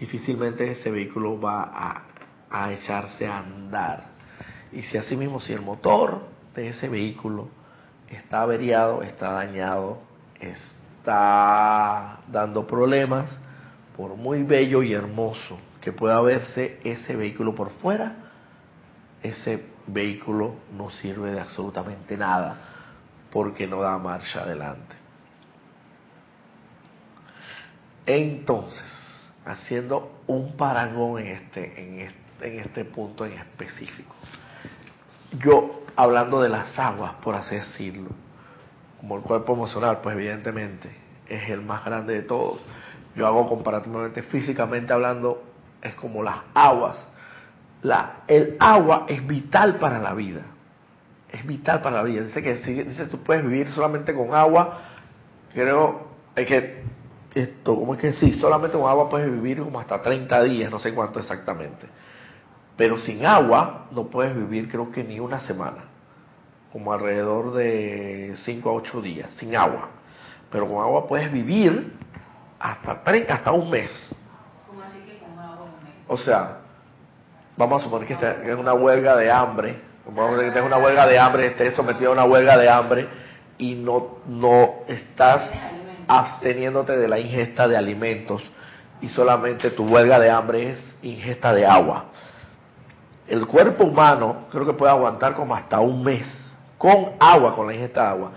difícilmente 0.00 0.70
ese 0.70 0.90
vehículo 0.90 1.38
va 1.38 1.62
a, 1.62 2.04
a 2.48 2.72
echarse 2.72 3.26
a 3.26 3.40
andar. 3.40 4.06
Y 4.72 4.80
si 4.82 4.96
asimismo, 4.96 5.40
si 5.40 5.52
el 5.52 5.60
motor 5.60 6.22
de 6.54 6.68
ese 6.68 6.88
vehículo 6.88 7.48
está 8.08 8.40
averiado, 8.42 9.02
está 9.02 9.32
dañado, 9.32 9.98
está 10.40 12.20
dando 12.28 12.66
problemas, 12.66 13.30
por 13.94 14.16
muy 14.16 14.42
bello 14.42 14.82
y 14.82 14.94
hermoso 14.94 15.58
que 15.80 15.92
pueda 15.92 16.20
verse 16.20 16.80
ese 16.84 17.16
vehículo 17.16 17.54
por 17.54 17.70
fuera, 17.82 18.27
ese 19.22 19.64
vehículo 19.86 20.54
no 20.76 20.90
sirve 20.90 21.32
de 21.32 21.40
absolutamente 21.40 22.16
nada 22.16 22.56
porque 23.32 23.66
no 23.66 23.80
da 23.80 23.98
marcha 23.98 24.42
adelante. 24.42 24.96
Entonces, 28.06 29.30
haciendo 29.44 30.22
un 30.26 30.56
parangón 30.56 31.20
en 31.20 31.26
este, 31.26 31.82
en 31.82 32.00
este, 32.00 32.48
en 32.48 32.60
este 32.60 32.84
punto 32.84 33.26
en 33.26 33.32
específico, 33.32 34.14
yo 35.38 35.82
hablando 35.94 36.40
de 36.40 36.48
las 36.48 36.78
aguas, 36.78 37.14
por 37.22 37.34
así 37.34 37.56
decirlo, 37.56 38.10
como 38.98 39.16
el 39.16 39.22
cuerpo 39.22 39.52
emocional, 39.52 40.00
pues 40.02 40.16
evidentemente 40.16 40.90
es 41.28 41.50
el 41.50 41.60
más 41.60 41.84
grande 41.84 42.14
de 42.14 42.22
todos. 42.22 42.60
Yo 43.14 43.26
hago 43.26 43.48
comparativamente, 43.48 44.22
físicamente 44.22 44.92
hablando, 44.92 45.42
es 45.82 45.94
como 45.94 46.22
las 46.22 46.38
aguas. 46.54 46.96
La, 47.82 48.22
el 48.26 48.56
agua 48.58 49.06
es 49.08 49.24
vital 49.26 49.76
para 49.76 49.98
la 49.98 50.14
vida. 50.14 50.42
Es 51.30 51.46
vital 51.46 51.80
para 51.80 51.96
la 51.96 52.02
vida. 52.02 52.22
Dice 52.22 52.42
que 52.42 52.56
si 52.62 52.74
dice, 52.74 53.06
tú 53.06 53.18
puedes 53.18 53.44
vivir 53.44 53.70
solamente 53.70 54.14
con 54.14 54.34
agua, 54.34 54.80
creo 55.52 56.08
es 56.34 56.46
que 56.46 56.82
esto, 57.34 57.76
como 57.76 57.94
es 57.94 58.00
que 58.00 58.12
sí, 58.14 58.32
solamente 58.34 58.78
con 58.78 58.88
agua 58.88 59.08
puedes 59.08 59.30
vivir 59.30 59.62
como 59.62 59.78
hasta 59.78 60.00
30 60.00 60.42
días, 60.44 60.70
no 60.70 60.78
sé 60.78 60.94
cuánto 60.94 61.18
exactamente. 61.18 61.86
Pero 62.76 62.98
sin 62.98 63.26
agua 63.26 63.86
no 63.90 64.06
puedes 64.06 64.34
vivir 64.34 64.70
creo 64.70 64.90
que 64.90 65.04
ni 65.04 65.20
una 65.20 65.40
semana, 65.40 65.84
como 66.72 66.92
alrededor 66.92 67.54
de 67.54 68.36
5 68.44 68.70
a 68.70 68.72
8 68.72 69.02
días, 69.02 69.30
sin 69.34 69.54
agua. 69.56 69.88
Pero 70.50 70.68
con 70.68 70.82
agua 70.82 71.06
puedes 71.06 71.30
vivir 71.30 71.92
hasta, 72.58 73.02
30, 73.02 73.34
hasta 73.34 73.52
un 73.52 73.70
mes. 73.70 73.90
así 73.90 75.00
que 75.06 75.18
con 75.18 75.38
agua 75.38 75.64
un 75.64 75.84
mes? 75.84 75.94
O 76.06 76.16
sea, 76.18 76.58
vamos 77.58 77.82
a 77.82 77.84
suponer 77.84 78.06
que 78.06 78.14
es 78.14 78.56
una 78.56 78.72
huelga 78.72 79.16
de 79.16 79.30
hambre, 79.30 79.76
que 80.04 80.60
una 80.60 80.78
huelga 80.78 81.06
de 81.06 81.18
hambre, 81.18 81.46
estés 81.48 81.74
sometido 81.74 82.10
a 82.10 82.14
una 82.14 82.24
huelga 82.24 82.56
de 82.56 82.70
hambre 82.70 83.08
y 83.58 83.74
no, 83.74 84.18
no 84.26 84.74
estás 84.86 85.50
absteniéndote 86.06 86.96
de 86.96 87.08
la 87.08 87.18
ingesta 87.18 87.68
de 87.68 87.76
alimentos 87.76 88.42
y 89.02 89.08
solamente 89.08 89.70
tu 89.72 89.84
huelga 89.84 90.18
de 90.18 90.30
hambre 90.30 90.70
es 90.70 90.98
ingesta 91.02 91.52
de 91.52 91.66
agua. 91.66 92.06
El 93.26 93.46
cuerpo 93.46 93.84
humano 93.84 94.46
creo 94.50 94.64
que 94.64 94.72
puede 94.72 94.92
aguantar 94.92 95.34
como 95.34 95.54
hasta 95.54 95.80
un 95.80 96.02
mes 96.02 96.24
con 96.78 97.10
agua, 97.18 97.54
con 97.54 97.66
la 97.66 97.74
ingesta 97.74 98.02
de 98.02 98.08
agua. 98.08 98.32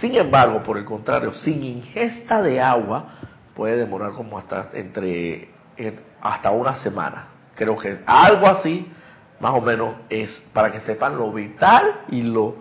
Sin 0.00 0.14
embargo, 0.14 0.62
por 0.62 0.76
el 0.76 0.84
contrario, 0.84 1.32
sin 1.32 1.64
ingesta 1.64 2.42
de 2.42 2.60
agua 2.60 3.06
puede 3.54 3.78
demorar 3.78 4.12
como 4.12 4.38
hasta 4.38 4.68
entre 4.74 5.48
eh, 5.76 5.98
hasta 6.20 6.50
una 6.50 6.76
semana. 6.76 7.35
Creo 7.56 7.76
que 7.78 8.00
algo 8.06 8.46
así, 8.46 8.86
más 9.40 9.52
o 9.52 9.60
menos, 9.60 9.96
es 10.10 10.30
para 10.52 10.70
que 10.70 10.80
sepan 10.80 11.16
lo 11.16 11.32
vital 11.32 12.02
y 12.08 12.22
lo, 12.22 12.56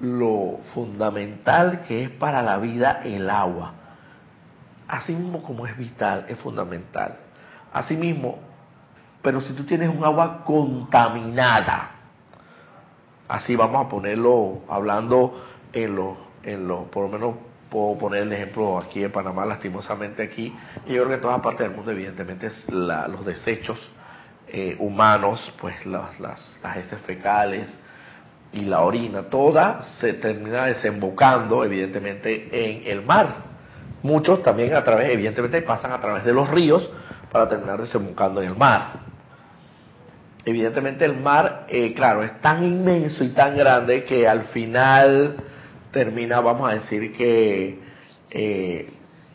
lo 0.00 0.60
fundamental 0.74 1.82
que 1.86 2.04
es 2.04 2.10
para 2.10 2.42
la 2.42 2.58
vida 2.58 3.02
el 3.04 3.28
agua. 3.28 3.74
Así 4.88 5.14
mismo 5.14 5.42
como 5.42 5.66
es 5.66 5.76
vital, 5.76 6.24
es 6.28 6.38
fundamental. 6.38 7.16
Asimismo, 7.72 8.38
pero 9.22 9.40
si 9.40 9.52
tú 9.52 9.64
tienes 9.64 9.94
un 9.94 10.04
agua 10.04 10.42
contaminada, 10.44 11.90
así 13.28 13.56
vamos 13.56 13.86
a 13.86 13.88
ponerlo 13.88 14.60
hablando 14.68 15.42
en 15.72 15.96
lo, 15.96 16.16
en 16.42 16.66
lo, 16.66 16.84
por 16.84 17.04
lo 17.04 17.08
menos 17.10 17.34
puedo 17.70 17.98
poner 17.98 18.22
el 18.22 18.32
ejemplo 18.32 18.78
aquí 18.78 19.02
en 19.02 19.10
Panamá, 19.10 19.44
lastimosamente 19.44 20.22
aquí, 20.22 20.54
y 20.86 20.94
yo 20.94 21.02
creo 21.02 21.08
que 21.08 21.14
en 21.14 21.20
todas 21.20 21.40
partes 21.40 21.66
del 21.66 21.76
mundo, 21.76 21.90
evidentemente, 21.90 22.46
es 22.46 22.70
los 22.70 23.24
desechos 23.24 23.78
eh, 24.56 24.76
humanos, 24.78 25.52
pues 25.60 25.84
las, 25.84 26.20
las, 26.20 26.58
las 26.62 26.76
heces 26.76 27.00
fecales 27.00 27.68
y 28.52 28.60
la 28.60 28.82
orina, 28.82 29.22
toda 29.22 29.82
se 29.98 30.12
termina 30.12 30.66
desembocando, 30.66 31.64
evidentemente, 31.64 32.48
en 32.52 32.86
el 32.86 33.04
mar. 33.04 33.34
Muchos 34.02 34.44
también 34.44 34.74
a 34.74 34.84
través, 34.84 35.10
evidentemente, 35.10 35.60
pasan 35.62 35.90
a 35.90 35.98
través 35.98 36.24
de 36.24 36.32
los 36.32 36.48
ríos 36.48 36.88
para 37.32 37.48
terminar 37.48 37.80
desembocando 37.80 38.40
en 38.42 38.50
el 38.50 38.56
mar. 38.56 39.00
Evidentemente 40.44 41.04
el 41.04 41.16
mar, 41.16 41.66
eh, 41.68 41.92
claro, 41.94 42.22
es 42.22 42.40
tan 42.40 42.62
inmenso 42.62 43.24
y 43.24 43.30
tan 43.30 43.56
grande 43.56 44.04
que 44.04 44.28
al 44.28 44.44
final 44.44 45.36
termina, 45.90 46.40
vamos 46.40 46.70
a 46.70 46.74
decir 46.74 47.12
que 47.16 47.80
eh, 48.30 48.88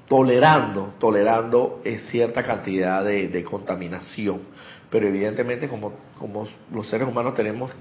tolerando, 0.09 0.95
tolerando 0.99 1.81
eh, 1.85 1.99
cierta 2.09 2.43
cantidad 2.43 3.03
de, 3.03 3.43
contaminación. 3.43 4.41
Pero 4.89 5.07
evidentemente 5.07 5.67
como, 5.67 5.93
como 6.17 6.47
los 6.71 6.89
seres 6.89 7.07
humanos 7.07 7.35
tenemos 7.35 7.71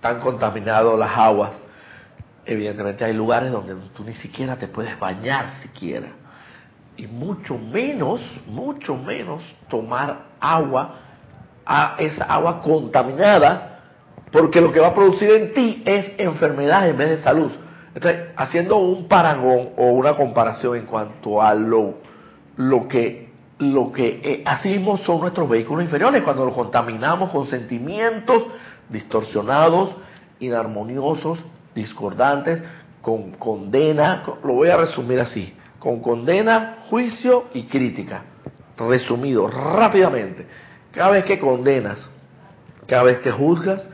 tan 0.00 0.20
contaminados 0.20 0.98
las 0.98 1.16
aguas, 1.16 1.52
evidentemente 2.44 3.04
hay 3.04 3.12
lugares 3.12 3.50
donde 3.52 3.74
tú 3.94 4.04
ni 4.04 4.14
siquiera 4.14 4.56
te 4.56 4.66
puedes 4.66 4.98
bañar 4.98 5.50
siquiera. 5.62 6.08
Y 6.96 7.06
mucho 7.06 7.56
menos, 7.56 8.20
mucho 8.46 8.96
menos 8.96 9.42
tomar 9.68 10.26
agua 10.40 10.96
a 11.64 11.96
esa 11.98 12.24
agua 12.24 12.60
contaminada, 12.62 13.80
porque 14.32 14.60
lo 14.60 14.72
que 14.72 14.80
va 14.80 14.88
a 14.88 14.94
producir 14.94 15.30
en 15.30 15.52
ti 15.54 15.82
es 15.86 16.12
enfermedad 16.18 16.88
en 16.88 16.96
vez 16.96 17.10
de 17.10 17.18
salud. 17.18 17.50
Entonces, 17.94 18.28
haciendo 18.36 18.76
un 18.76 19.08
parangón 19.08 19.70
o 19.76 19.86
una 19.92 20.16
comparación 20.16 20.76
en 20.76 20.86
cuanto 20.86 21.42
a 21.42 21.54
lo, 21.54 21.94
lo 22.56 22.86
que, 22.86 23.29
lo 23.60 23.92
que 23.92 24.20
eh, 24.22 24.42
así 24.44 24.70
mismo 24.70 24.96
son 24.98 25.20
nuestros 25.20 25.48
vehículos 25.48 25.84
inferiores, 25.84 26.22
cuando 26.22 26.46
los 26.46 26.54
contaminamos 26.54 27.30
con 27.30 27.46
sentimientos 27.46 28.46
distorsionados, 28.88 29.90
inarmoniosos, 30.40 31.38
discordantes, 31.74 32.62
con 33.02 33.32
condena, 33.32 34.22
lo 34.42 34.54
voy 34.54 34.68
a 34.68 34.76
resumir 34.76 35.20
así, 35.20 35.54
con 35.78 36.00
condena, 36.00 36.84
juicio 36.88 37.44
y 37.54 37.64
crítica. 37.64 38.24
Resumido 38.76 39.46
rápidamente 39.46 40.46
cada 40.92 41.10
vez 41.10 41.24
que 41.24 41.38
condenas, 41.38 41.98
cada 42.86 43.04
vez 43.04 43.20
que 43.20 43.30
juzgas, 43.30 43.88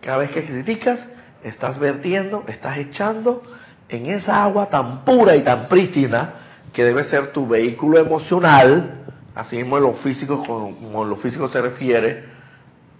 cada 0.00 0.18
vez 0.18 0.30
que 0.30 0.44
criticas, 0.44 0.98
estás 1.42 1.78
vertiendo, 1.78 2.44
estás 2.46 2.78
echando 2.78 3.42
en 3.88 4.06
esa 4.06 4.42
agua 4.42 4.66
tan 4.66 5.04
pura 5.04 5.34
y 5.36 5.42
tan 5.42 5.68
prístina 5.68 6.34
que 6.72 6.84
debe 6.84 7.04
ser 7.04 7.32
tu 7.32 7.46
vehículo 7.46 7.98
emocional, 7.98 9.01
así 9.34 9.56
mismo 9.56 9.76
en 9.78 9.84
lo 9.84 9.94
físico, 9.94 10.44
como 10.44 11.02
en 11.04 11.10
lo 11.10 11.16
físico 11.16 11.48
se 11.48 11.60
refiere, 11.60 12.24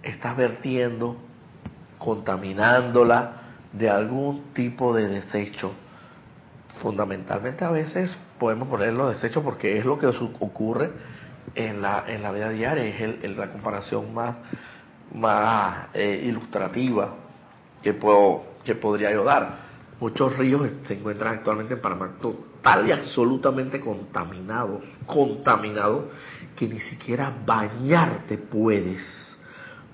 estás 0.01 0.35
vertiendo, 0.35 1.17
contaminándola 1.97 3.33
de 3.71 3.89
algún 3.89 4.53
tipo 4.53 4.93
de 4.93 5.07
desecho. 5.07 5.71
Fundamentalmente 6.81 7.63
a 7.63 7.71
veces 7.71 8.15
podemos 8.39 8.67
ponerlo 8.67 9.09
desecho 9.09 9.41
porque 9.43 9.77
es 9.77 9.85
lo 9.85 9.97
que 9.97 10.07
ocurre 10.07 10.91
en 11.55 11.81
la, 11.81 12.05
en 12.07 12.21
la 12.23 12.31
vida 12.31 12.49
diaria, 12.49 12.83
es 12.85 13.01
el, 13.01 13.37
la 13.37 13.51
comparación 13.51 14.13
más, 14.13 14.35
más 15.13 15.87
eh, 15.93 16.23
ilustrativa 16.25 17.13
que, 17.81 17.93
puedo, 17.93 18.43
que 18.63 18.75
podría 18.75 19.11
yo 19.11 19.23
dar. 19.23 19.62
Muchos 20.03 20.37
ríos 20.37 20.69
se 20.81 20.95
encuentran 20.95 21.35
actualmente 21.35 21.75
en 21.75 21.79
Panamá 21.79 22.15
total 22.21 22.85
y 22.89 22.91
absolutamente 22.91 23.79
contaminados, 23.79 24.83
contaminados, 25.05 26.07
que 26.57 26.67
ni 26.67 26.81
siquiera 26.81 27.33
bañarte 27.45 28.37
puedes, 28.37 29.01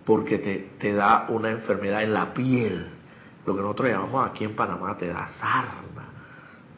porque 0.04 0.40
te, 0.40 0.70
te 0.80 0.94
da 0.94 1.28
una 1.30 1.52
enfermedad 1.52 2.02
en 2.02 2.16
la 2.16 2.34
piel. 2.34 2.90
Lo 3.46 3.56
que 3.56 3.62
nosotros 3.62 3.90
llamamos 3.92 4.28
aquí 4.28 4.46
en 4.46 4.56
Panamá 4.56 4.98
te 4.98 5.10
da 5.10 5.28
sarna. 5.40 6.10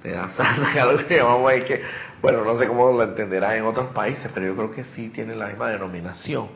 Te 0.03 0.11
da 0.11 0.29
sarna, 0.31 0.85
lo 0.91 1.07
que 1.07 1.15
llamamos 1.15 1.51
ahí 1.51 1.63
que 1.63 1.83
bueno, 2.21 2.43
no 2.43 2.57
sé 2.57 2.67
cómo 2.67 2.91
lo 2.91 3.01
entenderás 3.01 3.53
en 3.53 3.63
otros 3.63 3.93
países, 3.93 4.29
pero 4.33 4.47
yo 4.47 4.55
creo 4.57 4.71
que 4.71 4.83
sí 4.83 5.07
tiene 5.07 5.35
la 5.35 5.47
misma 5.47 5.69
denominación. 5.69 6.49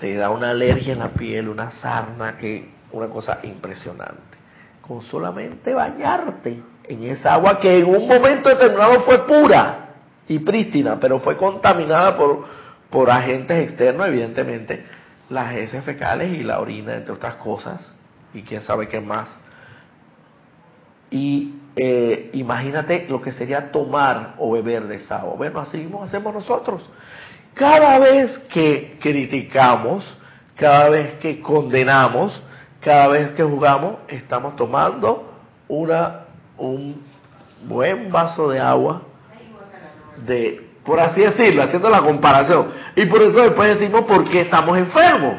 Te 0.00 0.12
da 0.16 0.28
una 0.28 0.50
alergia 0.50 0.94
en 0.94 0.98
la 0.98 1.10
piel, 1.10 1.48
una 1.48 1.70
sarna, 1.70 2.36
que 2.36 2.68
una 2.90 3.06
cosa 3.06 3.38
impresionante. 3.44 4.35
Con 4.86 5.02
solamente 5.02 5.74
bañarte 5.74 6.62
en 6.84 7.02
esa 7.04 7.34
agua 7.34 7.58
que 7.58 7.78
en 7.78 7.86
un 7.86 8.06
momento 8.06 8.48
determinado 8.48 9.00
fue 9.00 9.26
pura 9.26 9.88
y 10.28 10.38
prístina, 10.38 10.98
pero 11.00 11.18
fue 11.18 11.36
contaminada 11.36 12.16
por, 12.16 12.46
por 12.90 13.10
agentes 13.10 13.68
externos, 13.68 14.06
evidentemente, 14.06 14.84
las 15.28 15.54
heces 15.54 15.84
fecales 15.84 16.32
y 16.32 16.42
la 16.42 16.60
orina, 16.60 16.94
entre 16.94 17.14
otras 17.14 17.36
cosas, 17.36 17.92
y 18.32 18.42
quién 18.42 18.62
sabe 18.62 18.88
qué 18.88 19.00
más. 19.00 19.28
Y 21.10 21.54
eh, 21.76 22.30
imagínate 22.32 23.06
lo 23.08 23.20
que 23.20 23.32
sería 23.32 23.70
tomar 23.70 24.34
o 24.38 24.52
beber 24.52 24.84
de 24.84 24.96
esa 24.96 25.20
agua. 25.20 25.34
Bueno, 25.36 25.60
así 25.60 25.78
mismo 25.78 26.02
hacemos 26.02 26.32
nosotros. 26.32 26.88
Cada 27.54 27.98
vez 27.98 28.38
que 28.50 28.98
criticamos, 29.00 30.04
cada 30.56 30.88
vez 30.90 31.14
que 31.20 31.40
condenamos, 31.40 32.42
cada 32.86 33.08
vez 33.08 33.32
que 33.32 33.42
jugamos, 33.42 33.96
estamos 34.06 34.54
tomando 34.54 35.28
una, 35.66 36.20
un 36.56 37.02
buen 37.66 38.12
vaso 38.12 38.48
de 38.48 38.60
agua, 38.60 39.02
de, 40.24 40.70
por 40.84 41.00
así 41.00 41.22
decirlo, 41.22 41.64
haciendo 41.64 41.90
la 41.90 42.00
comparación. 42.02 42.68
Y 42.94 43.06
por 43.06 43.22
eso 43.22 43.40
después 43.40 43.76
decimos 43.76 44.02
por 44.02 44.22
qué 44.30 44.42
estamos 44.42 44.78
enfermos. 44.78 45.34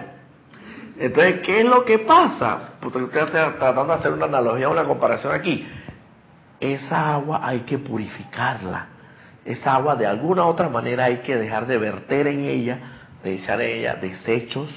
Entonces, 0.99 1.39
¿qué 1.45 1.61
es 1.61 1.65
lo 1.65 1.85
que 1.85 1.99
pasa? 1.99 2.71
Pues 2.81 2.93
estoy 2.93 3.07
tratando 3.07 3.85
de 3.85 3.93
hacer 3.93 4.11
una 4.11 4.25
analogía, 4.25 4.67
una 4.67 4.83
comparación 4.83 5.33
aquí. 5.33 5.65
Esa 6.59 7.13
agua 7.13 7.39
hay 7.43 7.61
que 7.61 7.77
purificarla. 7.77 8.87
Esa 9.45 9.73
agua 9.73 9.95
de 9.95 10.05
alguna 10.05 10.45
otra 10.45 10.67
manera 10.67 11.05
hay 11.05 11.19
que 11.19 11.37
dejar 11.37 11.65
de 11.65 11.77
verter 11.77 12.27
en 12.27 12.43
ella, 12.43 12.79
de 13.23 13.35
echar 13.35 13.61
en 13.61 13.69
ella 13.69 13.95
desechos, 13.95 14.69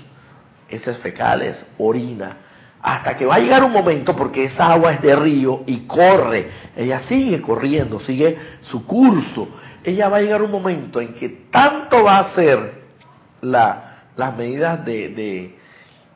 esas 0.68 0.99
fecales, 0.99 1.66
orina, 1.77 2.37
hasta 2.83 3.16
que 3.16 3.26
va 3.26 3.35
a 3.35 3.39
llegar 3.39 3.62
un 3.62 3.72
momento, 3.72 4.16
porque 4.16 4.45
esa 4.45 4.72
agua 4.72 4.93
es 4.93 5.03
de 5.03 5.14
río 5.14 5.62
y 5.66 5.87
corre, 5.87 6.51
ella 6.76 7.01
sigue 7.01 7.41
corriendo, 7.41 8.01
sigue 8.01 8.39
su 8.62 8.87
curso, 8.87 9.49
ella 9.85 10.09
va 10.09 10.18
a 10.18 10.22
llegar 10.22 10.43
un 10.43 10.51
momento 10.51 11.01
en 11.01 11.14
que 11.14 11.28
tanto 11.51 12.05
va 12.05 12.18
a 12.18 12.35
ser 12.35 12.81
la, 13.43 14.05
las 14.16 14.37
medidas 14.37 14.85
de, 14.85 15.55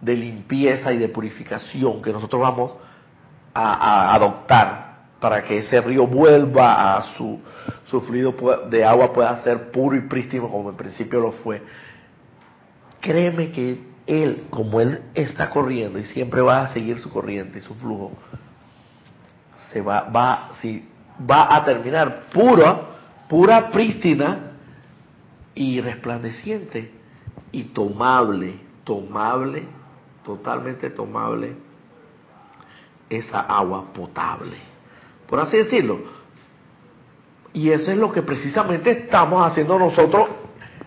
de, 0.00 0.16
limpieza 0.16 0.92
y 0.92 0.98
de 0.98 1.08
purificación 1.08 2.02
que 2.02 2.12
nosotros 2.12 2.40
vamos 2.40 2.72
a 3.54 4.14
adoptar 4.14 4.84
para 5.24 5.42
que 5.42 5.58
ese 5.58 5.80
río 5.80 6.06
vuelva 6.06 6.96
a 6.96 7.16
su, 7.16 7.40
su 7.86 8.00
fluido 8.02 8.34
de 8.68 8.84
agua 8.84 9.12
pueda 9.12 9.42
ser 9.42 9.70
puro 9.70 9.96
y 9.96 10.02
prístino 10.02 10.48
como 10.48 10.68
en 10.68 10.76
principio 10.76 11.20
lo 11.20 11.32
fue. 11.32 11.62
Créeme 13.00 13.50
que 13.50 13.93
él, 14.06 14.46
como 14.50 14.80
él 14.80 15.02
está 15.14 15.50
corriendo 15.50 15.98
y 15.98 16.04
siempre 16.04 16.40
va 16.40 16.62
a 16.62 16.72
seguir 16.72 17.00
su 17.00 17.10
corriente 17.10 17.58
y 17.58 17.62
su 17.62 17.74
flujo, 17.74 18.12
se 19.70 19.80
va, 19.80 20.02
va, 20.02 20.50
si, 20.60 20.88
va 21.30 21.54
a 21.54 21.64
terminar 21.64 22.24
pura, 22.32 22.80
pura, 23.28 23.70
prístina 23.70 24.52
y 25.54 25.80
resplandeciente 25.80 26.90
y 27.52 27.64
tomable, 27.64 28.58
tomable, 28.84 29.64
totalmente 30.24 30.90
tomable 30.90 31.56
esa 33.08 33.40
agua 33.40 33.92
potable 33.92 34.74
por 35.28 35.40
así 35.40 35.56
decirlo. 35.56 35.98
Y 37.52 37.70
eso 37.70 37.90
es 37.90 37.96
lo 37.96 38.12
que 38.12 38.22
precisamente 38.22 38.90
estamos 38.90 39.44
haciendo 39.46 39.78
nosotros 39.78 40.28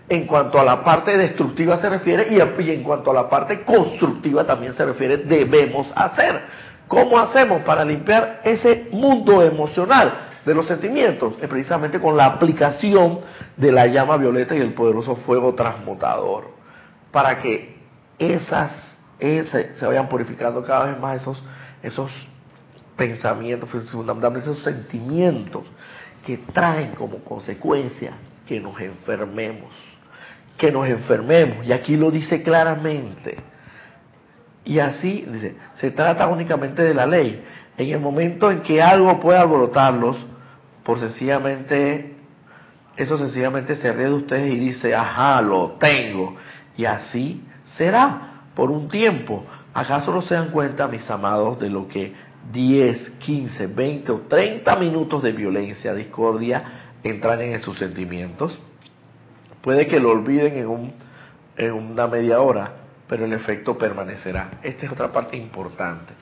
en 0.09 0.25
cuanto 0.25 0.59
a 0.59 0.63
la 0.63 0.83
parte 0.83 1.17
destructiva 1.17 1.77
se 1.77 1.89
refiere 1.89 2.27
y, 2.33 2.71
en 2.71 2.83
cuanto 2.83 3.11
a 3.11 3.13
la 3.13 3.29
parte 3.29 3.63
constructiva 3.63 4.45
también 4.45 4.73
se 4.73 4.85
refiere, 4.85 5.17
debemos 5.17 5.87
hacer. 5.95 6.41
¿Cómo 6.87 7.19
hacemos 7.19 7.63
para 7.63 7.83
limpiar 7.83 8.41
ese 8.45 8.87
mundo 8.91 9.43
emocional 9.43 10.29
de 10.45 10.53
los 10.53 10.65
sentimientos? 10.67 11.33
Es 11.41 11.49
precisamente 11.49 11.99
con 11.99 12.15
la 12.15 12.25
aplicación 12.25 13.19
de 13.57 13.71
la 13.73 13.87
llama 13.87 14.15
violeta 14.15 14.55
y 14.55 14.61
el 14.61 14.73
poderoso 14.73 15.17
fuego 15.17 15.53
transmutador, 15.53 16.51
para 17.11 17.37
que 17.39 17.77
esas, 18.17 18.71
se 19.19 19.85
vayan 19.85 20.07
purificando 20.07 20.63
cada 20.63 20.85
vez 20.85 20.99
más 20.99 21.21
esos, 21.21 21.43
esos 21.83 22.11
pensamientos, 22.95 23.69
esos 23.73 24.63
sentimientos 24.63 25.63
que 26.25 26.37
traen 26.37 26.91
como 26.91 27.17
consecuencia 27.19 28.13
que 28.47 28.59
nos 28.59 28.79
enfermemos, 28.79 29.71
que 30.57 30.71
nos 30.71 30.87
enfermemos, 30.87 31.65
y 31.65 31.71
aquí 31.71 31.95
lo 31.95 32.11
dice 32.11 32.41
claramente. 32.41 33.37
Y 34.65 34.79
así, 34.79 35.25
dice, 35.31 35.55
se 35.75 35.91
trata 35.91 36.27
únicamente 36.27 36.83
de 36.83 36.93
la 36.93 37.05
ley. 37.05 37.43
En 37.77 37.89
el 37.89 37.99
momento 37.99 38.51
en 38.51 38.61
que 38.61 38.81
algo 38.81 39.19
pueda 39.19 39.41
alborotarlos, 39.41 40.17
por 40.83 40.99
sencillamente, 40.99 42.15
eso 42.95 43.17
sencillamente 43.17 43.75
se 43.75 43.93
ríe 43.93 44.05
de 44.07 44.13
ustedes 44.13 44.53
y 44.53 44.59
dice, 44.59 44.95
ajá, 44.95 45.41
lo 45.41 45.73
tengo. 45.79 46.35
Y 46.75 46.85
así 46.85 47.43
será 47.77 48.43
por 48.55 48.71
un 48.71 48.89
tiempo. 48.89 49.45
¿Acaso 49.73 50.11
no 50.11 50.21
se 50.21 50.33
dan 50.33 50.49
cuenta, 50.49 50.87
mis 50.87 51.09
amados, 51.09 51.59
de 51.59 51.69
lo 51.69 51.87
que 51.87 52.13
10, 52.51 53.11
15, 53.19 53.67
20 53.67 54.11
o 54.11 54.19
30 54.21 54.75
minutos 54.77 55.23
de 55.23 55.31
violencia, 55.31 55.93
discordia, 55.93 56.63
entran 57.03 57.41
en 57.41 57.61
sus 57.61 57.77
sentimientos. 57.77 58.59
Puede 59.67 59.85
que 59.85 59.99
lo 59.99 60.11
olviden 60.11 60.55
en, 60.55 60.67
un, 60.67 60.93
en 61.57 61.73
una 61.73 62.07
media 62.07 62.39
hora, 62.39 62.71
pero 63.05 63.25
el 63.25 63.33
efecto 63.33 63.77
permanecerá. 63.77 64.59
Esta 64.63 64.85
es 64.85 64.91
otra 64.93 65.11
parte 65.11 65.35
importante, 65.35 66.13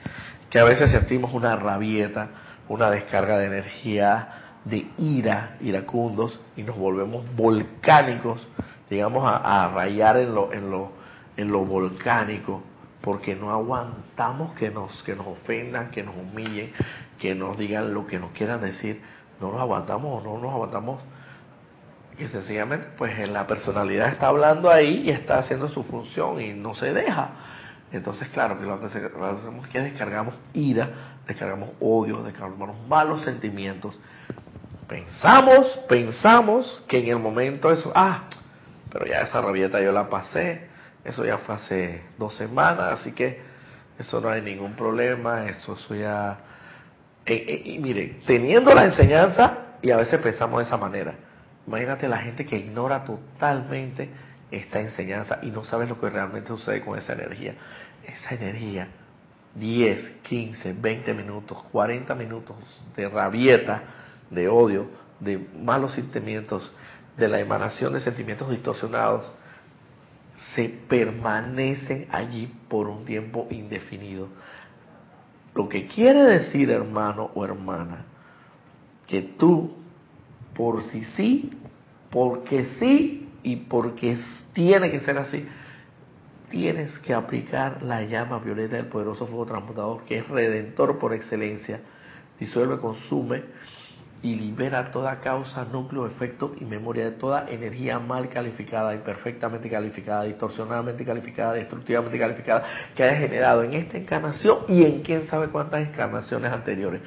que 0.50 0.58
a 0.58 0.64
veces 0.64 0.90
sentimos 0.90 1.32
una 1.32 1.54
rabieta, 1.54 2.28
una 2.68 2.90
descarga 2.90 3.38
de 3.38 3.46
energía, 3.46 4.58
de 4.64 4.88
ira, 4.98 5.58
iracundos, 5.60 6.40
y 6.56 6.64
nos 6.64 6.76
volvemos 6.76 7.24
volcánicos, 7.36 8.44
llegamos 8.90 9.24
a, 9.24 9.36
a 9.36 9.68
rayar 9.68 10.16
en 10.16 10.34
lo, 10.34 10.52
en, 10.52 10.68
lo, 10.68 10.90
en 11.36 11.46
lo 11.46 11.64
volcánico 11.64 12.64
porque 13.00 13.36
no 13.36 13.52
aguantamos 13.52 14.54
que 14.54 14.70
nos, 14.70 15.04
que 15.04 15.14
nos 15.14 15.28
ofendan, 15.28 15.92
que 15.92 16.02
nos 16.02 16.16
humillen, 16.16 16.72
que 17.20 17.36
nos 17.36 17.56
digan 17.56 17.94
lo 17.94 18.08
que 18.08 18.18
nos 18.18 18.32
quieran 18.32 18.60
decir, 18.60 19.00
no 19.40 19.52
nos 19.52 19.60
aguantamos 19.60 20.20
o 20.20 20.24
no 20.26 20.42
nos 20.42 20.52
aguantamos. 20.52 21.00
Y 22.18 22.28
sencillamente, 22.28 22.88
pues 22.96 23.18
en 23.18 23.32
la 23.32 23.46
personalidad 23.46 24.08
está 24.08 24.28
hablando 24.28 24.70
ahí 24.70 25.02
y 25.04 25.10
está 25.10 25.38
haciendo 25.38 25.68
su 25.68 25.84
función 25.84 26.40
y 26.40 26.54
no 26.54 26.74
se 26.74 26.92
deja. 26.92 27.30
Entonces, 27.92 28.28
claro, 28.28 28.58
que 28.58 28.64
lo 28.64 28.80
que 28.80 28.86
hacemos 28.86 29.66
es 29.66 29.72
que 29.72 29.80
descargamos 29.80 30.34
ira, 30.54 31.18
descargamos 31.26 31.70
odio, 31.80 32.22
descargamos 32.22 32.76
malos 32.88 33.22
sentimientos. 33.22 33.98
Pensamos, 34.88 35.66
pensamos 35.88 36.82
que 36.88 36.98
en 36.98 37.08
el 37.08 37.18
momento 37.18 37.70
eso, 37.70 37.92
ah, 37.94 38.24
pero 38.90 39.06
ya 39.06 39.20
esa 39.20 39.40
rabieta 39.40 39.80
yo 39.82 39.92
la 39.92 40.08
pasé, 40.08 40.68
eso 41.04 41.24
ya 41.24 41.38
fue 41.38 41.54
hace 41.54 42.02
dos 42.18 42.34
semanas, 42.34 43.00
así 43.00 43.12
que 43.12 43.40
eso 43.98 44.20
no 44.20 44.28
hay 44.28 44.42
ningún 44.42 44.72
problema, 44.74 45.46
eso, 45.46 45.74
eso 45.74 45.94
ya... 45.94 46.38
Eh, 47.26 47.44
eh, 47.48 47.62
y 47.64 47.78
mire, 47.78 48.20
teniendo 48.26 48.72
la 48.74 48.84
enseñanza, 48.84 49.58
y 49.82 49.90
a 49.90 49.96
veces 49.96 50.20
pensamos 50.20 50.60
de 50.60 50.66
esa 50.66 50.76
manera, 50.76 51.14
imagínate 51.66 52.08
la 52.08 52.18
gente 52.18 52.46
que 52.46 52.56
ignora 52.56 53.04
totalmente 53.04 54.08
esta 54.50 54.80
enseñanza 54.80 55.38
y 55.42 55.50
no 55.50 55.64
sabe 55.64 55.86
lo 55.86 56.00
que 56.00 56.08
realmente 56.08 56.48
sucede 56.48 56.84
con 56.84 56.98
esa 56.98 57.12
energía. 57.14 57.54
Esa 58.04 58.34
energía, 58.34 58.88
10, 59.54 60.18
15, 60.22 60.72
20 60.74 61.14
minutos, 61.14 61.58
40 61.72 62.14
minutos 62.14 62.56
de 62.94 63.08
rabieta, 63.08 63.82
de 64.30 64.48
odio, 64.48 64.88
de 65.20 65.38
malos 65.38 65.92
sentimientos, 65.92 66.72
de 67.16 67.28
la 67.28 67.40
emanación 67.40 67.92
de 67.94 68.00
sentimientos 68.00 68.50
distorsionados, 68.50 69.26
se 70.54 70.68
permanecen 70.68 72.06
allí 72.10 72.52
por 72.68 72.88
un 72.88 73.04
tiempo 73.04 73.46
indefinido. 73.50 74.28
Lo 75.54 75.68
que 75.68 75.86
quiere 75.86 76.22
decir, 76.24 76.70
hermano 76.70 77.30
o 77.34 77.44
hermana, 77.44 78.04
que 79.06 79.22
tú, 79.22 79.74
por 80.56 80.82
si 80.84 81.04
sí, 81.04 81.50
porque 82.10 82.64
sí 82.78 83.28
y 83.42 83.56
porque 83.56 84.18
tiene 84.52 84.90
que 84.90 85.00
ser 85.00 85.18
así, 85.18 85.46
tienes 86.50 86.98
que 87.00 87.12
aplicar 87.12 87.82
la 87.82 88.02
llama 88.02 88.38
violeta 88.38 88.76
del 88.76 88.86
poderoso 88.86 89.26
fuego 89.26 89.46
transmutador, 89.46 90.04
que 90.04 90.18
es 90.18 90.28
redentor 90.28 90.98
por 90.98 91.12
excelencia, 91.12 91.80
disuelve, 92.40 92.78
consume 92.78 93.42
y 94.22 94.34
libera 94.34 94.90
toda 94.90 95.20
causa, 95.20 95.64
núcleo, 95.64 96.06
efecto 96.06 96.54
y 96.58 96.64
memoria 96.64 97.04
de 97.04 97.10
toda 97.12 97.48
energía 97.50 97.98
mal 97.98 98.28
calificada, 98.28 98.94
imperfectamente 98.94 99.68
calificada, 99.68 100.24
distorsionadamente 100.24 101.04
calificada, 101.04 101.52
destructivamente 101.52 102.18
calificada, 102.18 102.64
que 102.94 103.02
haya 103.02 103.18
generado 103.18 103.62
en 103.62 103.74
esta 103.74 103.98
encarnación 103.98 104.60
y 104.68 104.84
en 104.84 105.02
quién 105.02 105.26
sabe 105.26 105.48
cuántas 105.48 105.86
encarnaciones 105.86 106.50
anteriores. 106.50 107.02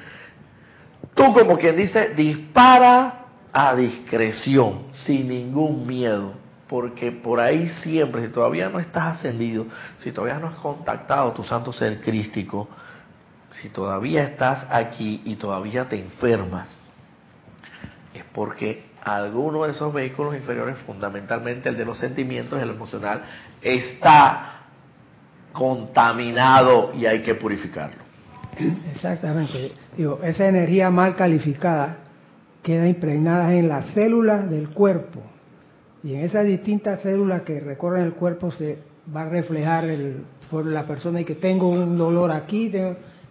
Tú 1.14 1.32
como 1.34 1.58
quien 1.58 1.76
dice, 1.76 2.14
dispara 2.14 3.20
a 3.52 3.74
discreción, 3.74 4.84
sin 5.04 5.28
ningún 5.28 5.86
miedo, 5.86 6.34
porque 6.68 7.10
por 7.10 7.40
ahí 7.40 7.68
siempre, 7.82 8.22
si 8.22 8.28
todavía 8.28 8.68
no 8.68 8.78
estás 8.78 9.18
ascendido, 9.18 9.66
si 9.98 10.12
todavía 10.12 10.38
no 10.38 10.48
has 10.48 10.56
contactado 10.56 11.32
tu 11.32 11.42
santo 11.44 11.72
ser 11.72 12.00
crístico, 12.00 12.68
si 13.60 13.68
todavía 13.68 14.24
estás 14.24 14.66
aquí 14.70 15.22
y 15.24 15.34
todavía 15.34 15.88
te 15.88 15.98
enfermas, 15.98 16.68
es 18.14 18.22
porque 18.32 18.84
alguno 19.02 19.64
de 19.64 19.72
esos 19.72 19.92
vehículos 19.92 20.36
inferiores, 20.36 20.76
fundamentalmente 20.86 21.68
el 21.68 21.76
de 21.76 21.84
los 21.84 21.98
sentimientos, 21.98 22.60
el 22.62 22.70
emocional, 22.70 23.24
está 23.60 24.60
contaminado 25.52 26.92
y 26.94 27.06
hay 27.06 27.22
que 27.22 27.34
purificarlo. 27.34 28.10
Exactamente. 28.94 29.72
Digo, 29.96 30.20
esa 30.22 30.46
energía 30.46 30.90
mal 30.90 31.16
calificada 31.16 31.96
queda 32.62 32.86
impregnada 32.88 33.54
en 33.54 33.68
las 33.68 33.86
células 33.88 34.48
del 34.50 34.70
cuerpo. 34.70 35.22
Y 36.02 36.14
en 36.14 36.22
esas 36.22 36.46
distintas 36.46 37.00
células 37.00 37.42
que 37.42 37.60
recorren 37.60 38.04
el 38.04 38.14
cuerpo 38.14 38.50
se 38.50 38.78
va 39.14 39.22
a 39.22 39.28
reflejar 39.28 39.84
el, 39.84 40.24
por 40.50 40.66
la 40.66 40.84
persona 40.86 41.20
y 41.20 41.24
que 41.24 41.34
tengo 41.34 41.68
un 41.68 41.96
dolor 41.96 42.30
aquí, 42.30 42.70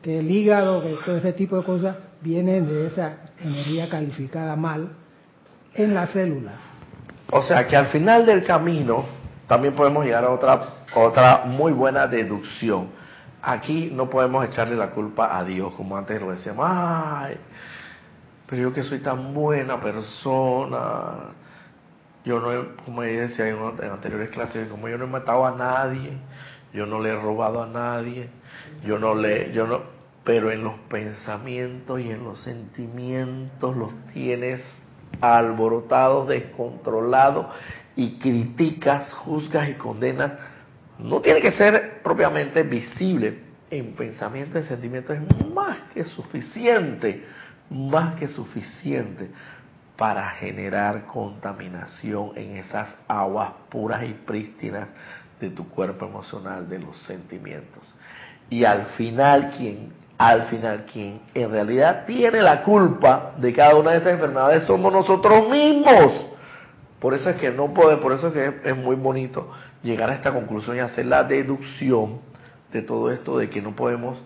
que 0.01 0.19
el 0.19 0.29
hígado, 0.29 0.81
que 0.83 0.95
todo 1.05 1.17
ese 1.17 1.33
tipo 1.33 1.57
de 1.57 1.63
cosas 1.63 1.95
vienen 2.21 2.67
de 2.67 2.87
esa 2.87 3.17
energía 3.41 3.89
calificada 3.89 4.55
mal 4.55 4.89
en 5.73 5.93
las 5.93 6.11
células. 6.11 6.55
O 7.31 7.43
sea 7.43 7.67
que 7.67 7.75
al 7.75 7.87
final 7.87 8.25
del 8.25 8.43
camino 8.43 9.05
también 9.47 9.73
podemos 9.75 10.05
llegar 10.05 10.23
a 10.23 10.29
otra, 10.29 10.61
otra 10.95 11.43
muy 11.45 11.71
buena 11.71 12.07
deducción. 12.07 12.87
Aquí 13.41 13.91
no 13.93 14.09
podemos 14.09 14.45
echarle 14.45 14.75
la 14.75 14.89
culpa 14.91 15.37
a 15.37 15.43
Dios, 15.43 15.73
como 15.75 15.97
antes 15.97 16.19
lo 16.19 16.31
decíamos, 16.31 16.65
ay, 16.67 17.37
pero 18.49 18.63
yo 18.63 18.73
que 18.73 18.83
soy 18.83 18.99
tan 18.99 19.33
buena 19.33 19.79
persona, 19.79 21.33
yo 22.25 22.39
no 22.39 22.51
he, 22.51 22.75
como 22.83 23.03
decía 23.03 23.47
en, 23.47 23.57
en 23.57 23.91
anteriores 23.91 24.29
clases, 24.29 24.67
como 24.67 24.89
yo 24.89 24.97
no 24.97 25.05
he 25.05 25.07
matado 25.07 25.45
a 25.45 25.51
nadie, 25.51 26.17
yo 26.73 26.85
no 26.85 26.99
le 26.99 27.09
he 27.09 27.15
robado 27.15 27.61
a 27.61 27.67
nadie, 27.67 28.29
yo 28.85 28.97
no 28.97 29.13
le, 29.13 29.51
yo 29.53 29.67
no, 29.67 29.81
pero 30.23 30.51
en 30.51 30.63
los 30.63 30.79
pensamientos 30.89 31.99
y 31.99 32.09
en 32.09 32.23
los 32.23 32.41
sentimientos 32.41 33.75
los 33.75 33.91
tienes 34.13 34.61
alborotados, 35.21 36.27
descontrolados 36.27 37.47
y 37.95 38.19
criticas, 38.19 39.11
juzgas 39.13 39.69
y 39.69 39.73
condenas. 39.73 40.33
No 40.97 41.21
tiene 41.21 41.41
que 41.41 41.51
ser 41.53 42.01
propiamente 42.03 42.63
visible. 42.63 43.47
En 43.71 43.93
pensamiento 43.93 44.57
y 44.57 44.63
sentimiento 44.63 45.13
es 45.13 45.21
más 45.53 45.77
que 45.93 46.03
suficiente, 46.03 47.23
más 47.69 48.15
que 48.15 48.27
suficiente 48.29 49.29
para 49.97 50.29
generar 50.31 51.05
contaminación 51.05 52.31
en 52.35 52.57
esas 52.57 52.87
aguas 53.07 53.51
puras 53.69 54.03
y 54.03 54.13
prístinas 54.13 54.87
de 55.39 55.49
tu 55.49 55.67
cuerpo 55.69 56.05
emocional, 56.05 56.69
de 56.69 56.79
los 56.79 56.97
sentimientos. 57.03 57.83
Y 58.49 58.63
al 58.63 58.85
final, 58.97 59.53
quien 59.57 59.99
al 60.19 60.47
final 60.47 60.85
quien 60.91 61.21
en 61.33 61.49
realidad 61.49 62.03
tiene 62.05 62.41
la 62.41 62.61
culpa 62.61 63.31
de 63.37 63.53
cada 63.53 63.77
una 63.77 63.91
de 63.91 63.99
esas 63.99 64.13
enfermedades 64.13 64.65
somos 64.65 64.91
nosotros 64.91 65.49
mismos. 65.49 66.27
Por 66.99 67.13
eso 67.13 67.29
es 67.29 67.37
que 67.37 67.49
no 67.51 67.73
puede, 67.73 67.95
por 67.97 68.11
eso 68.11 68.27
es 68.27 68.33
que 68.33 68.69
es 68.69 68.75
muy 68.75 68.97
bonito 68.97 69.49
llegar 69.81 70.09
a 70.09 70.15
esta 70.15 70.33
conclusión 70.33 70.75
y 70.75 70.79
hacer 70.79 71.05
la 71.05 71.23
deducción 71.23 72.19
de 72.73 72.81
todo 72.81 73.09
esto 73.11 73.37
de 73.37 73.49
que 73.49 73.61
no 73.61 73.77
podemos, 73.77 74.19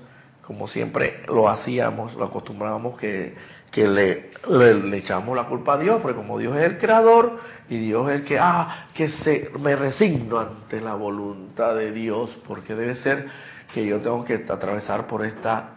como 0.45 0.67
siempre 0.67 1.23
lo 1.27 1.49
hacíamos, 1.49 2.13
lo 2.15 2.25
acostumbrábamos 2.25 2.99
que, 2.99 3.35
que 3.71 3.87
le, 3.87 4.31
le, 4.49 4.97
echamos 4.97 5.35
la 5.35 5.45
culpa 5.45 5.73
a 5.73 5.77
Dios, 5.77 6.01
porque 6.01 6.17
como 6.17 6.37
Dios 6.37 6.55
es 6.57 6.63
el 6.63 6.77
creador 6.77 7.39
y 7.69 7.77
Dios 7.77 8.09
es 8.09 8.15
el 8.17 8.25
que, 8.25 8.37
ah, 8.39 8.87
que 8.93 9.09
se, 9.09 9.49
me 9.59 9.75
resigno 9.75 10.39
ante 10.39 10.81
la 10.81 10.95
voluntad 10.95 11.75
de 11.75 11.91
Dios, 11.91 12.29
porque 12.47 12.75
debe 12.75 12.95
ser 12.97 13.27
que 13.73 13.85
yo 13.85 14.01
tengo 14.01 14.23
que 14.25 14.45
atravesar 14.47 15.07
por 15.07 15.25
esta 15.25 15.73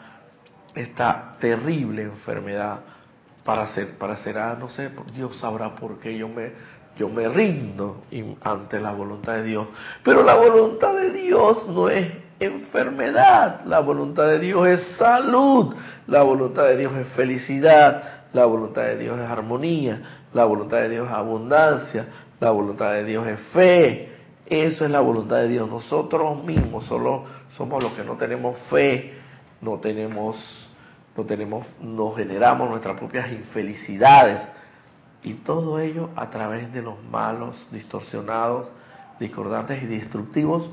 esta 0.76 1.36
terrible 1.40 2.02
enfermedad 2.02 2.80
para 3.44 3.68
ser, 3.68 3.96
para 3.96 4.16
ser, 4.16 4.38
ah, 4.38 4.56
no 4.58 4.68
sé, 4.68 4.90
Dios 5.14 5.36
sabrá 5.40 5.74
por 5.74 5.98
qué 5.98 6.16
yo 6.16 6.28
me, 6.28 6.52
yo 6.96 7.08
me 7.08 7.28
rindo 7.28 8.02
ante 8.42 8.80
la 8.80 8.92
voluntad 8.92 9.34
de 9.34 9.44
Dios. 9.44 9.68
Pero 10.04 10.22
la 10.22 10.34
voluntad 10.34 10.94
de 10.94 11.10
Dios 11.12 11.66
no 11.68 11.88
es 11.88 12.12
enfermedad, 12.40 13.64
la 13.66 13.80
voluntad 13.80 14.28
de 14.28 14.38
Dios 14.38 14.66
es 14.68 14.96
salud, 14.98 15.74
la 16.06 16.22
voluntad 16.22 16.64
de 16.64 16.76
Dios 16.76 16.92
es 16.96 17.08
felicidad, 17.08 18.02
la 18.32 18.44
voluntad 18.46 18.82
de 18.82 18.98
Dios 18.98 19.18
es 19.18 19.28
armonía, 19.28 20.02
la 20.32 20.44
voluntad 20.44 20.78
de 20.78 20.90
Dios 20.90 21.08
es 21.08 21.14
abundancia, 21.14 22.06
la 22.40 22.50
voluntad 22.50 22.92
de 22.92 23.04
Dios 23.04 23.26
es 23.26 23.40
fe. 23.52 24.12
Eso 24.44 24.84
es 24.84 24.90
la 24.90 25.00
voluntad 25.00 25.36
de 25.36 25.48
Dios. 25.48 25.68
Nosotros 25.68 26.44
mismos 26.44 26.84
solo 26.84 27.24
somos 27.56 27.82
los 27.82 27.92
que 27.94 28.04
no 28.04 28.14
tenemos 28.14 28.56
fe, 28.68 29.14
no 29.60 29.78
tenemos 29.80 30.36
no 31.16 31.24
tenemos, 31.24 31.66
nos 31.80 32.16
generamos 32.16 32.68
nuestras 32.68 32.98
propias 32.98 33.32
infelicidades. 33.32 34.40
Y 35.22 35.34
todo 35.34 35.80
ello 35.80 36.10
a 36.14 36.30
través 36.30 36.72
de 36.72 36.82
los 36.82 37.02
malos, 37.04 37.56
distorsionados, 37.72 38.68
discordantes 39.18 39.82
y 39.82 39.86
destructivos 39.86 40.68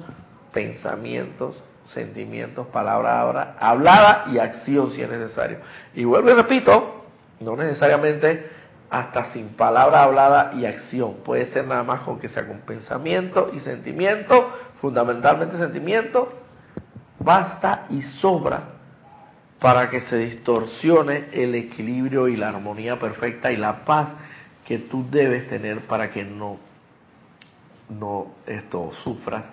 pensamientos, 0.53 1.61
sentimientos, 1.85 2.67
palabra 2.67 3.55
hablada 3.59 4.25
y 4.31 4.37
acción 4.37 4.91
si 4.91 5.01
es 5.01 5.09
necesario. 5.09 5.59
Y 5.93 6.05
vuelvo 6.05 6.29
y 6.29 6.33
repito, 6.33 7.05
no 7.41 7.55
necesariamente 7.57 8.49
hasta 8.89 9.33
sin 9.33 9.49
palabra 9.49 10.03
hablada 10.03 10.53
y 10.55 10.65
acción, 10.65 11.15
puede 11.25 11.47
ser 11.47 11.67
nada 11.67 11.83
más 11.83 12.01
con 12.01 12.19
que 12.19 12.29
sea 12.29 12.47
con 12.47 12.59
pensamiento 12.59 13.51
y 13.53 13.59
sentimiento, 13.59 14.51
fundamentalmente 14.79 15.57
sentimiento, 15.57 16.31
basta 17.19 17.87
y 17.89 18.01
sobra 18.03 18.61
para 19.59 19.89
que 19.89 20.01
se 20.01 20.17
distorsione 20.17 21.29
el 21.31 21.55
equilibrio 21.55 22.27
y 22.27 22.35
la 22.35 22.49
armonía 22.49 22.99
perfecta 22.99 23.51
y 23.51 23.57
la 23.57 23.83
paz 23.83 24.09
que 24.65 24.77
tú 24.77 25.09
debes 25.09 25.49
tener 25.49 25.81
para 25.87 26.11
que 26.11 26.23
no, 26.23 26.57
no 27.89 28.27
esto, 28.45 28.91
sufras 29.03 29.43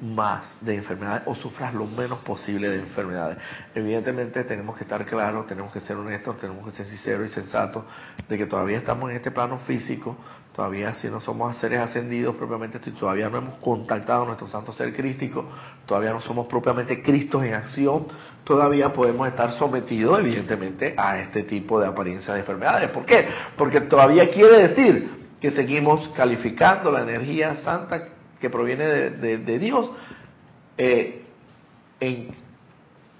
más 0.00 0.44
de 0.60 0.74
enfermedades 0.74 1.22
o 1.26 1.34
sufras 1.34 1.72
lo 1.72 1.86
menos 1.86 2.18
posible 2.20 2.68
de 2.68 2.80
enfermedades. 2.80 3.38
Evidentemente 3.74 4.44
tenemos 4.44 4.76
que 4.76 4.84
estar 4.84 5.04
claros, 5.06 5.46
tenemos 5.46 5.72
que 5.72 5.80
ser 5.80 5.96
honestos, 5.96 6.38
tenemos 6.38 6.64
que 6.66 6.76
ser 6.76 6.86
sinceros 6.86 7.30
y 7.30 7.34
sensatos 7.34 7.84
de 8.28 8.38
que 8.38 8.46
todavía 8.46 8.78
estamos 8.78 9.10
en 9.10 9.16
este 9.16 9.30
plano 9.30 9.58
físico, 9.60 10.16
todavía 10.54 10.92
si 10.94 11.08
no 11.08 11.20
somos 11.20 11.56
seres 11.56 11.80
ascendidos 11.80 12.36
propiamente, 12.36 12.78
todavía 12.78 13.28
no 13.28 13.38
hemos 13.38 13.54
contactado 13.60 14.24
a 14.24 14.26
nuestro 14.26 14.48
santo 14.48 14.72
ser 14.74 14.94
crístico, 14.94 15.46
todavía 15.86 16.12
no 16.12 16.20
somos 16.20 16.46
propiamente 16.46 17.02
Cristos 17.02 17.44
en 17.44 17.54
acción, 17.54 18.06
todavía 18.44 18.92
podemos 18.92 19.28
estar 19.28 19.52
sometidos 19.52 20.18
evidentemente 20.18 20.94
a 20.96 21.18
este 21.20 21.42
tipo 21.44 21.80
de 21.80 21.86
apariencia 21.86 22.34
de 22.34 22.40
enfermedades. 22.40 22.90
¿Por 22.90 23.04
qué? 23.04 23.28
Porque 23.56 23.82
todavía 23.82 24.30
quiere 24.30 24.68
decir 24.68 25.16
que 25.40 25.50
seguimos 25.50 26.08
calificando 26.08 26.90
la 26.90 27.02
energía 27.02 27.56
santa 27.56 28.15
que 28.40 28.50
proviene 28.50 28.84
de, 28.84 29.58
Dios 29.58 29.90
eh, 30.78 31.24
en 32.00 32.34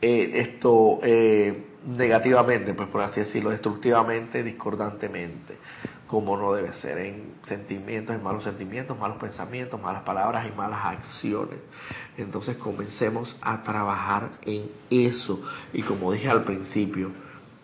eh, 0.02 0.30
esto 0.34 1.00
eh, 1.02 1.66
negativamente, 1.86 2.74
pues 2.74 2.88
por 2.88 3.02
así 3.02 3.20
decirlo, 3.20 3.50
destructivamente, 3.50 4.42
discordantemente 4.42 5.56
como 6.06 6.36
no 6.36 6.52
debe 6.52 6.72
ser, 6.74 6.98
en 6.98 7.34
sentimientos, 7.48 8.14
en 8.14 8.22
malos 8.22 8.44
sentimientos, 8.44 8.96
malos 8.98 9.18
pensamientos, 9.18 9.80
malas 9.80 10.02
palabras 10.02 10.46
y 10.46 10.56
malas 10.56 10.84
acciones. 10.84 11.58
Entonces 12.16 12.56
comencemos 12.56 13.36
a 13.40 13.62
trabajar 13.62 14.30
en 14.42 14.70
eso. 14.88 15.42
Y 15.72 15.82
como 15.82 16.12
dije 16.12 16.28
al 16.28 16.44
principio, 16.44 17.10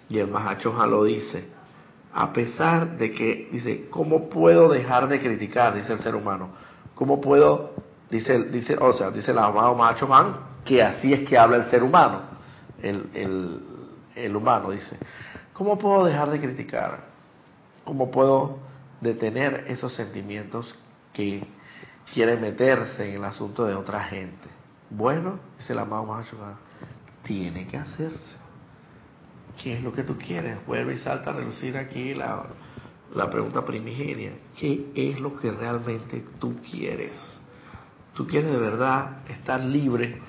y 0.09 0.18
el 0.18 0.28
Mahachoja 0.28 0.86
lo 0.86 1.05
dice, 1.05 1.44
a 2.12 2.32
pesar 2.32 2.98
de 2.98 3.12
que, 3.12 3.48
dice, 3.53 3.86
¿cómo 3.90 4.28
puedo 4.28 4.68
dejar 4.68 5.09
de 5.09 5.20
criticar? 5.20 5.74
Dice 5.74 5.92
el 5.92 6.00
ser 6.00 6.14
humano. 6.14 6.50
¿Cómo 6.95 7.20
puedo, 7.20 7.72
dice, 8.11 8.45
dice 8.45 8.76
o 8.78 8.93
sea, 8.93 9.11
dice 9.11 9.30
el 9.30 9.38
amado 9.38 9.74
Mahachohan, 9.74 10.36
que 10.64 10.82
así 10.82 11.12
es 11.12 11.28
que 11.28 11.38
habla 11.38 11.57
el 11.57 11.64
ser 11.70 11.82
humano, 11.82 12.20
el, 12.82 13.11
el, 13.14 13.61
el 14.14 14.36
humano, 14.36 14.70
dice, 14.70 14.97
¿cómo 15.53 15.78
puedo 15.78 16.05
dejar 16.05 16.30
de 16.30 16.40
criticar? 16.40 17.01
¿Cómo 17.84 18.11
puedo 18.11 18.59
detener 19.01 19.64
esos 19.68 19.95
sentimientos 19.95 20.72
que 21.12 21.45
quieren 22.12 22.40
meterse 22.40 23.09
en 23.09 23.16
el 23.16 23.24
asunto 23.24 23.64
de 23.64 23.74
otra 23.74 24.05
gente? 24.05 24.49
Bueno, 24.90 25.38
dice 25.59 25.74
la 25.74 25.84
mamá 25.84 26.24
tiene 27.24 27.66
que 27.66 27.78
hacerse. 27.78 28.43
¿Qué 29.62 29.74
es 29.74 29.82
lo 29.82 29.93
que 29.93 30.03
tú 30.03 30.18
quieres? 30.18 30.64
Vuelve 30.66 30.95
y 30.95 30.99
salta 30.99 31.30
a 31.30 31.34
relucir 31.34 31.76
aquí 31.76 32.14
la, 32.14 32.45
la 33.14 33.30
pregunta 33.30 33.62
primigenia. 33.64 34.32
¿Qué 34.58 34.90
es 34.94 35.20
lo 35.20 35.36
que 35.36 35.50
realmente 35.50 36.24
tú 36.38 36.56
quieres? 36.70 37.12
¿Tú 38.14 38.26
quieres 38.26 38.50
de 38.50 38.58
verdad 38.58 39.18
estar 39.28 39.60
libre 39.62 40.20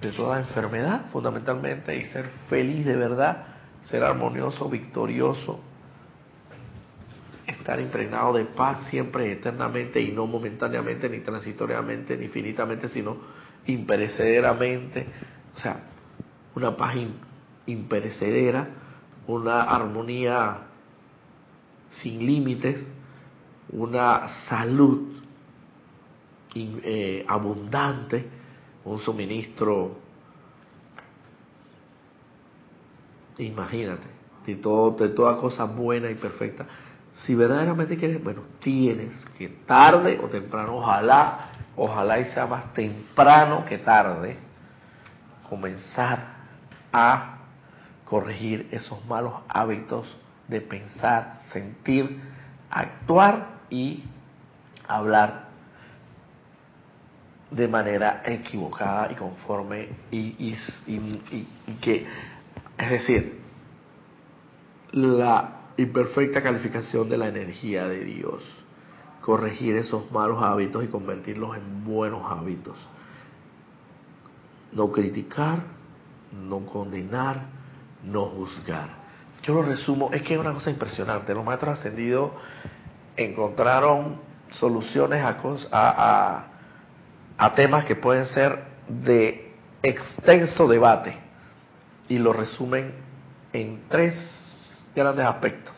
de 0.00 0.12
toda 0.12 0.38
enfermedad, 0.38 1.06
fundamentalmente, 1.12 1.94
y 1.96 2.04
ser 2.06 2.30
feliz 2.48 2.86
de 2.86 2.96
verdad, 2.96 3.46
ser 3.86 4.02
armonioso, 4.02 4.68
victorioso, 4.68 5.60
estar 7.46 7.80
impregnado 7.80 8.34
de 8.34 8.44
paz 8.44 8.88
siempre, 8.88 9.32
eternamente, 9.32 10.00
y 10.00 10.12
no 10.12 10.26
momentáneamente, 10.26 11.08
ni 11.08 11.20
transitoriamente, 11.20 12.16
ni 12.16 12.28
finitamente, 12.28 12.88
sino 12.88 13.16
imperecederamente. 13.66 15.06
O 15.56 15.58
sea, 15.58 15.80
una 16.54 16.76
paz 16.76 16.96
imperecedera, 17.66 18.68
una 19.26 19.62
armonía 19.62 20.69
sin 21.90 22.24
límites, 22.24 22.84
una 23.70 24.28
salud 24.48 25.08
eh, 26.54 27.24
abundante, 27.28 28.26
un 28.84 28.98
suministro 29.00 29.96
imagínate, 33.44 34.06
de, 34.46 34.56
todo, 34.56 34.92
de 34.92 35.08
toda 35.10 35.36
cosa 35.36 35.64
buena 35.64 36.10
y 36.10 36.14
perfecta, 36.14 36.66
si 37.14 37.34
verdaderamente 37.34 37.96
quieres, 37.96 38.22
bueno, 38.22 38.42
tienes 38.60 39.14
que 39.36 39.48
tarde 39.48 40.20
o 40.22 40.28
temprano, 40.28 40.76
ojalá, 40.76 41.50
ojalá 41.76 42.20
y 42.20 42.26
sea 42.26 42.46
más 42.46 42.72
temprano 42.72 43.64
que 43.64 43.78
tarde, 43.78 44.38
comenzar 45.48 46.40
a 46.92 47.38
corregir 48.04 48.68
esos 48.70 49.04
malos 49.06 49.34
hábitos 49.48 50.06
de 50.50 50.60
pensar, 50.60 51.42
sentir, 51.52 52.20
actuar 52.70 53.60
y 53.70 54.02
hablar 54.86 55.48
de 57.50 57.68
manera 57.68 58.22
equivocada 58.24 59.10
y 59.12 59.14
conforme 59.14 59.88
y, 60.10 60.56
que, 61.80 62.06
es 62.78 62.90
decir, 62.90 63.40
la 64.92 65.60
imperfecta 65.76 66.42
calificación 66.42 67.08
de 67.08 67.16
la 67.16 67.28
energía 67.28 67.86
de 67.86 68.04
Dios, 68.04 68.42
corregir 69.22 69.76
esos 69.76 70.10
malos 70.10 70.42
hábitos 70.42 70.84
y 70.84 70.88
convertirlos 70.88 71.56
en 71.56 71.84
buenos 71.84 72.22
hábitos. 72.30 72.76
No 74.72 74.90
criticar, 74.92 75.60
no 76.32 76.60
condenar, 76.66 77.42
no 78.04 78.26
juzgar. 78.26 78.99
Yo 79.42 79.54
lo 79.54 79.62
resumo, 79.62 80.10
es 80.12 80.22
que 80.22 80.34
es 80.34 80.40
una 80.40 80.52
cosa 80.52 80.70
impresionante. 80.70 81.34
Los 81.34 81.44
maestros 81.44 81.78
ascendidos 81.78 82.32
encontraron 83.16 84.20
soluciones 84.52 85.22
a, 85.22 86.44
a, 87.38 87.54
temas 87.54 87.84
que 87.84 87.96
pueden 87.96 88.26
ser 88.26 88.64
de 88.88 89.52
extenso 89.82 90.68
debate 90.68 91.16
y 92.08 92.18
lo 92.18 92.32
resumen 92.32 92.92
en 93.52 93.82
tres 93.88 94.14
grandes 94.94 95.24
aspectos. 95.24 95.72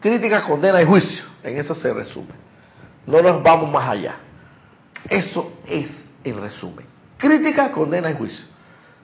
Crítica, 0.00 0.42
condena 0.44 0.82
y 0.82 0.86
juicio. 0.86 1.24
En 1.42 1.58
eso 1.58 1.74
se 1.74 1.92
resume. 1.92 2.32
No 3.06 3.22
nos 3.22 3.42
vamos 3.42 3.70
más 3.70 3.88
allá. 3.88 4.16
Eso 5.08 5.52
es 5.66 5.90
el 6.24 6.40
resumen. 6.40 6.86
Crítica, 7.18 7.70
condena 7.70 8.10
y 8.10 8.14
juicio. 8.14 8.44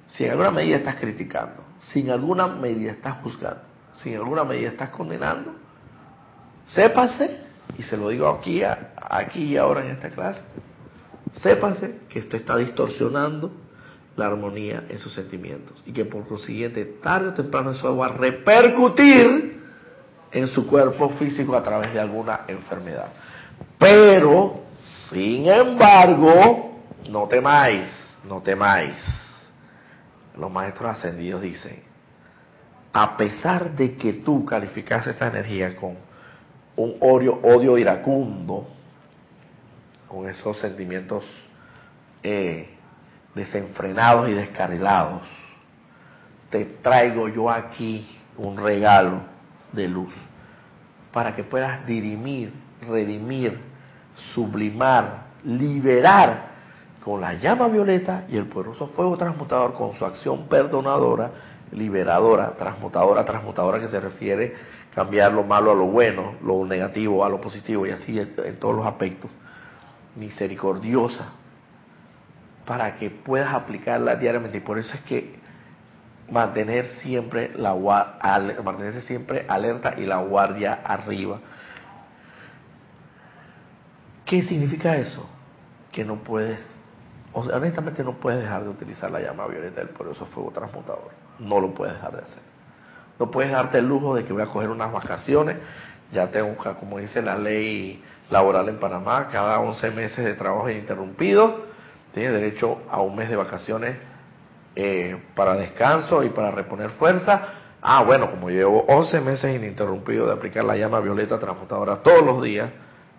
Si 0.09 0.24
en 0.24 0.30
alguna 0.30 0.51
medida 0.51 0.76
estás 0.76 0.97
criticando, 0.97 1.62
si 1.78 2.01
en 2.01 2.11
alguna 2.11 2.47
medida 2.47 2.93
estás 2.93 3.18
juzgando, 3.22 3.62
si 4.03 4.11
en 4.13 4.17
alguna 4.17 4.45
medida 4.45 4.71
estás 4.71 4.91
condenando, 4.91 5.53
sépase, 6.67 7.41
y 7.79 7.83
se 7.83 7.97
lo 7.97 8.09
digo 8.09 8.29
aquí, 8.29 8.63
aquí 8.65 9.45
y 9.45 9.57
ahora 9.57 9.85
en 9.85 9.93
esta 9.93 10.11
clase, 10.11 10.41
sépase 11.43 12.01
que 12.09 12.21
esto 12.21 12.37
está 12.37 12.57
distorsionando 12.57 13.53
la 14.17 14.27
armonía 14.27 14.85
en 14.89 14.99
sus 14.99 15.13
sentimientos 15.13 15.77
y 15.85 15.93
que 15.93 16.05
por 16.05 16.27
consiguiente 16.27 16.85
tarde 17.03 17.29
o 17.29 17.35
temprano 17.35 17.73
eso 17.73 17.97
va 17.97 18.07
a 18.07 18.13
repercutir 18.13 19.61
en 20.33 20.49
su 20.49 20.67
cuerpo 20.67 21.11
físico 21.11 21.57
a 21.57 21.63
través 21.63 21.93
de 21.93 22.01
alguna 22.01 22.41
enfermedad. 22.49 23.09
Pero, 23.79 24.65
sin 25.11 25.47
embargo, 25.47 26.81
no 27.09 27.29
temáis, 27.29 27.89
no 28.25 28.41
temáis. 28.43 28.97
Los 30.37 30.51
maestros 30.51 30.91
ascendidos 30.91 31.43
dicen, 31.43 31.86
a 32.99 33.15
pesar 33.15 33.73
de 33.73 33.95
que 33.95 34.15
tú 34.15 34.47
calificas 34.47 35.07
esta 35.07 35.27
energía 35.27 35.77
con 35.77 35.99
un 36.77 36.97
odio, 37.01 37.39
odio 37.43 37.77
iracundo, 37.77 38.67
con 40.09 40.27
esos 40.31 40.57
sentimientos 40.61 41.23
eh, 42.23 42.71
desenfrenados 43.35 44.31
y 44.31 44.33
descarrilados, 44.33 45.21
te 46.49 46.65
traigo 46.65 47.29
yo 47.29 47.51
aquí 47.51 48.09
un 48.39 48.57
regalo 48.57 49.21
de 49.73 49.89
luz 49.89 50.15
para 51.13 51.37
que 51.37 51.45
puedas 51.45 51.85
dirimir, 51.85 52.51
redimir, 52.81 53.61
sublimar, 54.33 55.25
liberar 55.45 56.47
con 57.05 57.21
la 57.21 57.35
llama 57.35 57.69
violeta 57.69 58.25
y 58.31 58.39
el 58.39 58.47
poderoso 58.47 58.87
fuego 58.87 59.19
transmutador 59.19 59.75
con 59.75 59.93
su 59.99 60.07
acción 60.07 60.49
perdonadora, 60.49 61.31
liberadora, 61.73 62.53
transmutadora, 62.53 63.25
transmutadora 63.25 63.81
que 63.81 63.89
se 63.89 64.01
refiere 64.01 64.55
cambiar 64.95 65.33
lo 65.33 65.45
malo 65.45 65.73
a 65.73 65.75
lo 65.75 65.87
bueno, 65.87 66.35
lo 66.43 66.64
negativo 66.64 67.25
a 67.25 67.29
lo 67.29 67.41
positivo 67.41 67.87
y 67.87 67.91
así 67.91 68.19
en 68.19 68.59
todos 68.59 68.77
los 68.77 68.87
aspectos 68.87 69.31
misericordiosa 70.17 71.33
para 72.64 72.97
que 72.97 73.11
puedas 73.11 73.55
aplicarla 73.55 74.17
diariamente 74.17 74.59
y 74.59 74.61
por 74.61 74.79
eso 74.79 74.95
es 74.95 75.01
que 75.03 75.37
mantener 76.31 76.89
siempre 77.01 77.53
la 77.57 77.75
mantenerse 78.64 79.03
siempre 79.03 79.47
alerta 79.49 79.95
y 79.97 80.05
la 80.05 80.19
guardia 80.19 80.81
arriba. 80.85 81.39
¿Qué 84.25 84.43
significa 84.43 84.97
eso? 84.97 85.25
Que 85.93 86.05
no 86.05 86.17
puedes, 86.17 86.59
honestamente 87.33 88.03
no 88.03 88.14
puedes 88.14 88.43
dejar 88.43 88.64
de 88.64 88.71
utilizar 88.71 89.11
la 89.11 89.21
llama 89.21 89.47
violeta 89.47 89.81
del 89.81 89.91
poderoso 89.91 90.27
fuego 90.27 90.51
transmutador. 90.51 91.26
No 91.39 91.61
lo 91.61 91.74
puedes 91.74 91.95
dejar 91.95 92.12
de 92.12 92.22
hacer. 92.22 92.43
No 93.18 93.30
puedes 93.30 93.51
darte 93.51 93.78
el 93.78 93.89
lujo 93.89 94.14
de 94.14 94.24
que 94.24 94.32
voy 94.32 94.43
a 94.43 94.47
coger 94.47 94.70
unas 94.70 94.93
vacaciones. 94.93 95.57
Ya 96.12 96.30
tengo, 96.30 96.57
como 96.78 96.99
dice 96.99 97.22
la 97.22 97.37
ley 97.37 98.03
laboral 98.30 98.68
en 98.68 98.78
Panamá, 98.78 99.28
cada 99.28 99.59
11 99.61 99.91
meses 99.91 100.24
de 100.24 100.34
trabajo 100.34 100.68
ininterrumpido, 100.68 101.66
tiene 102.12 102.32
derecho 102.32 102.82
a 102.91 103.01
un 103.01 103.16
mes 103.16 103.28
de 103.28 103.37
vacaciones 103.37 103.97
eh, 104.74 105.16
para 105.34 105.55
descanso 105.57 106.22
y 106.22 106.30
para 106.30 106.51
reponer 106.51 106.91
fuerza. 106.91 107.49
Ah, 107.80 108.03
bueno, 108.03 108.30
como 108.30 108.51
llevo 108.51 108.84
11 108.89 109.20
meses 109.20 109.55
ininterrumpido 109.55 110.26
de 110.26 110.32
aplicar 110.32 110.64
la 110.64 110.76
llama 110.76 111.01
violeta 111.01 111.39
transmutadora 111.39 112.03
todos 112.03 112.24
los 112.24 112.43
días, 112.43 112.70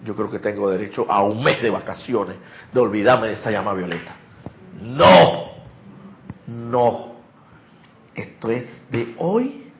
yo 0.03 0.15
creo 0.15 0.29
que 0.29 0.39
tengo 0.39 0.69
derecho 0.69 1.05
a 1.09 1.23
un 1.23 1.43
mes 1.43 1.61
de 1.61 1.69
vacaciones, 1.69 2.37
de 2.71 2.79
olvidarme 2.79 3.27
de 3.27 3.33
esa 3.33 3.49
llama 3.49 3.73
violeta. 3.73 4.15
No, 4.81 5.51
no. 6.47 7.16
Esto 8.37 8.51
es 8.51 8.65
de 8.91 9.15
hoy 9.17 9.71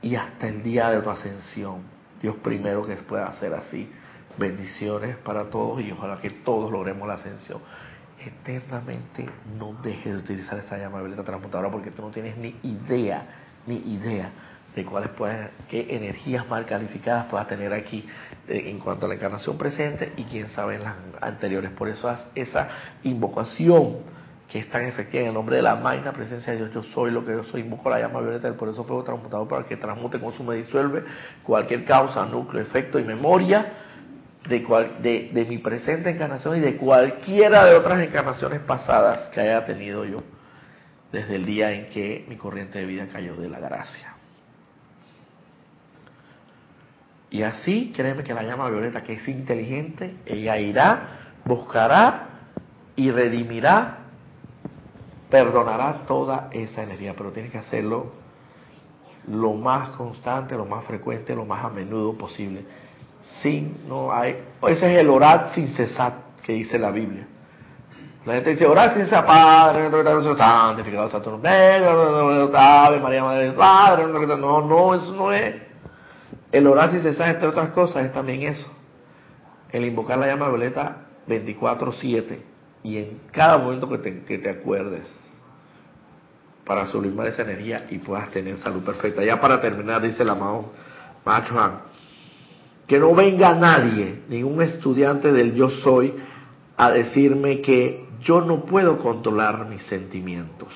y 0.00 0.14
hasta 0.14 0.46
el 0.46 0.62
día 0.62 0.88
de 0.90 1.02
tu 1.02 1.10
ascensión. 1.10 1.82
Dios 2.22 2.36
primero 2.36 2.86
que 2.86 2.94
pueda 2.94 3.26
hacer 3.26 3.52
así 3.54 3.90
bendiciones 4.38 5.16
para 5.16 5.50
todos 5.50 5.80
y 5.80 5.90
ojalá 5.90 6.20
que 6.20 6.30
todos 6.30 6.70
logremos 6.70 7.08
la 7.08 7.14
ascensión. 7.14 7.58
Eternamente 8.24 9.28
no 9.58 9.72
dejes 9.82 10.12
de 10.12 10.18
utilizar 10.18 10.60
esa 10.60 10.78
llama 10.78 11.00
violeta 11.00 11.24
transmutadora 11.24 11.68
porque 11.68 11.90
tú 11.90 12.02
no 12.02 12.10
tienes 12.10 12.36
ni 12.36 12.54
idea, 12.62 13.26
ni 13.66 13.78
idea 13.78 14.30
de 14.76 14.84
cuáles 14.84 15.10
pueden, 15.10 15.50
qué 15.68 15.88
energías 15.96 16.48
mal 16.48 16.66
calificadas 16.66 17.26
puedas 17.26 17.48
tener 17.48 17.72
aquí 17.72 18.06
eh, 18.46 18.62
en 18.66 18.78
cuanto 18.78 19.06
a 19.06 19.08
la 19.08 19.16
encarnación 19.16 19.58
presente 19.58 20.12
y 20.16 20.22
quién 20.22 20.50
sabe 20.50 20.76
en 20.76 20.84
las 20.84 20.94
anteriores. 21.20 21.72
Por 21.72 21.88
eso 21.88 22.08
haz 22.08 22.30
esa 22.36 22.68
invocación 23.02 24.14
que 24.48 24.60
es 24.60 24.68
tan 24.68 24.84
efectiva 24.84 25.22
en 25.22 25.28
el 25.28 25.34
nombre 25.34 25.56
de 25.56 25.62
la 25.62 25.76
magna 25.76 26.12
presencia 26.12 26.52
de 26.52 26.58
Dios. 26.58 26.70
Yo 26.72 26.82
soy 26.82 27.10
lo 27.10 27.24
que 27.24 27.32
yo 27.32 27.44
soy, 27.44 27.62
invoco 27.62 27.90
la 27.90 28.00
llama 28.00 28.20
violeta 28.20 28.50
del 28.50 28.68
eso 28.68 28.84
fuego 28.84 29.02
transmutador 29.02 29.48
para 29.48 29.64
que 29.64 29.76
transmute, 29.76 30.20
consume, 30.20 30.56
disuelve 30.56 31.04
cualquier 31.42 31.84
causa, 31.84 32.24
núcleo, 32.26 32.62
efecto 32.62 32.98
y 32.98 33.04
memoria 33.04 33.72
de, 34.48 35.30
de, 35.32 35.44
mi 35.44 35.58
presente 35.58 36.10
encarnación 36.10 36.56
y 36.56 36.60
de 36.60 36.76
cualquiera 36.76 37.64
de 37.64 37.74
otras 37.74 38.00
encarnaciones 38.00 38.60
pasadas 38.60 39.28
que 39.28 39.40
haya 39.40 39.64
tenido 39.64 40.04
yo 40.04 40.22
desde 41.10 41.36
el 41.36 41.46
día 41.46 41.72
en 41.72 41.90
que 41.90 42.24
mi 42.28 42.36
corriente 42.36 42.78
de 42.78 42.86
vida 42.86 43.08
cayó 43.12 43.36
de 43.36 43.48
la 43.48 43.58
gracia. 43.58 44.14
Y 47.30 47.42
así, 47.42 47.92
créeme 47.94 48.22
que 48.22 48.32
la 48.32 48.44
llama 48.44 48.70
violeta, 48.70 49.02
que 49.02 49.14
es 49.14 49.28
inteligente, 49.28 50.16
ella 50.26 50.58
irá, 50.58 51.34
buscará 51.44 52.28
y 52.94 53.10
redimirá, 53.10 54.05
perdonará 55.30 56.04
toda 56.06 56.48
esa 56.52 56.82
energía, 56.82 57.14
pero 57.16 57.32
tiene 57.32 57.50
que 57.50 57.58
hacerlo 57.58 58.12
lo 59.28 59.54
más 59.54 59.90
constante, 59.90 60.56
lo 60.56 60.66
más 60.66 60.84
frecuente, 60.84 61.34
lo 61.34 61.44
más 61.44 61.64
a 61.64 61.68
menudo 61.68 62.12
posible 62.14 62.64
sin, 63.42 63.88
no 63.88 64.12
hay, 64.12 64.42
ese 64.68 64.92
es 64.92 64.98
el 64.98 65.08
orar 65.08 65.50
sin 65.54 65.68
cesar 65.68 66.12
que 66.42 66.52
dice 66.52 66.78
la 66.78 66.90
Biblia. 66.90 67.26
La 68.24 68.34
gente 68.34 68.50
dice, 68.50 68.66
orar 68.66 68.94
sin 68.94 69.04
cesar, 69.04 69.24
Padre, 69.24 69.90
santificado 69.90 71.10
Ave 72.54 73.00
María, 73.00 73.22
Madre 73.22 73.52
Padre, 73.52 74.06
no, 74.06 74.62
no, 74.62 74.94
eso 74.94 75.14
no 75.14 75.32
es. 75.32 75.54
El 76.50 76.66
orar 76.66 76.90
sin 76.90 77.02
cesar, 77.02 77.28
entre 77.30 77.48
otras 77.48 77.70
cosas, 77.70 78.04
es 78.06 78.12
también 78.12 78.42
eso. 78.42 78.66
El 79.70 79.84
invocar 79.84 80.18
la 80.18 80.26
llama 80.26 80.48
violeta 80.48 81.06
24-7 81.28 82.38
y 82.86 82.98
en 82.98 83.20
cada 83.32 83.58
momento 83.58 83.88
que 83.88 83.98
te, 83.98 84.22
que 84.22 84.38
te 84.38 84.48
acuerdes 84.48 85.08
para 86.64 86.86
sublimar 86.86 87.26
esa 87.26 87.42
energía 87.42 87.86
y 87.90 87.98
puedas 87.98 88.30
tener 88.30 88.58
salud 88.58 88.84
perfecta. 88.84 89.24
Ya 89.24 89.40
para 89.40 89.60
terminar, 89.60 90.00
dice 90.00 90.22
el 90.22 90.30
amado 90.30 90.70
Macho 91.24 91.56
que 92.86 93.00
no 93.00 93.12
venga 93.12 93.52
nadie, 93.56 94.22
ningún 94.28 94.62
estudiante 94.62 95.32
del 95.32 95.54
yo 95.54 95.68
soy, 95.68 96.14
a 96.76 96.92
decirme 96.92 97.60
que 97.60 98.06
yo 98.20 98.40
no 98.42 98.64
puedo 98.64 98.98
controlar 99.00 99.66
mis 99.66 99.82
sentimientos. 99.82 100.68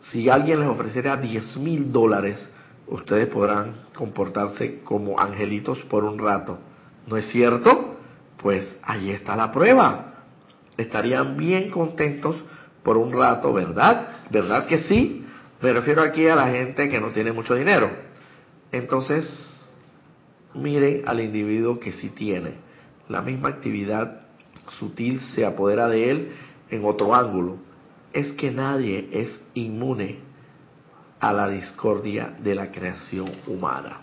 Si 0.00 0.28
alguien 0.28 0.58
les 0.58 0.68
ofreciera 0.68 1.16
10 1.16 1.58
mil 1.58 1.92
dólares, 1.92 2.44
ustedes 2.88 3.28
podrán 3.28 3.74
comportarse 3.94 4.80
como 4.82 5.20
angelitos 5.20 5.78
por 5.84 6.02
un 6.02 6.18
rato. 6.18 6.58
¿No 7.06 7.16
es 7.16 7.28
cierto? 7.28 7.98
Pues 8.38 8.74
ahí 8.82 9.10
está 9.10 9.36
la 9.36 9.52
prueba. 9.52 10.11
Estarían 10.76 11.36
bien 11.36 11.70
contentos 11.70 12.36
por 12.82 12.96
un 12.96 13.12
rato, 13.12 13.52
¿verdad? 13.52 14.08
¿Verdad 14.30 14.66
que 14.66 14.82
sí? 14.84 15.24
Me 15.60 15.72
refiero 15.72 16.02
aquí 16.02 16.26
a 16.26 16.34
la 16.34 16.48
gente 16.48 16.88
que 16.88 17.00
no 17.00 17.10
tiene 17.10 17.32
mucho 17.32 17.54
dinero. 17.54 17.90
Entonces, 18.72 19.26
miren 20.54 21.02
al 21.06 21.20
individuo 21.20 21.78
que 21.78 21.92
sí 21.92 22.08
tiene. 22.10 22.54
La 23.08 23.22
misma 23.22 23.50
actividad 23.50 24.22
sutil 24.78 25.20
se 25.34 25.44
apodera 25.46 25.88
de 25.88 26.10
él 26.10 26.32
en 26.70 26.84
otro 26.84 27.14
ángulo. 27.14 27.58
Es 28.12 28.32
que 28.32 28.50
nadie 28.50 29.08
es 29.12 29.40
inmune 29.54 30.18
a 31.20 31.32
la 31.32 31.48
discordia 31.48 32.34
de 32.42 32.54
la 32.54 32.72
creación 32.72 33.30
humana. 33.46 34.01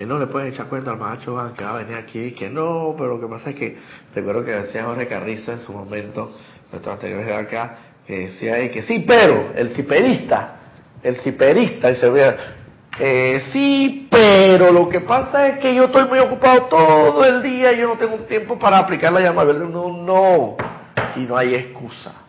Y 0.00 0.04
no 0.06 0.18
le 0.18 0.26
pueden 0.26 0.52
echar 0.52 0.66
cuenta 0.66 0.92
al 0.92 0.98
macho 0.98 1.36
que 1.56 1.64
va 1.64 1.70
a 1.70 1.82
venir 1.82 1.96
aquí, 1.96 2.32
que 2.32 2.48
no, 2.48 2.94
pero 2.96 3.16
lo 3.16 3.20
que 3.20 3.26
pasa 3.26 3.50
es 3.50 3.56
que, 3.56 3.76
recuerdo 4.14 4.44
que 4.44 4.52
decía 4.52 4.84
Jorge 4.84 5.08
Carrizo 5.08 5.52
en 5.52 5.60
su 5.60 5.72
momento, 5.72 6.36
nuestro 6.70 6.92
anterior 6.92 7.32
acá, 7.32 7.76
que 8.06 8.26
decía 8.26 8.54
ahí 8.54 8.70
que 8.70 8.82
sí, 8.82 9.04
pero 9.06 9.52
el 9.56 9.70
ciperista, 9.70 10.56
el 11.02 11.16
ciperista, 11.16 11.90
y 11.90 11.96
se 11.96 12.08
ve, 12.10 12.36
eh, 13.00 13.42
sí, 13.52 14.06
pero 14.10 14.72
lo 14.72 14.88
que 14.88 15.00
pasa 15.00 15.48
es 15.48 15.58
que 15.58 15.74
yo 15.74 15.84
estoy 15.84 16.06
muy 16.08 16.20
ocupado 16.20 16.66
todo 16.66 17.24
el 17.24 17.42
día 17.42 17.72
y 17.72 17.78
yo 17.78 17.88
no 17.88 17.94
tengo 17.94 18.16
tiempo 18.24 18.58
para 18.58 18.78
aplicar 18.78 19.12
la 19.12 19.20
llama 19.20 19.44
verde. 19.44 19.68
No, 19.68 19.88
no, 19.88 20.56
y 21.16 21.20
no 21.20 21.36
hay 21.36 21.54
excusa 21.54 22.28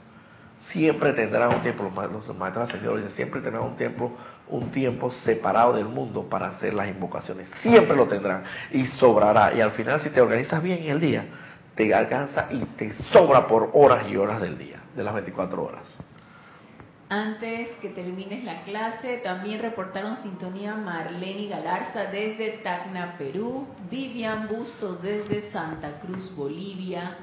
siempre 0.72 1.14
tendrán 1.14 1.56
un 1.56 1.62
tiempo, 1.62 1.84
los 1.84 2.38
maestros 2.38 2.70
ascendidos 2.70 3.12
siempre 3.14 3.42
tendrán 3.42 3.64
un 3.64 3.76
tiempo, 3.76 4.16
un 4.50 4.72
tiempo 4.72 5.12
separado 5.12 5.74
del 5.74 5.86
mundo 5.86 6.24
para 6.30 6.50
hacer 6.50 6.74
las 6.74 6.88
invocaciones. 6.90 7.48
Siempre 7.62 7.96
lo 7.96 8.08
tendrán 8.08 8.44
y 8.72 8.86
sobrará. 8.88 9.54
Y 9.54 9.62
al 9.62 9.72
final, 9.72 10.02
si 10.02 10.10
te 10.10 10.22
organizas 10.22 10.62
bien 10.62 10.84
el 10.84 11.00
día, 11.00 11.26
te 11.76 11.94
alcanza 11.94 12.48
y 12.52 12.60
te 12.76 12.92
sobra 13.14 13.48
por 13.48 13.72
horas 13.74 14.06
y 14.10 14.18
horas 14.18 14.42
del 14.42 14.58
día, 14.58 14.82
de 14.96 15.04
las 15.04 15.14
24 15.14 15.64
horas. 15.64 15.84
Antes 17.12 17.70
que 17.82 17.90
termines 17.90 18.44
la 18.44 18.62
clase, 18.62 19.18
también 19.18 19.62
reportaron 19.62 20.18
sintonía 20.18 20.76
Marlene 20.76 21.48
Galarza 21.48 22.06
desde 22.06 22.60
Tacna, 22.64 23.16
Perú, 23.18 23.68
Vivian 23.90 24.48
Bustos 24.48 25.02
desde 25.02 25.50
Santa 25.50 26.00
Cruz, 26.02 26.32
Bolivia, 26.36 27.18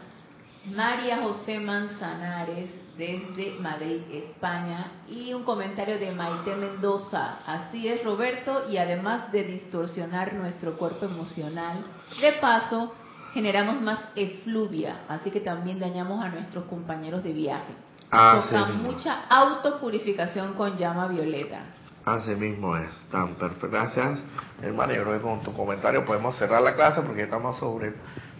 María 0.65 1.19
José 1.19 1.61
Manzanares 1.61 2.86
desde 2.97 3.59
Madrid, 3.61 4.01
España, 4.11 4.93
y 5.09 5.33
un 5.35 5.45
comentario 5.45 5.99
de 5.99 6.13
Maite 6.13 6.57
Mendoza. 6.57 7.41
Así 7.47 7.89
es, 7.89 8.03
Roberto, 8.05 8.71
y 8.71 8.79
además 8.79 9.31
de 9.33 9.45
distorsionar 9.45 10.35
nuestro 10.35 10.77
cuerpo 10.77 11.05
emocional, 11.05 11.85
de 12.21 12.33
paso 12.35 12.95
generamos 13.35 13.83
más 13.83 14.01
efluvia, 14.15 15.03
así 15.09 15.31
que 15.31 15.41
también 15.41 15.79
dañamos 15.79 16.25
a 16.25 16.31
nuestros 16.31 16.65
compañeros 16.65 17.23
de 17.23 17.35
viaje. 17.35 17.75
Toca 18.11 18.67
mucha 18.67 19.27
autopurificación 19.29 20.55
con 20.55 20.79
llama 20.79 21.09
violeta. 21.09 21.59
Así 22.07 22.31
mismo 22.37 22.77
es, 22.77 22.89
tan 23.11 23.35
perfecto. 23.35 23.69
Gracias, 23.69 24.21
hermano. 24.63 24.95
Yo 24.95 25.03
creo 25.03 25.17
que 25.17 25.23
con 25.23 25.43
tu 25.43 25.53
comentario 25.53 26.05
podemos 26.05 26.37
cerrar 26.37 26.63
la 26.63 26.77
clase 26.77 27.03
porque 27.03 27.25
estamos 27.25 27.59
sobre 27.59 27.95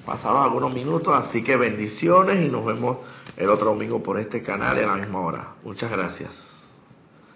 pasados 0.07 0.45
algunos 0.45 0.73
minutos, 0.73 1.13
así 1.13 1.43
que 1.43 1.57
bendiciones 1.57 2.47
y 2.47 2.49
nos 2.49 2.65
vemos 2.65 2.99
el 3.37 3.51
otro 3.51 3.67
domingo 3.67 4.03
por 4.03 4.19
este 4.19 4.43
canal 4.43 4.79
en 4.79 4.87
la 4.87 4.97
misma 4.97 5.21
hora. 5.21 5.55
Muchas 5.63 5.91
gracias. 5.91 6.56